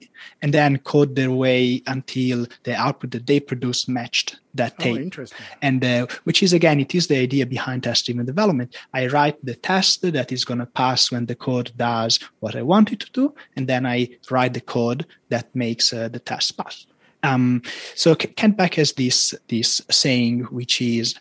and 0.42 0.52
then 0.52 0.78
code 0.78 1.16
their 1.16 1.30
way 1.30 1.82
until 1.86 2.46
the 2.64 2.74
output 2.74 3.10
that 3.12 3.26
they 3.26 3.40
produce 3.40 3.88
matched 3.88 4.36
that 4.54 4.78
tape. 4.78 4.96
Oh, 4.96 5.00
interesting. 5.00 5.46
And 5.62 5.84
uh, 5.84 6.06
which 6.24 6.42
is 6.42 6.52
again, 6.52 6.80
it 6.80 6.94
is 6.94 7.08
the 7.08 7.18
idea 7.18 7.46
behind 7.46 7.82
test-driven 7.82 8.26
development. 8.26 8.76
I 8.92 9.08
write 9.08 9.44
the 9.44 9.56
test 9.56 10.02
that 10.02 10.32
is 10.32 10.44
going 10.44 10.60
to 10.60 10.66
pass 10.66 11.10
when 11.10 11.26
the 11.26 11.34
code 11.34 11.72
does 11.76 12.20
what 12.40 12.54
I 12.54 12.62
want 12.62 12.92
it 12.92 13.00
to 13.00 13.10
do, 13.12 13.34
and 13.56 13.66
then 13.66 13.86
I 13.86 14.08
write 14.30 14.54
the 14.54 14.60
code 14.60 15.06
that 15.30 15.54
makes 15.54 15.92
uh, 15.92 16.08
the 16.08 16.20
test 16.20 16.56
pass. 16.56 16.86
Um, 17.22 17.62
so 17.94 18.14
Kent 18.14 18.56
Beck 18.56 18.74
has 18.74 18.92
this 18.92 19.34
this 19.48 19.80
saying, 19.90 20.40
which 20.50 20.80
is 20.82 21.14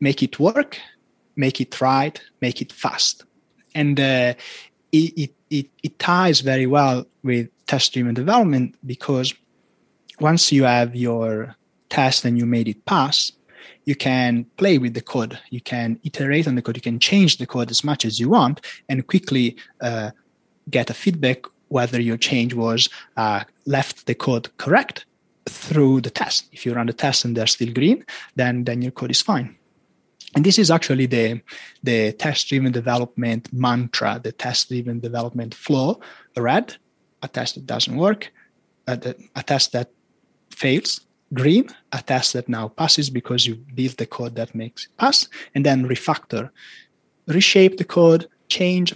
make 0.00 0.22
it 0.22 0.40
work, 0.40 0.78
make 1.36 1.60
it 1.60 1.80
right, 1.80 2.20
make 2.40 2.60
it 2.60 2.72
fast, 2.72 3.24
and 3.74 3.98
uh, 4.00 4.34
it, 4.90 5.30
it 5.50 5.70
it 5.82 5.98
ties 5.98 6.40
very 6.40 6.66
well 6.66 7.06
with 7.22 7.48
test 7.68 7.92
driven 7.92 8.14
development 8.14 8.74
because 8.84 9.32
once 10.18 10.50
you 10.50 10.64
have 10.64 10.96
your 10.96 11.54
test 11.88 12.24
and 12.24 12.36
you 12.36 12.46
made 12.46 12.66
it 12.66 12.84
pass, 12.84 13.32
you 13.84 13.94
can 13.94 14.44
play 14.56 14.78
with 14.78 14.94
the 14.94 15.00
code. 15.00 15.38
You 15.50 15.60
can 15.60 16.00
iterate 16.04 16.48
on 16.48 16.56
the 16.56 16.62
code. 16.62 16.76
You 16.76 16.82
can 16.82 16.98
change 16.98 17.38
the 17.38 17.46
code 17.46 17.70
as 17.70 17.84
much 17.84 18.04
as 18.04 18.18
you 18.18 18.28
want 18.30 18.60
and 18.88 19.06
quickly 19.06 19.56
uh, 19.80 20.10
get 20.68 20.90
a 20.90 20.94
feedback 20.94 21.44
whether 21.68 22.00
your 22.00 22.16
change 22.16 22.54
was 22.54 22.88
uh, 23.16 23.44
left 23.66 24.06
the 24.06 24.14
code 24.14 24.48
correct 24.56 25.06
through 25.48 26.00
the 26.00 26.10
test. 26.10 26.48
If 26.52 26.66
you 26.66 26.74
run 26.74 26.86
the 26.86 26.92
test 26.92 27.24
and 27.24 27.36
they're 27.36 27.46
still 27.46 27.72
green, 27.72 28.04
then 28.36 28.64
then 28.64 28.82
your 28.82 28.92
code 28.92 29.10
is 29.10 29.22
fine. 29.22 29.56
And 30.34 30.44
this 30.44 30.58
is 30.58 30.70
actually 30.70 31.06
the 31.06 31.40
the 31.82 32.12
test 32.12 32.48
driven 32.48 32.72
development 32.72 33.52
mantra, 33.52 34.20
the 34.22 34.32
test 34.32 34.68
driven 34.68 35.00
development 35.00 35.54
flow. 35.54 36.00
Red, 36.36 36.76
a 37.22 37.28
test 37.28 37.54
that 37.54 37.66
doesn't 37.66 37.96
work, 37.96 38.32
a, 38.86 39.14
a 39.36 39.42
test 39.42 39.72
that 39.72 39.90
fails, 40.50 41.00
green, 41.34 41.68
a 41.92 42.02
test 42.02 42.32
that 42.32 42.48
now 42.48 42.68
passes 42.68 43.10
because 43.10 43.46
you 43.46 43.56
built 43.74 43.96
the 43.96 44.06
code 44.06 44.34
that 44.36 44.54
makes 44.54 44.86
it 44.86 44.96
pass, 44.96 45.28
and 45.54 45.64
then 45.64 45.88
refactor, 45.88 46.50
reshape 47.26 47.76
the 47.76 47.84
code, 47.84 48.28
change. 48.48 48.94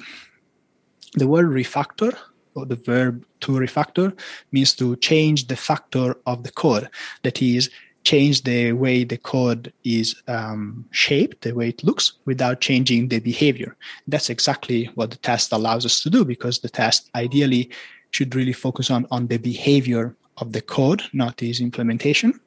The 1.15 1.29
word 1.29 1.47
refactor 1.47 2.17
or 2.55 2.65
the 2.65 2.77
verb 2.77 3.25
to 3.41 3.53
refactor 3.53 4.19
means 4.51 4.75
to 4.77 4.97
change 4.97 5.47
the 5.49 5.57
factor 5.57 6.17
of 6.27 6.43
the 6.43 6.53
code. 6.53 6.89
That 7.23 7.43
is, 7.43 7.71
change 8.05 8.43
the 8.43 8.73
way 8.73 9.05
the 9.05 9.19
code 9.19 9.73
is 9.85 10.17
um, 10.27 10.85
shaped, 10.91 11.43
the 11.43 11.53
way 11.53 11.69
it 11.69 11.85
looks, 11.85 12.13
without 12.25 12.61
changing 12.61 13.09
the 13.09 13.21
behavior. 13.21 13.77
That's 14.09 14.31
exactly 14.31 14.87
what 14.95 15.11
the 15.11 15.19
test 15.19 15.53
allows 15.53 15.87
us 15.87 16.03
to 16.03 16.11
do 16.11 16.25
because 16.25 16.59
the 16.59 16.69
test 16.69 17.11
ideally 17.15 17.71
should 18.13 18.35
really 18.35 18.53
focus 18.53 18.91
on, 18.91 19.07
on 19.11 19.27
the 19.27 19.39
behavior 19.39 20.15
of 20.39 20.53
the 20.53 20.61
code, 20.61 21.03
not 21.13 21.43
its 21.43 21.61
implementation. 21.61 22.39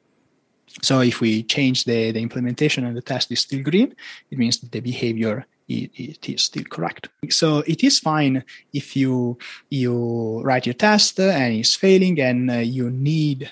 So 0.82 1.00
if 1.00 1.20
we 1.20 1.42
change 1.42 1.84
the, 1.84 2.12
the 2.12 2.20
implementation 2.20 2.84
and 2.84 2.96
the 2.96 3.02
test 3.02 3.30
is 3.30 3.40
still 3.40 3.62
green, 3.62 3.94
it 4.30 4.38
means 4.38 4.58
that 4.60 4.72
the 4.72 4.80
behavior 4.80 5.46
it, 5.68 5.90
it 5.94 6.28
is 6.28 6.44
still 6.44 6.64
correct. 6.64 7.08
So 7.30 7.58
it 7.66 7.82
is 7.82 7.98
fine 7.98 8.44
if 8.72 8.96
you 8.96 9.38
you 9.68 10.40
write 10.42 10.66
your 10.66 10.74
test 10.74 11.18
and 11.18 11.54
it's 11.54 11.74
failing 11.74 12.20
and 12.20 12.50
uh, 12.50 12.54
you 12.58 12.90
need 12.90 13.50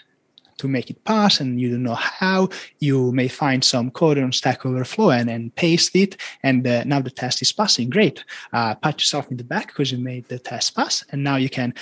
to 0.59 0.69
make 0.69 0.91
it 0.91 1.05
pass 1.05 1.41
and 1.41 1.61
you 1.61 1.71
don't 1.71 1.83
know 1.83 1.95
how, 1.95 2.49
you 2.81 3.13
may 3.13 3.29
find 3.29 3.65
some 3.65 3.91
code 3.91 4.19
on 4.19 4.33
Stack 4.33 4.65
Overflow 4.65 5.11
and, 5.11 5.55
paste 5.57 5.95
it. 5.97 6.17
And 6.43 6.67
uh, 6.67 6.85
now 6.85 7.01
the 7.01 7.11
test 7.11 7.43
is 7.43 7.53
passing. 7.53 7.91
Great. 7.91 8.25
Uh, 8.53 8.75
pat 8.75 9.01
yourself 9.01 9.31
in 9.31 9.37
the 9.37 9.45
back 9.45 9.69
because 9.69 9.93
you 9.93 9.99
made 9.99 10.29
the 10.29 10.39
test 10.39 10.75
pass. 10.75 11.05
And 11.11 11.23
now 11.23 11.37
you 11.37 11.49
can 11.49 11.75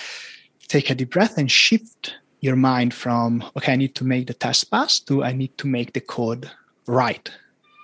take 0.68 0.90
a 0.90 0.94
deep 0.94 1.10
breath 1.10 1.38
and 1.38 1.50
shift 1.50 2.14
your 2.40 2.56
mind 2.56 2.92
from, 2.92 3.44
okay, 3.56 3.72
I 3.72 3.76
need 3.76 3.94
to 3.96 4.04
make 4.04 4.26
the 4.26 4.34
test 4.34 4.70
pass 4.70 5.00
to 5.00 5.24
I 5.24 5.32
need 5.32 5.56
to 5.58 5.66
make 5.66 5.92
the 5.92 6.00
code 6.00 6.50
right. 6.86 7.30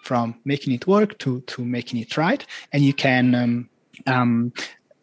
From 0.05 0.36
making 0.45 0.72
it 0.72 0.86
work 0.86 1.18
to, 1.18 1.41
to 1.43 1.64
making 1.64 2.01
it 2.01 2.16
right. 2.16 2.45
And 2.72 2.82
you 2.82 2.95
can 2.95 3.34
um, 3.34 3.68
um, 4.07 4.53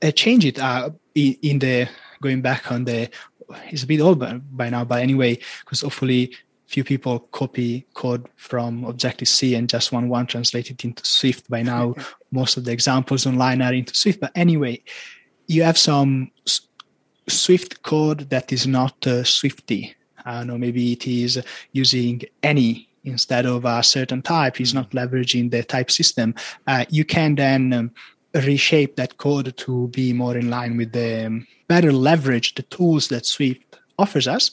uh, 0.02 0.12
change 0.12 0.46
it 0.46 0.58
uh, 0.60 0.90
in, 1.14 1.38
in 1.42 1.60
the 1.60 1.88
going 2.22 2.42
back 2.42 2.72
on 2.72 2.86
the 2.86 3.10
it's 3.72 3.84
a 3.84 3.88
bit 3.88 4.02
old 4.02 4.20
by, 4.20 4.34
by 4.34 4.70
now, 4.70 4.84
but 4.84 5.02
anyway, 5.02 5.40
because 5.60 5.82
hopefully 5.82 6.36
few 6.68 6.84
people 6.84 7.20
copy 7.32 7.86
code 7.94 8.28
from 8.36 8.84
Objective 8.86 9.28
C 9.28 9.56
and 9.56 9.70
just 9.70 9.92
one 9.92 10.10
one 10.10 10.26
translate 10.26 10.72
it 10.72 10.84
into 10.84 11.06
Swift. 11.06 11.50
By 11.50 11.62
now, 11.62 11.96
most 12.32 12.58
of 12.58 12.66
the 12.66 12.72
examples 12.72 13.26
online 13.26 13.62
are 13.62 13.74
into 13.74 13.96
Swift. 13.96 14.20
But 14.20 14.32
anyway, 14.36 14.82
you 15.48 15.64
have 15.64 15.78
some 15.78 16.32
Swift 17.28 17.84
code 17.84 18.30
that 18.30 18.52
is 18.52 18.68
not 18.68 19.06
uh, 19.08 19.24
Swifty. 19.24 19.96
I 20.26 20.40
don't 20.40 20.48
know, 20.48 20.58
maybe 20.58 20.92
it 20.94 21.06
is 21.08 21.42
using 21.72 22.24
any 22.42 22.90
instead 23.04 23.46
of 23.46 23.66
a 23.66 23.84
certain 23.84 24.24
type. 24.24 24.60
It's 24.60 24.74
not 24.74 24.90
leveraging 24.92 25.52
the 25.52 25.64
type 25.64 25.92
system. 25.92 26.34
Uh, 26.66 26.86
you 26.90 27.06
can 27.06 27.36
then 27.36 27.74
um, 27.74 27.92
reshape 28.42 28.96
that 28.96 29.18
code 29.18 29.56
to 29.58 29.88
be 29.90 30.14
more 30.14 30.38
in 30.38 30.50
line 30.50 30.78
with 30.78 30.92
the 30.92 31.26
um, 31.26 31.48
better 31.68 31.92
leverage 31.92 32.56
the 32.56 32.64
tools 32.64 33.08
that 33.08 33.26
Swift 33.26 33.80
offers 33.98 34.28
us 34.28 34.52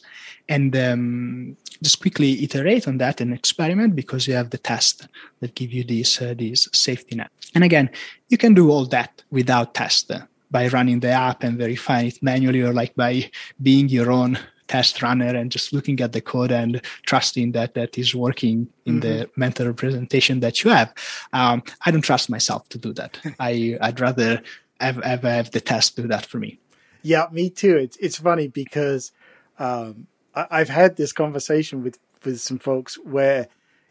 and 0.48 0.76
um, 0.76 1.56
just 1.82 2.00
quickly 2.00 2.42
iterate 2.44 2.86
on 2.86 2.98
that 2.98 3.20
and 3.20 3.32
experiment 3.32 3.96
because 3.96 4.26
you 4.26 4.34
have 4.34 4.50
the 4.50 4.58
test 4.58 5.08
that 5.40 5.54
give 5.54 5.72
you 5.72 5.84
these 5.84 6.20
uh, 6.20 6.34
these 6.36 6.68
safety 6.72 7.16
net. 7.16 7.30
And 7.54 7.64
again, 7.64 7.90
you 8.28 8.38
can 8.38 8.54
do 8.54 8.70
all 8.70 8.86
that 8.86 9.22
without 9.30 9.74
test 9.74 10.10
by 10.50 10.68
running 10.68 11.00
the 11.00 11.10
app 11.10 11.42
and 11.42 11.58
verifying 11.58 12.08
it 12.08 12.22
manually 12.22 12.60
or 12.60 12.72
like 12.72 12.94
by 12.94 13.30
being 13.62 13.88
your 13.88 14.10
own 14.10 14.38
test 14.72 15.02
runner 15.02 15.36
and 15.36 15.52
just 15.52 15.74
looking 15.74 16.00
at 16.00 16.12
the 16.12 16.20
code 16.22 16.50
and 16.50 16.80
trusting 17.04 17.52
that 17.52 17.74
that 17.74 17.98
is 17.98 18.14
working 18.14 18.66
in 18.86 19.00
mm-hmm. 19.00 19.00
the 19.00 19.30
mental 19.36 19.66
representation 19.66 20.40
that 20.40 20.64
you 20.64 20.70
have. 20.70 20.90
Um, 21.34 21.62
I 21.84 21.90
don't 21.90 22.00
trust 22.00 22.30
myself 22.30 22.66
to 22.70 22.78
do 22.78 22.94
that. 22.94 23.20
I, 23.38 23.76
I'd 23.82 24.00
rather 24.00 24.40
have, 24.80 24.96
have, 25.04 25.22
have 25.24 25.50
the 25.50 25.60
test 25.60 25.96
do 25.96 26.08
that 26.08 26.24
for 26.24 26.38
me. 26.38 26.58
Yeah, 27.02 27.26
me 27.30 27.50
too. 27.50 27.76
It's 27.76 27.96
it's 27.98 28.18
funny 28.18 28.48
because 28.48 29.12
um, 29.58 30.06
I, 30.34 30.58
have 30.58 30.70
had 30.70 30.96
this 30.96 31.12
conversation 31.12 31.82
with 31.82 31.98
with 32.24 32.40
some 32.40 32.58
folks 32.58 32.94
where, 33.16 33.48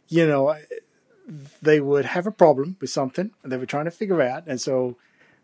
you 0.08 0.26
know, 0.26 0.56
they 1.62 1.80
would 1.80 2.06
have 2.06 2.26
a 2.26 2.32
problem 2.32 2.78
with 2.82 2.90
something 2.90 3.32
and 3.44 3.52
they 3.52 3.58
were 3.58 3.68
trying 3.74 3.86
to 3.86 3.92
figure 3.92 4.22
out, 4.22 4.44
and 4.48 4.60
so 4.60 4.96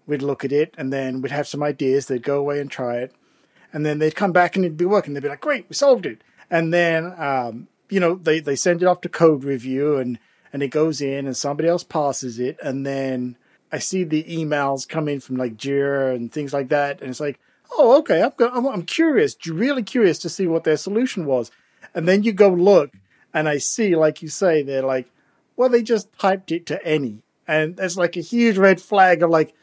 we'd 0.07 0.23
look 0.23 0.43
at 0.45 0.51
it 0.51 0.73
and 0.77 0.91
then 0.91 1.21
we'd 1.21 1.37
have 1.39 1.47
some 1.47 1.61
ideas. 1.61 2.05
They'd 2.05 2.23
go 2.23 2.39
away 2.39 2.59
and 2.59 2.71
try 2.71 2.95
it, 3.03 3.11
and 3.73 3.85
then 3.85 3.99
they'd 3.99 4.15
come 4.15 4.31
back 4.31 4.55
and 4.55 4.65
it'd 4.65 4.77
be 4.77 4.85
working. 4.85 5.13
They'd 5.13 5.23
be 5.23 5.29
like, 5.29 5.41
"Great, 5.41 5.65
we 5.69 5.75
solved 5.75 6.05
it," 6.05 6.21
and 6.49 6.73
then 6.73 7.13
um, 7.17 7.67
you 7.89 7.99
know 7.99 8.15
they 8.15 8.39
they 8.39 8.55
send 8.55 8.81
it 8.81 8.87
off 8.87 9.01
to 9.01 9.09
code 9.09 9.43
review 9.43 9.97
and 9.97 10.19
and 10.53 10.63
it 10.63 10.69
goes 10.69 11.01
in 11.01 11.25
and 11.25 11.35
somebody 11.35 11.69
else 11.69 11.83
passes 11.83 12.39
it, 12.39 12.57
and 12.61 12.85
then 12.85 13.37
I 13.71 13.79
see 13.79 14.03
the 14.03 14.23
emails 14.23 14.87
come 14.87 15.07
in 15.07 15.19
from 15.19 15.35
like 15.37 15.57
Jira 15.57 16.15
and 16.15 16.31
things 16.31 16.53
like 16.53 16.69
that, 16.69 17.01
and 17.01 17.09
it's 17.09 17.19
like, 17.19 17.39
oh, 17.77 17.97
okay, 17.99 18.21
I'm, 18.21 18.31
I'm, 18.39 18.65
I'm 18.67 18.83
curious, 18.83 19.35
really 19.45 19.83
curious 19.83 20.19
to 20.19 20.29
see 20.29 20.47
what 20.47 20.63
their 20.63 20.77
solution 20.77 21.25
was. 21.25 21.51
And 21.93 22.07
then 22.07 22.23
you 22.23 22.31
go 22.31 22.49
look, 22.49 22.91
and 23.33 23.49
I 23.49 23.57
see, 23.57 23.95
like 23.95 24.21
you 24.21 24.29
say, 24.29 24.63
they're 24.63 24.81
like, 24.81 25.11
well, 25.55 25.69
they 25.69 25.83
just 25.83 26.11
typed 26.17 26.51
it 26.51 26.65
to 26.67 26.85
any. 26.85 27.23
And 27.47 27.77
there's 27.77 27.97
like 27.97 28.17
a 28.17 28.21
huge 28.21 28.57
red 28.57 28.81
flag 28.81 29.23
of 29.23 29.29
like, 29.29 29.53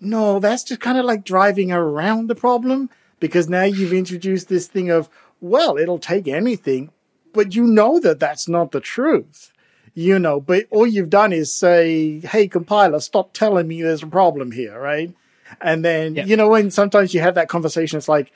no, 0.00 0.38
that's 0.40 0.64
just 0.64 0.80
kind 0.80 0.98
of 0.98 1.04
like 1.04 1.24
driving 1.24 1.72
around 1.72 2.28
the 2.28 2.34
problem 2.34 2.90
because 3.20 3.48
now 3.48 3.64
you've 3.64 3.92
introduced 3.92 4.48
this 4.48 4.66
thing 4.66 4.90
of, 4.90 5.08
well, 5.40 5.76
it'll 5.76 5.98
take 5.98 6.28
anything, 6.28 6.90
but 7.32 7.54
you 7.54 7.64
know 7.64 7.98
that 8.00 8.18
that's 8.18 8.48
not 8.48 8.72
the 8.72 8.80
truth. 8.80 9.52
You 9.94 10.18
know, 10.18 10.40
but 10.40 10.66
all 10.70 10.86
you've 10.86 11.08
done 11.08 11.32
is 11.32 11.54
say, 11.54 12.20
hey, 12.20 12.48
compiler, 12.48 13.00
stop 13.00 13.32
telling 13.32 13.66
me 13.66 13.80
there's 13.80 14.02
a 14.02 14.06
problem 14.06 14.52
here, 14.52 14.78
right? 14.78 15.14
And 15.60 15.82
then, 15.82 16.16
yeah. 16.16 16.24
you 16.24 16.36
know, 16.36 16.48
when 16.48 16.70
sometimes 16.70 17.14
you 17.14 17.20
have 17.20 17.36
that 17.36 17.48
conversation, 17.48 17.96
it's 17.96 18.08
like, 18.08 18.30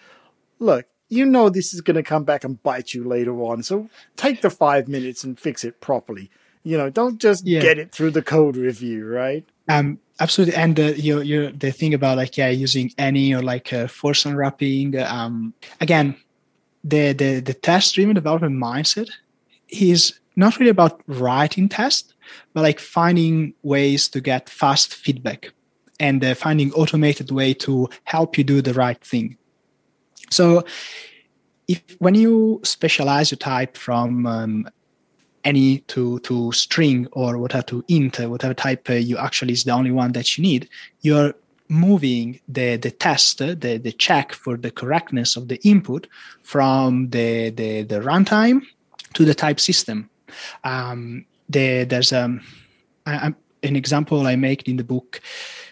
look, 0.58 0.86
you 1.10 1.26
know, 1.26 1.50
this 1.50 1.74
is 1.74 1.82
going 1.82 1.96
to 1.96 2.02
come 2.02 2.24
back 2.24 2.44
and 2.44 2.62
bite 2.62 2.94
you 2.94 3.04
later 3.04 3.42
on. 3.42 3.62
So 3.62 3.90
take 4.16 4.40
the 4.40 4.48
five 4.48 4.88
minutes 4.88 5.22
and 5.22 5.38
fix 5.38 5.64
it 5.64 5.80
properly. 5.80 6.30
You 6.62 6.78
know, 6.78 6.88
don't 6.88 7.20
just 7.20 7.46
yeah. 7.46 7.60
get 7.60 7.78
it 7.78 7.92
through 7.92 8.12
the 8.12 8.22
code 8.22 8.56
review, 8.56 9.06
right? 9.06 9.44
Um, 9.68 9.98
absolutely. 10.20 10.54
And 10.54 10.78
uh, 10.78 10.92
you, 10.96 11.20
you, 11.22 11.50
the 11.50 11.72
thing 11.72 11.94
about 11.94 12.16
like, 12.16 12.36
yeah, 12.36 12.48
using 12.48 12.92
any 12.98 13.34
or 13.34 13.42
like 13.42 13.72
uh, 13.72 13.86
force 13.88 14.24
unwrapping, 14.24 14.98
um, 14.98 15.54
again, 15.80 16.16
the 16.84 17.12
the, 17.12 17.40
the 17.40 17.54
test 17.54 17.94
driven 17.94 18.14
development 18.14 18.56
mindset 18.56 19.10
is 19.68 20.18
not 20.36 20.58
really 20.58 20.70
about 20.70 21.02
writing 21.06 21.68
tests, 21.68 22.14
but 22.54 22.62
like 22.62 22.78
finding 22.78 23.54
ways 23.62 24.08
to 24.08 24.20
get 24.20 24.48
fast 24.48 24.94
feedback 24.94 25.52
and 25.98 26.24
uh, 26.24 26.34
finding 26.34 26.72
automated 26.72 27.30
way 27.30 27.52
to 27.54 27.88
help 28.04 28.38
you 28.38 28.44
do 28.44 28.62
the 28.62 28.74
right 28.74 29.02
thing. 29.04 29.36
So, 30.30 30.64
if 31.68 31.82
when 31.98 32.14
you 32.14 32.60
specialize 32.64 33.30
your 33.30 33.38
type 33.38 33.76
from 33.76 34.26
um, 34.26 34.68
any 35.44 35.78
to 35.78 36.18
to 36.20 36.52
string 36.52 37.06
or 37.12 37.38
whatever 37.38 37.62
to 37.64 37.84
int, 37.88 38.18
whatever 38.20 38.54
type 38.54 38.88
uh, 38.90 38.94
you 38.94 39.16
actually 39.18 39.52
is 39.52 39.64
the 39.64 39.72
only 39.72 39.90
one 39.90 40.12
that 40.12 40.36
you 40.36 40.42
need, 40.42 40.68
you're 41.00 41.34
moving 41.68 42.40
the 42.48 42.76
the 42.76 42.90
test, 42.90 43.38
the 43.38 43.54
the 43.54 43.92
check 43.92 44.32
for 44.32 44.56
the 44.56 44.70
correctness 44.70 45.36
of 45.36 45.48
the 45.48 45.60
input 45.62 46.06
from 46.42 47.10
the 47.10 47.50
the, 47.50 47.82
the 47.82 48.00
runtime 48.00 48.62
to 49.14 49.24
the 49.24 49.34
type 49.34 49.60
system. 49.60 50.10
Um, 50.64 51.24
the, 51.48 51.84
there's 51.84 52.12
um, 52.12 52.42
I, 53.06 53.34
an 53.62 53.76
example 53.76 54.26
I 54.26 54.36
make 54.36 54.68
in 54.68 54.76
the 54.76 54.84
book 54.84 55.20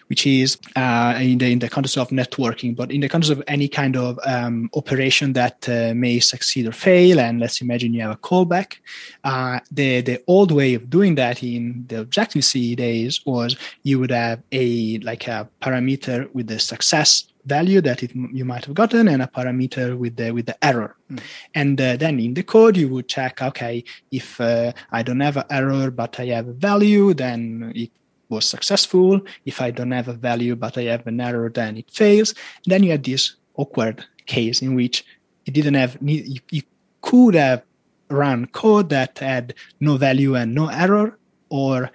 which 0.09 0.25
is 0.25 0.57
uh, 0.75 1.17
in, 1.21 1.37
the, 1.37 1.51
in 1.51 1.59
the 1.59 1.69
context 1.69 1.97
of 1.97 2.09
networking, 2.09 2.75
but 2.75 2.91
in 2.91 3.01
the 3.01 3.09
context 3.09 3.31
of 3.31 3.43
any 3.47 3.67
kind 3.67 3.95
of 3.95 4.19
um, 4.25 4.69
operation 4.73 5.33
that 5.33 5.69
uh, 5.69 5.93
may 5.93 6.19
succeed 6.19 6.67
or 6.67 6.71
fail. 6.71 7.19
And 7.19 7.39
let's 7.39 7.61
imagine 7.61 7.93
you 7.93 8.01
have 8.01 8.11
a 8.11 8.17
callback. 8.17 8.77
Uh, 9.23 9.59
the, 9.71 10.01
the 10.01 10.21
old 10.27 10.51
way 10.51 10.73
of 10.73 10.89
doing 10.89 11.15
that 11.15 11.43
in 11.43 11.85
the 11.87 11.99
Objective 12.01 12.43
C 12.43 12.75
days 12.75 13.23
was 13.25 13.55
you 13.83 13.99
would 13.99 14.11
have 14.11 14.41
a 14.51 14.97
like 14.99 15.27
a 15.27 15.47
parameter 15.61 16.33
with 16.33 16.47
the 16.47 16.59
success 16.59 17.25
value 17.45 17.81
that 17.81 18.03
it, 18.03 18.11
you 18.15 18.45
might 18.45 18.65
have 18.65 18.75
gotten 18.75 19.07
and 19.07 19.21
a 19.21 19.27
parameter 19.27 19.97
with 19.97 20.15
the 20.15 20.31
with 20.31 20.45
the 20.45 20.57
error 20.63 20.95
mm. 21.11 21.19
and 21.55 21.79
uh, 21.81 21.95
then 21.97 22.19
in 22.19 22.33
the 22.33 22.43
code 22.43 22.75
you 22.77 22.87
would 22.89 23.07
check 23.07 23.41
okay 23.41 23.83
if 24.11 24.39
uh, 24.41 24.71
i 24.91 25.01
don't 25.01 25.19
have 25.21 25.37
an 25.37 25.45
error 25.49 25.89
but 25.89 26.19
i 26.19 26.25
have 26.25 26.47
a 26.47 26.53
value 26.53 27.13
then 27.13 27.71
it 27.75 27.91
was 28.29 28.47
successful. 28.47 29.21
If 29.45 29.61
I 29.61 29.71
don't 29.71 29.91
have 29.91 30.07
a 30.07 30.13
value 30.13 30.55
but 30.55 30.77
I 30.77 30.83
have 30.83 31.07
an 31.07 31.19
error, 31.19 31.49
then 31.49 31.77
it 31.77 31.91
fails. 31.91 32.33
Then 32.65 32.83
you 32.83 32.91
had 32.91 33.03
this 33.03 33.35
awkward 33.55 34.05
case 34.25 34.61
in 34.61 34.75
which 34.75 35.03
you 35.45 35.53
didn't 35.53 35.73
have 35.73 35.97
you, 36.01 36.39
you 36.51 36.61
could 37.01 37.35
have 37.35 37.63
run 38.09 38.45
code 38.47 38.89
that 38.89 39.19
had 39.19 39.53
no 39.79 39.97
value 39.97 40.35
and 40.35 40.53
no 40.55 40.67
error, 40.69 41.17
or 41.49 41.91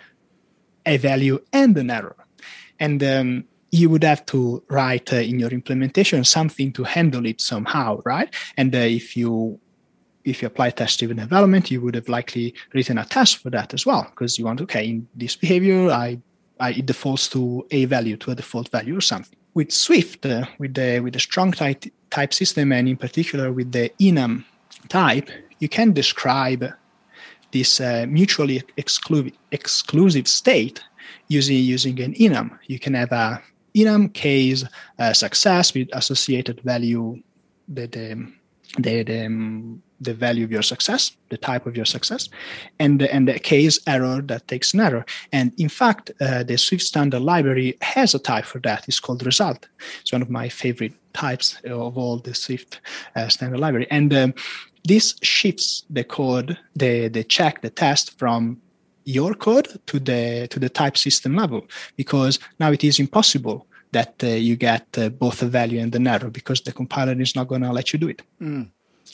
a 0.87 0.97
value 0.97 1.39
and 1.53 1.77
an 1.79 1.91
error, 1.91 2.17
and 2.79 3.03
um, 3.03 3.45
you 3.71 3.91
would 3.91 4.05
have 4.05 4.25
to 4.27 4.63
write 4.69 5.13
uh, 5.13 5.17
in 5.17 5.41
your 5.41 5.51
implementation 5.51 6.23
something 6.25 6.73
to 6.73 6.85
handle 6.85 7.27
it 7.27 7.41
somehow, 7.41 8.01
right? 8.05 8.33
And 8.57 8.75
uh, 8.75 8.79
if 8.79 9.17
you 9.17 9.59
if 10.25 10.41
you 10.41 10.47
apply 10.47 10.71
test-driven 10.71 11.19
development, 11.19 11.71
you 11.71 11.81
would 11.81 11.95
have 11.95 12.09
likely 12.09 12.55
written 12.73 12.99
a 12.99 13.05
test 13.05 13.39
for 13.39 13.51
that 13.51 13.75
as 13.75 13.87
well, 13.87 14.07
because 14.11 14.39
you 14.39 14.45
want, 14.45 14.61
okay, 14.61 14.89
in 14.89 15.07
this 15.15 15.37
behavior, 15.37 15.91
I, 15.91 16.19
I 16.61 16.71
it 16.71 16.87
defaults 16.87 17.29
to 17.29 17.67
a 17.71 17.85
value, 17.85 18.17
to 18.17 18.31
a 18.31 18.35
default 18.35 18.71
value 18.71 18.97
or 18.97 19.03
something. 19.03 19.39
With 19.55 19.71
Swift, 19.71 20.27
uh, 20.27 20.47
with 20.59 20.75
the 20.75 20.99
with 21.01 21.13
the 21.13 21.21
strong 21.21 21.53
type 21.53 21.85
type 22.11 22.35
system, 22.35 22.73
and 22.73 22.89
in 22.89 22.97
particular 22.97 23.53
with 23.53 23.71
the 23.71 23.91
enum 24.01 24.45
type, 24.89 25.31
you 25.61 25.69
can 25.69 25.93
describe 25.93 26.65
this 27.53 27.81
uh, 27.81 28.07
mutually 28.09 28.63
exclu- 28.77 29.33
exclusive 29.53 30.27
state 30.27 30.83
using 31.29 31.59
using 31.59 32.01
an 32.01 32.15
enum. 32.15 32.59
You 32.67 32.81
can 32.81 32.95
have 32.95 33.13
a 33.13 33.41
enum 33.77 34.13
case 34.13 34.65
uh, 34.99 35.13
success 35.13 35.73
with 35.73 35.89
associated 35.93 36.61
value, 36.63 37.23
that. 37.69 37.93
the 37.93 38.33
the, 38.79 39.05
the 39.05 39.27
um, 39.27 39.84
the 40.01 40.15
value 40.15 40.45
of 40.45 40.53
your 40.53 40.63
success, 40.63 41.13
the 41.31 41.37
type 41.37 41.67
of 41.67 41.77
your 41.77 41.85
success, 41.85 42.29
and 42.79 43.01
the, 43.01 43.13
and 43.15 43.29
the 43.29 43.39
case 43.39 43.79
error 43.87 44.21
that 44.23 44.47
takes 44.49 44.75
an 44.75 44.81
error. 44.81 45.05
And 45.33 45.53
in 45.59 45.69
fact, 45.69 46.11
uh, 46.21 46.43
the 46.43 46.59
Swift 46.59 46.83
standard 46.83 47.21
library 47.21 47.77
has 47.81 48.15
a 48.15 48.19
type 48.19 48.45
for 48.45 48.61
that. 48.61 48.85
It's 48.89 49.01
called 49.01 49.25
result. 49.25 49.69
It's 50.01 50.13
one 50.13 50.23
of 50.23 50.31
my 50.31 50.49
favorite 50.49 50.95
types 51.13 51.59
of 51.65 51.97
all 51.97 52.19
the 52.19 52.35
Swift 52.35 52.81
uh, 53.17 53.29
standard 53.29 53.61
library. 53.61 53.87
And 53.91 54.13
um, 54.13 54.35
this 54.85 55.15
shifts 55.23 55.85
the 55.89 56.05
code, 56.05 56.59
the 56.77 57.09
the 57.09 57.25
check, 57.25 57.63
the 57.63 57.71
test 57.71 58.19
from 58.19 58.61
your 59.05 59.35
code 59.35 59.69
to 59.87 59.99
the 59.99 60.47
to 60.51 60.59
the 60.59 60.69
type 60.69 60.97
system 60.97 61.37
level 61.37 61.67
because 61.97 62.39
now 62.59 62.73
it 62.73 62.83
is 62.85 62.99
impossible 62.99 63.67
that 63.93 64.15
uh, 64.25 64.27
you 64.27 64.57
get 64.57 64.87
uh, 64.99 65.09
both 65.09 65.43
a 65.43 65.47
value 65.47 65.81
and 65.81 65.95
an 65.95 66.07
error 66.07 66.31
because 66.31 66.61
the 66.63 66.73
compiler 66.73 67.19
is 67.21 67.37
not 67.37 67.49
going 67.49 67.63
to 67.63 67.71
let 67.71 67.93
you 67.93 67.99
do 67.99 68.09
it. 68.09 68.23
Mm 68.41 68.69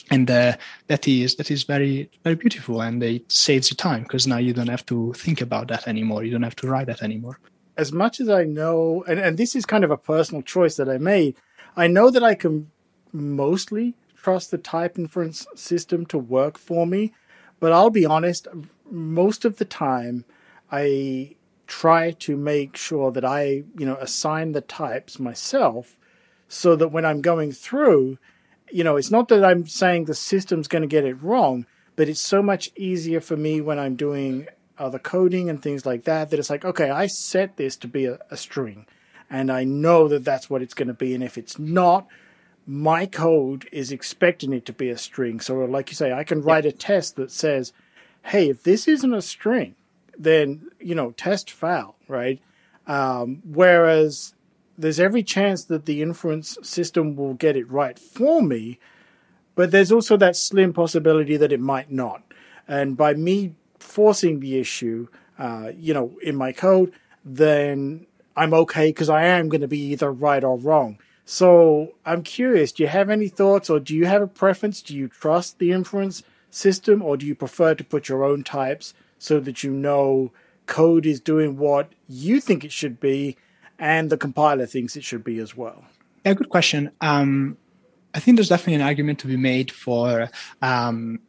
and 0.09 0.29
uh, 0.29 0.55
that 0.87 1.07
is 1.07 1.35
that 1.35 1.51
is 1.51 1.63
very 1.63 2.09
very 2.23 2.35
beautiful 2.35 2.81
and 2.81 3.01
it 3.03 3.31
saves 3.31 3.69
you 3.69 3.75
time 3.75 4.03
because 4.03 4.27
now 4.27 4.37
you 4.37 4.53
don't 4.53 4.69
have 4.69 4.85
to 4.87 5.13
think 5.13 5.41
about 5.41 5.67
that 5.67 5.87
anymore. 5.87 6.23
You 6.23 6.31
don't 6.31 6.43
have 6.43 6.55
to 6.57 6.67
write 6.67 6.87
that 6.87 7.03
anymore. 7.03 7.39
As 7.77 7.91
much 7.91 8.19
as 8.19 8.29
i 8.29 8.43
know 8.43 9.03
and, 9.07 9.19
and 9.19 9.37
this 9.37 9.55
is 9.55 9.65
kind 9.65 9.83
of 9.83 9.91
a 9.91 9.97
personal 9.97 10.41
choice 10.41 10.75
that 10.75 10.89
i 10.89 10.97
made 10.97 11.35
i 11.75 11.87
know 11.87 12.11
that 12.11 12.23
i 12.23 12.35
can 12.35 12.69
mostly 13.13 13.95
trust 14.15 14.51
the 14.51 14.57
type 14.57 14.99
inference 14.99 15.47
system 15.55 16.05
to 16.05 16.17
work 16.17 16.57
for 16.57 16.85
me 16.85 17.13
but 17.59 17.71
i'll 17.71 17.89
be 17.89 18.05
honest 18.05 18.47
most 18.89 19.45
of 19.45 19.57
the 19.57 19.65
time 19.65 20.25
i 20.71 21.33
try 21.65 22.11
to 22.11 22.35
make 22.35 22.75
sure 22.75 23.11
that 23.11 23.25
i 23.25 23.63
you 23.77 23.85
know 23.85 23.95
assign 23.95 24.51
the 24.51 24.61
types 24.61 25.19
myself 25.19 25.97
so 26.47 26.75
that 26.75 26.89
when 26.89 27.05
i'm 27.05 27.21
going 27.21 27.51
through 27.51 28.17
you 28.71 28.83
know, 28.83 28.97
it's 28.97 29.11
not 29.11 29.27
that 29.29 29.43
I'm 29.43 29.67
saying 29.67 30.05
the 30.05 30.13
system's 30.15 30.67
going 30.67 30.81
to 30.81 30.87
get 30.87 31.05
it 31.05 31.21
wrong, 31.21 31.65
but 31.95 32.09
it's 32.09 32.19
so 32.19 32.41
much 32.41 32.71
easier 32.75 33.19
for 33.19 33.37
me 33.37 33.61
when 33.61 33.79
I'm 33.79 33.95
doing 33.95 34.47
other 34.77 34.99
coding 34.99 35.49
and 35.49 35.61
things 35.61 35.85
like 35.85 36.05
that 36.05 36.29
that 36.29 36.39
it's 36.39 36.49
like, 36.49 36.65
okay, 36.65 36.89
I 36.89 37.07
set 37.07 37.57
this 37.57 37.75
to 37.77 37.87
be 37.87 38.05
a, 38.05 38.19
a 38.29 38.37
string 38.37 38.87
and 39.29 39.51
I 39.51 39.63
know 39.63 40.07
that 40.09 40.25
that's 40.25 40.49
what 40.49 40.61
it's 40.61 40.73
going 40.73 40.89
to 40.89 40.93
be. 40.93 41.15
And 41.15 41.23
if 41.23 41.37
it's 41.37 41.57
not, 41.57 42.07
my 42.67 43.05
code 43.05 43.67
is 43.71 43.91
expecting 43.91 44.53
it 44.53 44.65
to 44.65 44.73
be 44.73 44.89
a 44.89 44.97
string. 44.97 45.39
So, 45.39 45.57
like 45.59 45.89
you 45.89 45.95
say, 45.95 46.11
I 46.11 46.23
can 46.23 46.41
write 46.41 46.65
a 46.65 46.71
test 46.71 47.15
that 47.15 47.31
says, 47.31 47.73
hey, 48.23 48.49
if 48.49 48.63
this 48.63 48.87
isn't 48.87 49.13
a 49.13 49.21
string, 49.21 49.75
then, 50.17 50.69
you 50.79 50.93
know, 50.93 51.11
test 51.11 51.49
fail, 51.49 51.95
right? 52.07 52.41
Um, 52.87 53.41
whereas 53.45 54.33
there's 54.77 54.99
every 54.99 55.23
chance 55.23 55.65
that 55.65 55.85
the 55.85 56.01
inference 56.01 56.57
system 56.63 57.15
will 57.15 57.33
get 57.33 57.55
it 57.55 57.69
right 57.69 57.97
for 57.97 58.41
me, 58.41 58.79
but 59.55 59.71
there's 59.71 59.91
also 59.91 60.17
that 60.17 60.35
slim 60.35 60.73
possibility 60.73 61.37
that 61.37 61.51
it 61.51 61.59
might 61.59 61.91
not. 61.91 62.23
And 62.67 62.95
by 62.95 63.13
me 63.13 63.55
forcing 63.79 64.39
the 64.39 64.57
issue, 64.57 65.07
uh, 65.37 65.71
you 65.75 65.93
know, 65.93 66.17
in 66.21 66.35
my 66.35 66.51
code, 66.51 66.93
then 67.25 68.05
I'm 68.35 68.53
okay 68.53 68.89
because 68.89 69.09
I 69.09 69.25
am 69.25 69.49
going 69.49 69.61
to 69.61 69.67
be 69.67 69.91
either 69.91 70.11
right 70.11 70.43
or 70.43 70.57
wrong. 70.57 70.99
So 71.25 71.93
I'm 72.05 72.23
curious, 72.23 72.71
do 72.71 72.83
you 72.83 72.89
have 72.89 73.09
any 73.09 73.27
thoughts 73.27 73.69
or 73.69 73.79
do 73.79 73.95
you 73.95 74.05
have 74.05 74.21
a 74.21 74.27
preference? 74.27 74.81
Do 74.81 74.95
you 74.95 75.07
trust 75.07 75.59
the 75.59 75.71
inference 75.71 76.23
system 76.49 77.01
or 77.01 77.17
do 77.17 77.25
you 77.25 77.35
prefer 77.35 77.75
to 77.75 77.83
put 77.83 78.09
your 78.09 78.23
own 78.23 78.43
types 78.43 78.93
so 79.17 79.39
that 79.39 79.63
you 79.63 79.71
know 79.71 80.31
code 80.65 81.05
is 81.05 81.19
doing 81.19 81.57
what 81.57 81.91
you 82.07 82.41
think 82.41 82.63
it 82.63 82.71
should 82.71 82.99
be 82.99 83.37
and 83.81 84.09
the 84.09 84.17
compiler 84.17 84.65
thinks 84.65 84.95
it 84.95 85.03
should 85.03 85.23
be 85.23 85.39
as 85.39 85.57
well? 85.57 85.83
Yeah, 86.23 86.35
good 86.35 86.49
question. 86.49 86.91
Um, 87.01 87.57
I 88.13 88.19
think 88.19 88.37
there's 88.37 88.49
definitely 88.49 88.75
an 88.75 88.81
argument 88.81 89.19
to 89.19 89.27
be 89.27 89.37
made 89.37 89.71
for 89.71 90.29
um, 90.61 91.19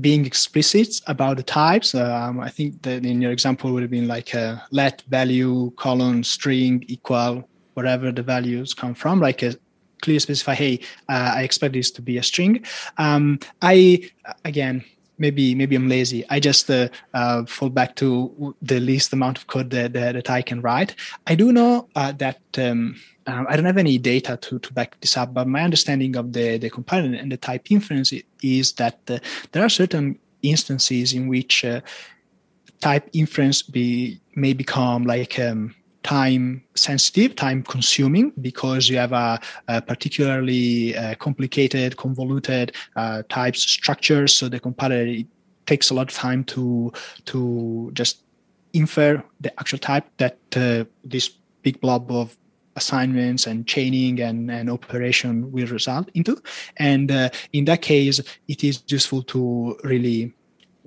being 0.00 0.24
explicit 0.24 1.00
about 1.06 1.36
the 1.36 1.42
types. 1.42 1.94
Um, 1.94 2.40
I 2.40 2.48
think 2.48 2.82
that 2.82 3.04
in 3.04 3.20
your 3.20 3.32
example 3.32 3.70
would 3.72 3.82
have 3.82 3.90
been 3.90 4.08
like 4.08 4.32
a 4.34 4.64
let 4.70 5.02
value 5.02 5.70
colon 5.76 6.24
string 6.24 6.84
equal 6.88 7.46
whatever 7.74 8.10
the 8.10 8.22
values 8.22 8.72
come 8.72 8.94
from, 8.94 9.20
like 9.20 9.42
a 9.42 9.54
clear 10.00 10.18
specify, 10.18 10.54
hey, 10.54 10.80
uh, 11.08 11.34
I 11.36 11.42
expect 11.42 11.74
this 11.74 11.90
to 11.92 12.02
be 12.02 12.16
a 12.16 12.22
string. 12.22 12.64
Um, 12.96 13.38
I 13.60 14.10
again 14.44 14.84
maybe 15.20 15.54
maybe 15.54 15.76
I'm 15.76 15.88
lazy. 15.88 16.24
I 16.28 16.40
just 16.40 16.68
uh, 16.68 16.88
uh, 17.14 17.44
fall 17.44 17.68
back 17.68 17.94
to 17.96 18.54
the 18.60 18.80
least 18.80 19.12
amount 19.12 19.38
of 19.38 19.46
code 19.46 19.70
that, 19.70 19.92
that, 19.92 20.14
that 20.14 20.30
I 20.30 20.42
can 20.42 20.60
write. 20.60 20.96
I 21.28 21.36
do 21.36 21.52
know 21.52 21.88
uh, 21.94 22.12
that 22.12 22.40
um, 22.58 22.96
um, 23.26 23.46
I 23.48 23.54
don't 23.54 23.66
have 23.66 23.78
any 23.78 23.98
data 23.98 24.36
to, 24.36 24.58
to 24.58 24.72
back 24.72 24.98
this 25.00 25.16
up, 25.16 25.34
but 25.34 25.46
my 25.46 25.62
understanding 25.62 26.16
of 26.16 26.32
the, 26.32 26.58
the 26.58 26.70
compiler 26.70 27.14
and 27.14 27.30
the 27.30 27.36
type 27.36 27.70
inference 27.70 28.12
is 28.42 28.72
that 28.72 28.98
uh, 29.08 29.18
there 29.52 29.64
are 29.64 29.68
certain 29.68 30.18
instances 30.42 31.12
in 31.12 31.28
which 31.28 31.64
uh, 31.64 31.80
type 32.80 33.08
inference 33.12 33.62
be, 33.62 34.20
may 34.34 34.52
become 34.52 35.04
like 35.04 35.38
um, 35.38 35.74
time 36.02 36.62
sensitive, 36.74 37.36
time 37.36 37.62
consuming, 37.62 38.32
because 38.40 38.88
you 38.88 38.96
have 38.96 39.12
a, 39.12 39.38
a 39.68 39.82
particularly 39.82 40.96
uh, 40.96 41.14
complicated, 41.16 41.96
convoluted 41.96 42.74
uh, 42.96 43.22
types 43.28 43.62
structures. 43.62 44.34
So 44.34 44.48
the 44.48 44.60
compiler 44.60 45.16
takes 45.66 45.90
a 45.90 45.94
lot 45.94 46.10
of 46.10 46.14
time 46.16 46.44
to 46.44 46.92
to 47.26 47.90
just 47.94 48.22
infer 48.72 49.22
the 49.40 49.52
actual 49.60 49.78
type 49.78 50.06
that 50.18 50.38
uh, 50.56 50.84
this 51.04 51.28
big 51.62 51.80
blob 51.80 52.10
of 52.10 52.36
assignments 52.76 53.46
and 53.46 53.66
chaining 53.66 54.20
and, 54.20 54.50
and 54.50 54.70
operation 54.70 55.50
will 55.52 55.66
result 55.66 56.08
into. 56.14 56.40
And 56.76 57.10
uh, 57.10 57.30
in 57.52 57.64
that 57.66 57.82
case, 57.82 58.20
it 58.48 58.64
is 58.64 58.82
useful 58.88 59.22
to 59.24 59.76
really 59.84 60.32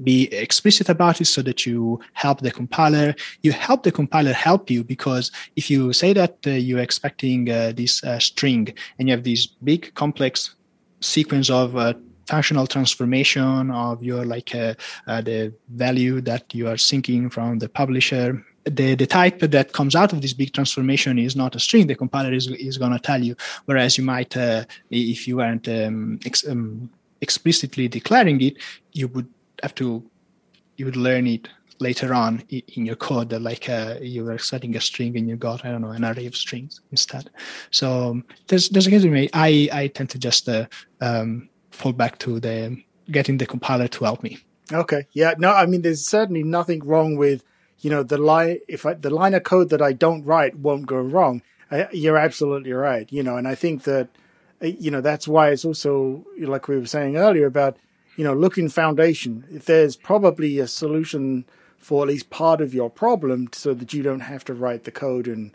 be 0.02 0.34
explicit 0.34 0.90
about 0.90 1.22
it 1.22 1.26
so 1.26 1.42
that 1.42 1.66
you 1.66 2.00
help 2.14 2.42
the 2.42 2.52
compiler. 2.52 3.16
You 3.42 3.52
help 3.52 3.84
the 3.84 3.92
compiler 3.92 4.34
help 4.34 4.70
you 4.70 4.84
because 4.84 5.32
if 5.56 5.70
you 5.70 5.94
say 5.94 6.14
that 6.14 6.38
uh, 6.48 6.52
you're 6.52 6.80
expecting 6.80 7.50
uh, 7.50 7.74
this 7.76 8.04
uh, 8.04 8.20
string 8.20 8.74
and 8.98 9.08
you 9.08 9.16
have 9.16 9.24
this 9.24 9.46
big 9.46 9.94
complex 9.94 10.56
sequence 11.02 11.50
of 11.50 11.76
uh, 11.76 11.94
functional 12.28 12.66
transformation 12.66 13.70
of 13.72 14.02
your 14.02 14.26
like 14.26 14.56
uh, 14.56 14.74
uh, 15.08 15.22
the 15.22 15.54
value 15.70 16.22
that 16.22 16.54
you 16.54 16.68
are 16.68 16.76
syncing 16.76 17.32
from 17.32 17.60
the 17.60 17.70
publisher. 17.70 18.44
The, 18.66 18.96
the 18.96 19.06
type 19.06 19.40
that 19.40 19.74
comes 19.74 19.94
out 19.94 20.14
of 20.14 20.22
this 20.22 20.32
big 20.32 20.54
transformation 20.54 21.20
is 21.20 21.36
not 21.36 21.54
a 21.54 21.60
string. 21.60 21.88
The 21.88 21.96
compiler 21.96 22.32
is, 22.32 22.48
is 22.48 22.78
going 22.78 22.94
to 22.94 23.00
tell 23.00 23.22
you. 23.22 23.36
Whereas 23.66 23.98
you 23.98 24.06
might 24.06 24.38
if 24.90 25.28
you 25.28 25.38
weren't 25.38 25.68
um, 25.68 26.20
ex- 26.26 26.48
um, 26.48 26.90
explicitly 27.20 27.90
declaring 27.90 28.40
it 28.42 28.58
you 28.94 29.08
would 29.10 29.28
have 29.64 29.74
to 29.76 30.04
you 30.78 30.86
would 30.86 30.96
learn 30.96 31.26
it 31.28 31.48
later 31.80 32.14
on 32.14 32.44
in 32.50 32.86
your 32.86 32.96
code 32.96 33.32
like 33.34 33.68
uh, 33.70 33.96
you 34.02 34.24
were 34.24 34.38
setting 34.38 34.76
a 34.76 34.82
string 34.82 35.18
and 35.18 35.28
you 35.28 35.36
got 35.36 35.66
I 35.66 35.72
don't 35.72 35.82
know 35.82 35.90
an 35.90 36.06
array 36.06 36.26
of 36.26 36.36
strings 36.36 36.82
instead. 36.92 37.30
So 37.72 38.12
um, 38.12 38.26
there's 38.48 38.70
there's 38.70 38.88
a 38.88 38.90
case 38.90 39.04
me. 39.04 39.30
I 39.34 39.70
I 39.72 39.88
tend 39.88 40.10
to 40.12 40.20
just 40.20 40.48
uh, 40.48 40.68
um, 41.02 41.50
fall 41.72 41.94
back 41.94 42.20
to 42.20 42.40
the 42.40 42.78
getting 43.12 43.38
the 43.38 43.46
compiler 43.46 43.88
to 43.88 44.06
help 44.06 44.24
me. 44.24 44.38
Okay, 44.72 45.08
yeah, 45.14 45.34
no, 45.38 45.52
I 45.52 45.66
mean 45.66 45.82
there's 45.82 46.08
certainly 46.08 46.44
nothing 46.44 46.86
wrong 46.86 47.18
with 47.18 47.44
you 47.80 47.90
know 47.90 48.04
the 48.04 48.18
line 48.18 48.60
if 48.68 48.86
I, 48.86 48.94
the 48.94 49.10
line 49.10 49.34
of 49.34 49.44
code 49.44 49.70
that 49.70 49.82
I 49.82 49.94
don't 49.94 50.24
write 50.24 50.56
won't 50.56 50.86
go 50.86 51.02
wrong. 51.02 51.42
I, 51.72 51.88
you're 51.92 52.18
absolutely 52.18 52.74
right. 52.74 53.12
You 53.12 53.24
know, 53.24 53.38
and 53.38 53.48
I 53.48 53.56
think 53.56 53.84
that 53.84 54.10
uh, 54.62 54.68
you 54.68 54.92
know 54.92 55.02
that's 55.02 55.28
why 55.28 55.50
it's 55.50 55.66
also 55.66 56.26
like 56.40 56.68
we 56.68 56.78
were 56.78 56.86
saying 56.86 57.18
earlier 57.18 57.48
about 57.48 57.78
you 58.16 58.24
know, 58.24 58.34
looking 58.34 58.70
foundation. 58.70 59.46
If 59.50 59.66
there's 59.66 59.96
probably 59.96 60.60
a 60.60 60.68
solution 60.68 61.46
for 61.78 62.04
at 62.04 62.10
least 62.10 62.30
part 62.30 62.62
of 62.62 62.74
your 62.74 62.90
problem 62.90 63.50
so 63.52 63.74
that 63.74 63.94
you 63.94 64.04
don't 64.04 64.22
have 64.22 64.46
to 64.46 64.54
write 64.54 64.84
the 64.86 64.92
code 64.92 65.28
and 65.28 65.52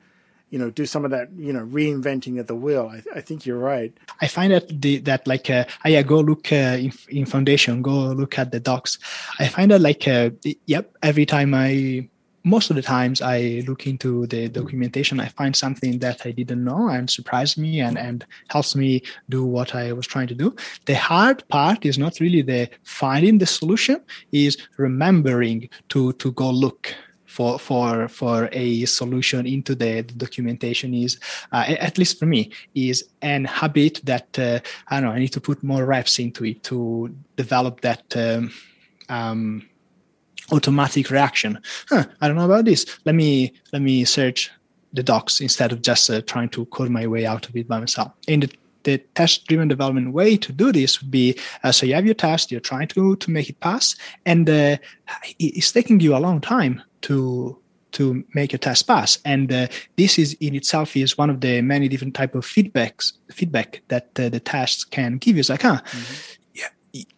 you 0.50 0.59
know 0.59 0.70
do 0.70 0.86
some 0.86 1.04
of 1.04 1.11
that 1.11 1.30
you 1.36 1.52
know 1.52 1.64
reinventing 1.64 2.38
of 2.38 2.46
the 2.46 2.54
wheel 2.54 2.90
i, 2.92 3.18
I 3.18 3.20
think 3.20 3.44
you're 3.44 3.59
right 3.59 3.92
i 4.20 4.26
find 4.26 4.52
that 4.52 4.80
the 4.80 4.98
that 5.00 5.26
like 5.26 5.50
uh, 5.50 5.64
yeah 5.84 6.02
go 6.02 6.20
look 6.20 6.52
uh, 6.52 6.76
in, 6.80 6.92
in 7.09 7.26
foundation 7.26 7.82
go 7.82 7.92
look 8.12 8.38
at 8.38 8.50
the 8.50 8.61
docs 8.61 8.98
i 9.38 9.48
find 9.48 9.70
that 9.70 9.80
like 9.80 10.09
uh, 10.09 10.30
yep 10.66 10.96
every 11.02 11.26
time 11.26 11.54
i 11.54 12.09
most 12.45 12.70
of 12.70 12.76
the 12.76 12.82
times 12.82 13.20
I 13.20 13.62
look 13.66 13.86
into 13.86 14.26
the 14.26 14.49
documentation, 14.49 15.20
I 15.20 15.28
find 15.28 15.55
something 15.55 15.99
that 15.99 16.24
I 16.24 16.30
didn't 16.30 16.64
know 16.64 16.89
and 16.89 17.11
surprised 17.11 17.59
me 17.59 17.80
and, 17.80 17.99
and 17.99 18.24
helps 18.49 18.74
me 18.74 19.03
do 19.28 19.45
what 19.45 19.74
I 19.74 19.93
was 19.93 20.07
trying 20.07 20.28
to 20.28 20.34
do. 20.34 20.55
The 20.86 20.95
hard 20.95 21.47
part 21.49 21.84
is 21.84 21.99
not 21.99 22.20
really 22.20 22.43
the 22.43 22.68
finding 22.84 23.39
the 23.39 23.47
solution, 23.47 24.01
is 24.32 24.57
remembering 24.76 25.68
to 25.91 26.12
to 26.14 26.32
go 26.32 26.51
look 26.51 26.95
for 27.26 27.59
for 27.59 28.09
for 28.09 28.49
a 28.53 28.84
solution 28.86 29.47
into 29.47 29.74
the, 29.74 30.01
the 30.01 30.14
documentation 30.14 30.95
is 30.95 31.20
uh, 31.53 31.64
at 31.78 31.99
least 31.99 32.18
for 32.18 32.26
me 32.26 32.51
is 32.74 33.05
an 33.22 33.45
habit 33.45 34.01
that 34.05 34.39
uh, 34.39 34.59
I 34.89 35.01
don't 35.01 35.11
know 35.11 35.14
I 35.14 35.18
need 35.18 35.34
to 35.34 35.41
put 35.41 35.62
more 35.62 35.84
reps 35.84 36.18
into 36.18 36.45
it 36.47 36.62
to 36.64 37.14
develop 37.36 37.82
that 37.82 38.16
um, 38.16 38.51
um, 39.09 39.68
automatic 40.53 41.11
reaction. 41.11 41.61
Huh, 41.88 42.05
I 42.20 42.28
don't 42.28 42.36
know 42.36 42.44
about 42.44 42.64
this. 42.64 42.86
Let 43.05 43.14
me 43.14 43.53
let 43.72 43.82
me 43.82 44.05
search 44.05 44.51
the 44.92 45.03
docs 45.03 45.40
instead 45.40 45.72
of 45.72 45.82
just 45.82 46.09
uh, 46.11 46.22
trying 46.22 46.49
to 46.51 46.64
code 46.66 46.90
my 46.90 47.07
way 47.07 47.26
out 47.26 47.49
of 47.49 47.57
it 47.57 47.68
by 47.68 47.78
myself. 47.78 48.12
In 48.26 48.40
the, 48.40 48.51
the 48.84 48.99
test-driven 49.14 49.68
development 49.68 50.14
way 50.14 50.36
to 50.38 50.51
do 50.51 50.72
this 50.72 51.03
would 51.03 51.11
be 51.11 51.38
uh, 51.62 51.72
so 51.72 51.84
you 51.84 51.94
have 51.94 52.07
your 52.07 52.14
test, 52.14 52.51
you're 52.51 52.61
trying 52.61 52.88
to 52.88 53.16
to 53.16 53.30
make 53.30 53.49
it 53.51 53.61
pass, 53.61 53.96
and 54.24 54.49
uh, 54.49 54.76
it's 55.38 55.72
taking 55.72 56.01
you 56.01 56.16
a 56.16 56.18
long 56.18 56.40
time 56.40 56.82
to 57.03 57.59
to 57.90 58.22
make 58.34 58.53
a 58.53 58.59
test 58.59 58.86
pass 58.86 59.18
and 59.24 59.51
uh, 59.51 59.66
this 59.96 60.18
is 60.18 60.36
in 60.40 60.55
itself 60.55 60.94
is 60.94 61.16
one 61.16 61.30
of 61.30 61.40
the 61.40 61.62
many 61.62 61.88
different 61.88 62.14
type 62.14 62.34
of 62.34 62.44
feedbacks 62.44 63.12
feedback 63.30 63.80
that 63.88 64.11
uh, 64.20 64.28
the 64.28 64.38
tests 64.38 64.84
can 64.84 65.16
give 65.16 65.36
you 65.36 65.40
it's 65.40 65.49
like 65.49 65.62
huh 65.62 65.80
mm-hmm 65.86 66.38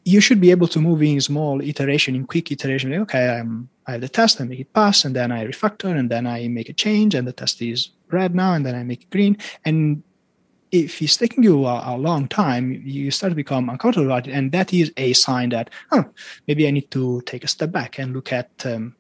you 0.05 0.21
should 0.21 0.41
be 0.41 0.51
able 0.51 0.69
to 0.69 0.81
move 0.81 1.03
in 1.03 1.21
small 1.21 1.61
iteration, 1.61 2.15
in 2.15 2.27
quick 2.27 2.51
iteration. 2.51 2.93
Okay, 2.95 3.29
I'm, 3.29 3.69
I 3.87 3.93
have 3.93 4.01
the 4.01 4.09
test, 4.09 4.41
I 4.41 4.45
make 4.45 4.61
it 4.61 4.73
pass, 4.73 5.05
and 5.05 5.15
then 5.15 5.33
I 5.33 5.47
refactor, 5.47 5.97
and 5.97 6.11
then 6.11 6.27
I 6.27 6.49
make 6.49 6.69
a 6.69 6.73
change, 6.73 7.15
and 7.15 7.27
the 7.27 7.33
test 7.33 7.63
is 7.63 7.91
red 8.11 8.35
now, 8.35 8.55
and 8.55 8.65
then 8.65 8.75
I 8.75 8.83
make 8.83 9.03
it 9.03 9.11
green. 9.11 9.37
And 9.65 10.03
if 10.73 11.03
it's 11.03 11.17
taking 11.17 11.43
you 11.43 11.67
a, 11.67 11.95
a 11.95 11.97
long 11.97 12.29
time, 12.29 12.83
you 12.85 13.11
start 13.11 13.33
to 13.33 13.37
become 13.37 13.69
uncomfortable 13.69 14.07
about 14.07 14.29
it, 14.29 14.33
and 14.33 14.53
that 14.53 14.73
is 14.73 14.93
a 14.97 15.13
sign 15.13 15.51
that, 15.51 15.71
oh, 15.93 16.05
maybe 16.47 16.67
I 16.67 16.71
need 16.71 16.91
to 16.93 17.21
take 17.23 17.45
a 17.45 17.49
step 17.49 17.73
back 17.73 17.99
and 17.99 18.13
look 18.13 18.33
at 18.33 18.51
um, 18.67 18.95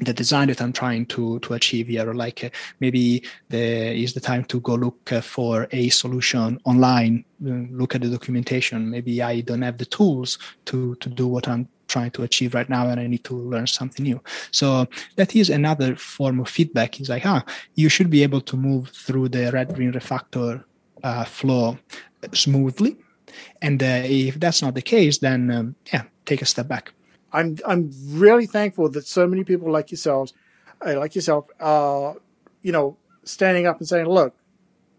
the 0.00 0.12
design 0.12 0.48
that 0.48 0.60
I'm 0.60 0.72
trying 0.72 1.06
to 1.06 1.38
to 1.40 1.54
achieve 1.54 1.88
here. 1.88 2.12
Like 2.12 2.44
uh, 2.44 2.50
maybe 2.80 3.22
the 3.48 3.92
is 4.02 4.14
the 4.14 4.20
time 4.20 4.44
to 4.44 4.60
go 4.60 4.74
look 4.74 5.12
uh, 5.12 5.20
for 5.20 5.68
a 5.72 5.88
solution 5.88 6.58
online. 6.64 7.24
Uh, 7.44 7.66
look 7.70 7.94
at 7.94 8.02
the 8.02 8.08
documentation. 8.08 8.90
Maybe 8.90 9.22
I 9.22 9.40
don't 9.40 9.62
have 9.62 9.78
the 9.78 9.86
tools 9.86 10.38
to 10.66 10.94
to 10.96 11.08
do 11.08 11.26
what 11.26 11.48
I'm 11.48 11.68
trying 11.88 12.12
to 12.12 12.22
achieve 12.22 12.54
right 12.54 12.68
now, 12.68 12.88
and 12.88 13.00
I 13.00 13.06
need 13.06 13.24
to 13.24 13.34
learn 13.34 13.66
something 13.66 14.04
new. 14.04 14.20
So 14.52 14.86
that 15.16 15.34
is 15.34 15.50
another 15.50 15.96
form 15.96 16.40
of 16.40 16.48
feedback. 16.48 17.00
Is 17.00 17.08
like, 17.08 17.26
ah, 17.26 17.44
you 17.74 17.88
should 17.88 18.10
be 18.10 18.22
able 18.22 18.40
to 18.42 18.56
move 18.56 18.90
through 18.90 19.30
the 19.30 19.50
red 19.52 19.74
green 19.74 19.92
refactor 19.92 20.64
uh, 21.02 21.24
flow 21.24 21.78
smoothly. 22.32 22.96
And 23.62 23.82
uh, 23.82 24.02
if 24.04 24.40
that's 24.40 24.62
not 24.62 24.74
the 24.74 24.82
case, 24.82 25.18
then 25.18 25.50
um, 25.50 25.76
yeah, 25.92 26.04
take 26.26 26.42
a 26.42 26.46
step 26.46 26.68
back. 26.68 26.92
I'm 27.32 27.58
I'm 27.66 27.90
really 28.08 28.46
thankful 28.46 28.88
that 28.90 29.06
so 29.06 29.26
many 29.26 29.44
people 29.44 29.70
like 29.70 29.90
yourselves, 29.90 30.32
uh, 30.84 30.98
like 30.98 31.14
yourself, 31.14 31.48
are 31.60 32.16
you 32.62 32.72
know 32.72 32.96
standing 33.24 33.66
up 33.66 33.78
and 33.78 33.88
saying, 33.88 34.06
"Look, 34.06 34.34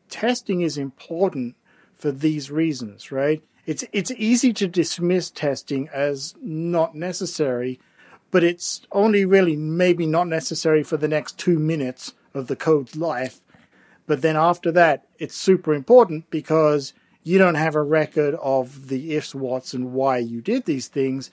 testing 0.09 0.61
is 0.61 0.77
important 0.77 1.55
for 1.93 2.11
these 2.11 2.51
reasons." 2.51 3.11
Right? 3.11 3.43
It's 3.65 3.83
it's 3.91 4.11
easy 4.11 4.53
to 4.53 4.67
dismiss 4.67 5.29
testing 5.29 5.89
as 5.93 6.33
not 6.41 6.95
necessary, 6.95 7.79
but 8.31 8.43
it's 8.43 8.81
only 8.91 9.25
really 9.25 9.55
maybe 9.55 10.07
not 10.07 10.27
necessary 10.27 10.83
for 10.83 10.97
the 10.97 11.07
next 11.07 11.37
two 11.37 11.59
minutes 11.59 12.13
of 12.33 12.47
the 12.47 12.55
code's 12.55 12.95
life. 12.95 13.41
But 14.07 14.21
then 14.21 14.35
after 14.35 14.71
that, 14.73 15.05
it's 15.19 15.35
super 15.35 15.73
important 15.73 16.29
because 16.29 16.93
you 17.23 17.37
don't 17.37 17.55
have 17.55 17.75
a 17.75 17.83
record 17.83 18.35
of 18.35 18.87
the 18.87 19.15
ifs, 19.15 19.35
whats, 19.35 19.73
and 19.73 19.93
why 19.93 20.17
you 20.17 20.41
did 20.41 20.65
these 20.65 20.87
things 20.87 21.29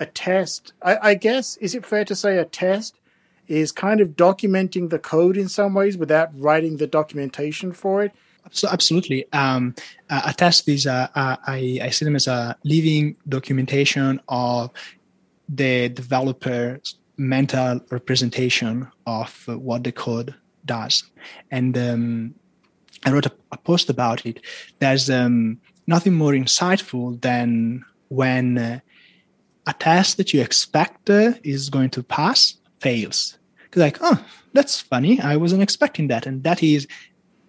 a 0.00 0.06
test, 0.06 0.72
I, 0.82 1.10
I 1.10 1.14
guess, 1.14 1.56
is 1.58 1.74
it 1.74 1.84
fair 1.84 2.04
to 2.04 2.14
say 2.14 2.38
a 2.38 2.44
test 2.44 2.98
is 3.46 3.72
kind 3.72 4.00
of 4.00 4.10
documenting 4.10 4.90
the 4.90 4.98
code 4.98 5.36
in 5.36 5.48
some 5.48 5.74
ways 5.74 5.96
without 5.96 6.28
writing 6.38 6.76
the 6.76 6.86
documentation 6.86 7.72
for 7.72 8.04
it? 8.04 8.12
So 8.50 8.68
absolutely. 8.70 9.30
Um, 9.32 9.74
a 10.08 10.32
test 10.32 10.68
is 10.68 10.86
a, 10.86 11.10
a, 11.14 11.38
I, 11.46 11.78
I 11.82 11.90
see 11.90 12.04
them 12.04 12.16
as 12.16 12.26
a 12.26 12.56
living 12.64 13.16
documentation 13.28 14.20
of 14.28 14.70
the 15.48 15.88
developer's 15.88 16.96
mental 17.16 17.80
representation 17.90 18.88
of 19.06 19.46
what 19.48 19.84
the 19.84 19.92
code 19.92 20.34
does. 20.64 21.04
And 21.50 21.76
um, 21.76 22.34
I 23.04 23.10
wrote 23.10 23.26
a, 23.26 23.32
a, 23.52 23.58
post 23.58 23.90
about 23.90 24.24
it. 24.24 24.40
There's 24.78 25.10
um, 25.10 25.60
nothing 25.86 26.14
more 26.14 26.32
insightful 26.32 27.20
than 27.20 27.84
when 28.08 28.58
uh, 28.58 28.80
a 29.68 29.74
test 29.74 30.16
that 30.16 30.32
you 30.32 30.40
expect 30.40 31.10
uh, 31.10 31.34
is 31.44 31.68
going 31.68 31.90
to 31.90 32.02
pass 32.02 32.54
fails. 32.80 33.38
Because, 33.64 33.82
Like, 33.82 33.98
oh, 34.00 34.24
that's 34.54 34.80
funny. 34.80 35.20
I 35.20 35.36
wasn't 35.36 35.62
expecting 35.62 36.08
that. 36.08 36.26
And 36.26 36.42
that 36.42 36.62
is 36.62 36.88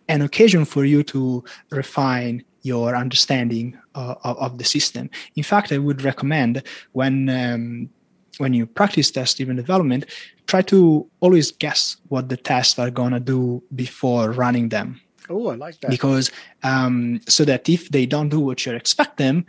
an 0.09 0.21
occasion 0.21 0.65
for 0.65 0.83
you 0.83 1.01
to 1.03 1.43
refine 1.71 2.43
your 2.61 2.93
understanding 2.93 3.77
uh, 3.95 4.15
of, 4.25 4.37
of, 4.37 4.57
the 4.57 4.65
system. 4.65 5.09
In 5.37 5.43
fact, 5.43 5.71
I 5.71 5.77
would 5.77 6.01
recommend 6.01 6.61
when 6.91 7.29
um, 7.29 7.89
when 8.37 8.53
you 8.53 8.65
practice 8.65 9.11
test-driven 9.11 9.55
development, 9.55 10.05
try 10.47 10.61
to 10.63 11.05
always 11.19 11.51
guess 11.51 11.97
what 12.07 12.29
the 12.29 12.37
tests 12.37 12.79
are 12.79 12.89
gonna 12.89 13.19
do 13.19 13.63
before 13.75 14.31
running 14.31 14.69
them. 14.69 14.99
Oh, 15.29 15.49
I 15.49 15.55
like 15.55 15.79
that. 15.81 15.91
Because 15.91 16.31
um, 16.63 17.21
so 17.27 17.45
that 17.45 17.69
if 17.69 17.89
they 17.89 18.05
don't 18.05 18.29
do 18.29 18.39
what 18.39 18.65
you 18.65 18.73
expect 18.73 19.17
them, 19.17 19.45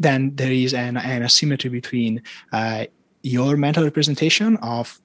then 0.00 0.34
there 0.34 0.50
is 0.52 0.74
an, 0.74 0.96
an 0.96 1.22
asymmetry 1.22 1.70
between 1.70 2.22
uh, 2.52 2.86
your 3.22 3.56
mental 3.56 3.84
representation 3.84 4.56
of 4.58 5.00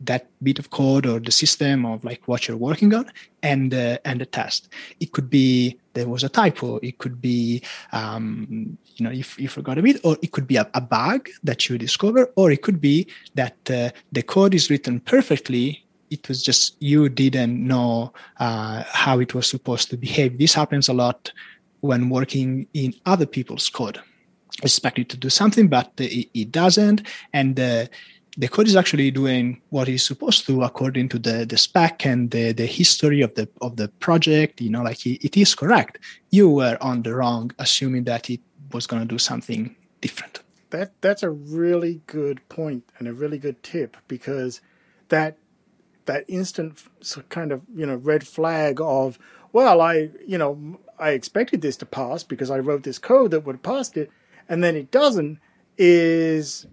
that 0.00 0.28
bit 0.44 0.60
of 0.60 0.70
code 0.70 1.06
or 1.06 1.18
the 1.18 1.32
system 1.32 1.84
of 1.84 2.04
like 2.04 2.22
what 2.26 2.46
you're 2.46 2.56
working 2.56 2.94
on 2.94 3.10
and 3.42 3.74
uh, 3.74 3.98
and 4.04 4.20
the 4.20 4.26
test 4.26 4.68
it 5.00 5.10
could 5.10 5.28
be 5.28 5.76
there 5.94 6.08
was 6.08 6.22
a 6.22 6.28
typo 6.28 6.76
it 6.76 6.98
could 6.98 7.20
be 7.20 7.60
um, 7.90 8.78
you 8.94 9.04
know 9.04 9.10
if 9.10 9.36
you 9.40 9.48
forgot 9.48 9.76
a 9.76 9.82
bit 9.82 10.00
or 10.04 10.16
it 10.22 10.30
could 10.30 10.46
be 10.46 10.54
a, 10.54 10.70
a 10.74 10.80
bug 10.80 11.28
that 11.42 11.68
you 11.68 11.76
discover 11.76 12.30
or 12.36 12.52
it 12.52 12.62
could 12.62 12.80
be 12.80 13.08
that 13.34 13.56
uh, 13.70 13.90
the 14.12 14.22
code 14.22 14.54
is 14.54 14.70
written 14.70 15.00
perfectly 15.00 15.84
it 16.10 16.28
was 16.28 16.42
just 16.42 16.76
you 16.80 17.08
didn't 17.08 17.66
know 17.66 18.12
uh, 18.38 18.82
how 18.88 19.18
it 19.20 19.34
was 19.34 19.46
supposed 19.46 19.90
to 19.90 19.96
behave. 19.96 20.38
This 20.38 20.54
happens 20.54 20.88
a 20.88 20.94
lot 20.94 21.32
when 21.80 22.08
working 22.08 22.66
in 22.74 22.94
other 23.06 23.26
people's 23.26 23.68
code. 23.68 24.00
Expect 24.62 24.98
it 24.98 25.08
to 25.10 25.16
do 25.16 25.30
something, 25.30 25.68
but 25.68 25.92
it, 25.98 26.28
it 26.34 26.50
doesn't, 26.50 27.02
and 27.32 27.56
the 27.56 27.88
the 28.38 28.48
code 28.48 28.68
is 28.68 28.76
actually 28.76 29.10
doing 29.10 29.60
what 29.70 29.88
it's 29.88 30.04
supposed 30.04 30.46
to 30.46 30.62
according 30.62 31.08
to 31.08 31.18
the, 31.18 31.44
the 31.44 31.58
spec 31.58 32.06
and 32.06 32.30
the, 32.30 32.52
the 32.52 32.66
history 32.66 33.20
of 33.20 33.34
the 33.34 33.48
of 33.60 33.76
the 33.76 33.88
project. 33.98 34.60
You 34.60 34.70
know, 34.70 34.82
like 34.82 35.04
it, 35.04 35.24
it 35.24 35.36
is 35.36 35.54
correct. 35.54 35.98
You 36.30 36.48
were 36.48 36.78
on 36.80 37.02
the 37.02 37.14
wrong, 37.14 37.50
assuming 37.58 38.04
that 38.04 38.30
it 38.30 38.40
was 38.72 38.86
going 38.86 39.02
to 39.02 39.08
do 39.08 39.18
something 39.18 39.74
different. 40.00 40.40
That 40.70 40.92
that's 41.00 41.22
a 41.22 41.30
really 41.30 42.00
good 42.06 42.46
point 42.48 42.84
and 42.98 43.08
a 43.08 43.12
really 43.12 43.38
good 43.38 43.62
tip 43.62 43.96
because 44.06 44.60
that 45.08 45.38
that 46.06 46.24
instant 46.28 46.84
kind 47.28 47.52
of 47.52 47.62
you 47.74 47.86
know 47.86 47.96
red 47.96 48.26
flag 48.26 48.80
of 48.80 49.18
well 49.52 49.80
I 49.80 50.10
you 50.26 50.38
know 50.38 50.78
I 50.98 51.10
expected 51.10 51.60
this 51.60 51.76
to 51.78 51.86
pass 51.86 52.22
because 52.22 52.50
I 52.50 52.58
wrote 52.58 52.82
this 52.82 52.98
code 52.98 53.30
that 53.32 53.44
would 53.44 53.56
have 53.56 53.62
passed 53.62 53.96
it 53.96 54.10
and 54.48 54.62
then 54.62 54.76
it 54.76 54.90
doesn't 54.90 55.38
is 55.76 56.66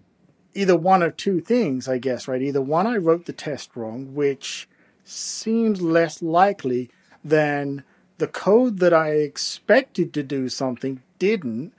either 0.53 0.75
one 0.75 1.03
of 1.03 1.15
two 1.17 1.41
things 1.41 1.87
I 1.87 1.97
guess 1.97 2.27
right 2.27 2.41
either 2.41 2.61
one 2.61 2.87
I 2.87 2.97
wrote 2.97 3.25
the 3.25 3.33
test 3.33 3.75
wrong 3.75 4.13
which 4.15 4.67
seems 5.03 5.81
less 5.81 6.21
likely 6.21 6.89
than 7.23 7.83
the 8.17 8.27
code 8.27 8.79
that 8.79 8.93
I 8.93 9.09
expected 9.09 10.13
to 10.13 10.23
do 10.23 10.49
something 10.49 11.01
didn't 11.19 11.73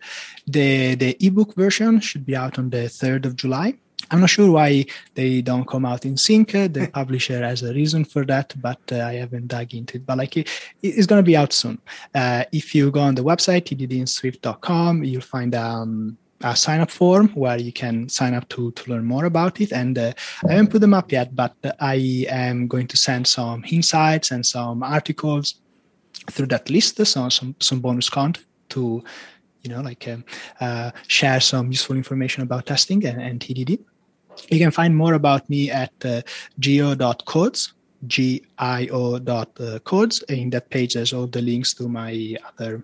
The 0.46 0.94
the 0.94 1.16
ebook 1.20 1.54
version 1.54 2.00
should 2.00 2.24
be 2.26 2.36
out 2.36 2.58
on 2.58 2.70
the 2.70 2.88
third 2.88 3.26
of 3.26 3.36
July. 3.36 3.74
I'm 4.10 4.20
not 4.20 4.30
sure 4.30 4.50
why 4.50 4.84
they 5.14 5.40
don't 5.40 5.66
come 5.66 5.86
out 5.86 6.04
in 6.04 6.16
sync. 6.16 6.52
The 6.52 6.90
publisher 6.92 7.42
has 7.42 7.62
a 7.62 7.72
reason 7.72 8.04
for 8.04 8.24
that, 8.26 8.52
but 8.60 8.80
uh, 8.90 8.96
I 8.96 9.14
haven't 9.14 9.48
dug 9.48 9.72
into 9.74 9.96
it. 9.96 10.06
But 10.06 10.18
like 10.18 10.36
it, 10.36 10.48
it's 10.82 11.06
going 11.06 11.20
to 11.20 11.26
be 11.26 11.36
out 11.36 11.52
soon. 11.52 11.80
Uh, 12.14 12.44
if 12.52 12.74
you 12.74 12.90
go 12.90 13.00
on 13.00 13.14
the 13.14 13.24
website 13.24 13.64
tddinswift.com, 13.64 15.04
you'll 15.04 15.22
find 15.22 15.54
um, 15.54 16.18
a 16.42 16.56
sign 16.56 16.80
up 16.80 16.90
form 16.90 17.28
where 17.28 17.58
you 17.58 17.72
can 17.72 18.08
sign 18.08 18.34
up 18.34 18.48
to 18.50 18.72
to 18.72 18.90
learn 18.90 19.04
more 19.04 19.24
about 19.24 19.60
it. 19.60 19.72
And 19.72 19.96
uh, 19.96 20.12
I 20.46 20.52
haven't 20.52 20.70
put 20.70 20.80
them 20.80 20.94
up 20.94 21.12
yet, 21.12 21.34
but 21.34 21.54
I 21.80 22.26
am 22.28 22.66
going 22.68 22.88
to 22.88 22.96
send 22.96 23.26
some 23.26 23.64
insights 23.70 24.30
and 24.30 24.44
some 24.44 24.82
articles 24.82 25.54
through 26.30 26.46
that 26.46 26.70
list 26.70 27.04
some 27.06 27.30
some, 27.30 27.54
some 27.60 27.80
bonus 27.80 28.08
content 28.08 28.44
to 28.68 29.02
you 29.62 29.70
know 29.70 29.80
like 29.80 30.06
um, 30.08 30.24
uh, 30.60 30.90
share 31.08 31.40
some 31.40 31.70
useful 31.70 31.96
information 31.96 32.42
about 32.42 32.66
testing 32.66 33.04
and, 33.06 33.20
and 33.20 33.40
tdd 33.40 33.78
you 34.50 34.58
can 34.58 34.70
find 34.70 34.96
more 34.96 35.14
about 35.14 35.48
me 35.50 35.70
at 35.70 35.92
uh, 36.04 36.22
gio.codes 36.60 37.74
g-i-o 38.06 39.18
dot 39.18 39.50
uh, 39.60 39.78
in 40.28 40.50
that 40.50 40.68
page 40.70 40.94
there's 40.94 41.12
all 41.12 41.26
the 41.28 41.40
links 41.40 41.72
to 41.74 41.88
my 41.88 42.36
other 42.48 42.82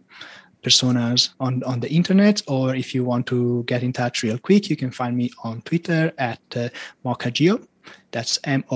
personas 0.62 1.30
on, 1.41 1.62
on 1.64 1.80
the 1.80 1.91
internet 1.91 2.41
or 2.47 2.74
if 2.74 2.95
you 2.95 3.05
want 3.05 3.26
to 3.26 3.64
get 3.64 3.82
in 3.82 3.93
touch 3.93 4.22
real 4.22 4.39
quick 4.39 4.70
you 4.70 4.76
can 4.76 4.93
find 4.93 5.16
me 5.16 5.30
on 5.43 5.61
twitter 5.62 6.12
at 6.18 6.41
uh, 6.57 6.68
mokagio 7.05 7.66
that's 8.11 8.39
m-o-k-a-g-i-o 8.45 8.74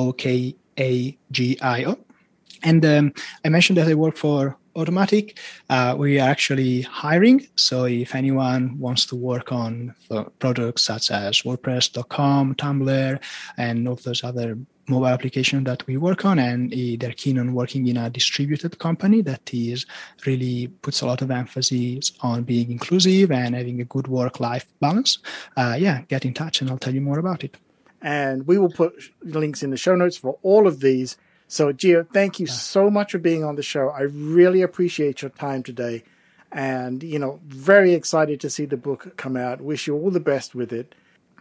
and 2.62 2.84
um, 2.84 3.12
I 3.44 3.48
mentioned 3.48 3.78
that 3.78 3.88
I 3.88 3.94
work 3.94 4.16
for 4.16 4.56
Automattic. 4.74 5.36
Uh, 5.68 5.94
we 5.98 6.18
are 6.18 6.28
actually 6.28 6.82
hiring. 6.82 7.46
So 7.56 7.84
if 7.84 8.14
anyone 8.14 8.78
wants 8.78 9.04
to 9.06 9.16
work 9.16 9.52
on 9.52 9.94
products 10.38 10.82
such 10.82 11.10
as 11.10 11.42
WordPress.com, 11.42 12.54
Tumblr, 12.54 13.22
and 13.58 13.88
all 13.88 13.96
those 13.96 14.24
other 14.24 14.56
mobile 14.88 15.08
applications 15.08 15.64
that 15.66 15.86
we 15.86 15.96
work 15.96 16.24
on, 16.24 16.38
and 16.38 16.72
they're 16.98 17.12
keen 17.12 17.38
on 17.38 17.52
working 17.52 17.86
in 17.86 17.98
a 17.98 18.08
distributed 18.08 18.78
company 18.78 19.20
that 19.22 19.52
is 19.52 19.84
really 20.26 20.68
puts 20.80 21.02
a 21.02 21.06
lot 21.06 21.20
of 21.20 21.30
emphasis 21.30 22.12
on 22.20 22.42
being 22.42 22.70
inclusive 22.70 23.30
and 23.30 23.54
having 23.54 23.80
a 23.80 23.84
good 23.84 24.08
work-life 24.08 24.66
balance, 24.80 25.18
uh, 25.58 25.76
yeah, 25.78 26.00
get 26.08 26.24
in 26.24 26.32
touch 26.32 26.62
and 26.62 26.70
I'll 26.70 26.78
tell 26.78 26.94
you 26.94 27.02
more 27.02 27.18
about 27.18 27.44
it. 27.44 27.58
And 28.00 28.46
we 28.46 28.58
will 28.58 28.70
put 28.70 28.94
links 29.22 29.62
in 29.62 29.70
the 29.70 29.76
show 29.76 29.94
notes 29.94 30.16
for 30.16 30.38
all 30.42 30.66
of 30.66 30.80
these 30.80 31.16
so, 31.53 31.70
Gio, 31.70 32.09
thank 32.09 32.40
you 32.40 32.46
so 32.46 32.88
much 32.88 33.12
for 33.12 33.18
being 33.18 33.44
on 33.44 33.57
the 33.57 33.62
show. 33.62 33.90
I 33.90 34.05
really 34.05 34.62
appreciate 34.62 35.20
your 35.20 35.28
time 35.28 35.62
today. 35.62 36.03
And, 36.50 37.03
you 37.03 37.18
know, 37.18 37.40
very 37.46 37.92
excited 37.92 38.40
to 38.40 38.48
see 38.48 38.64
the 38.64 38.78
book 38.78 39.18
come 39.18 39.36
out. 39.36 39.61
Wish 39.61 39.86
you 39.86 39.94
all 39.94 40.11
the 40.11 40.18
best 40.18 40.55
with 40.55 40.72
it. 40.72 40.94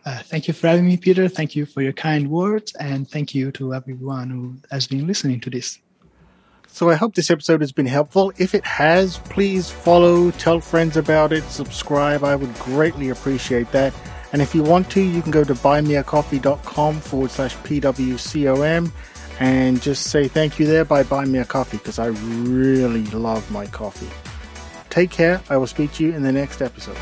Uh, 0.05 0.20
thank 0.24 0.49
you 0.49 0.53
for 0.53 0.68
having 0.68 0.86
me, 0.86 0.97
Peter. 0.97 1.30
Thank 1.30 1.55
you 1.55 1.66
for 1.66 1.82
your 1.82 1.93
kind 1.93 2.30
words. 2.30 2.76
And 2.76 3.09
thank 3.09 3.34
you 3.34 3.53
to 3.53 3.74
everyone 3.74 4.30
who 4.30 4.57
has 4.70 4.86
been 4.86 5.07
listening 5.07 5.39
to 5.39 5.49
this. 5.49 5.80
So 6.68 6.89
I 6.89 6.95
hope 6.95 7.16
this 7.16 7.32
episode 7.32 7.62
has 7.62 7.72
been 7.72 7.86
helpful. 7.86 8.34
If 8.38 8.53
it 8.53 8.66
has, 8.66 9.18
please 9.18 9.72
follow, 9.72 10.32
tell 10.32 10.59
friends 10.59 10.97
about 10.97 11.32
it, 11.32 11.45
subscribe. 11.45 12.26
I 12.26 12.36
would 12.36 12.53
greatly 12.55 13.12
appreciate 13.12 13.72
that. 13.72 13.93
And 14.34 14.41
if 14.41 14.53
you 14.53 14.62
want 14.62 14.91
to, 14.91 15.01
you 15.01 15.22
can 15.22 15.32
go 15.32 15.45
to 15.45 15.53
buymeacoffee.com 15.53 16.99
forward 16.99 17.32
slash 17.32 17.55
PWCOM 17.55 18.91
and 19.41 19.81
just 19.81 20.11
say 20.11 20.27
thank 20.27 20.59
you 20.59 20.67
there 20.67 20.85
by 20.85 21.01
buying 21.01 21.31
me 21.31 21.39
a 21.39 21.45
coffee 21.45 21.77
because 21.77 21.97
I 21.97 22.07
really 22.07 23.05
love 23.07 23.49
my 23.49 23.65
coffee. 23.65 24.09
Take 24.91 25.09
care. 25.09 25.41
I 25.49 25.57
will 25.57 25.67
speak 25.67 25.93
to 25.93 26.03
you 26.03 26.13
in 26.13 26.21
the 26.21 26.31
next 26.31 26.61
episode. 26.61 26.97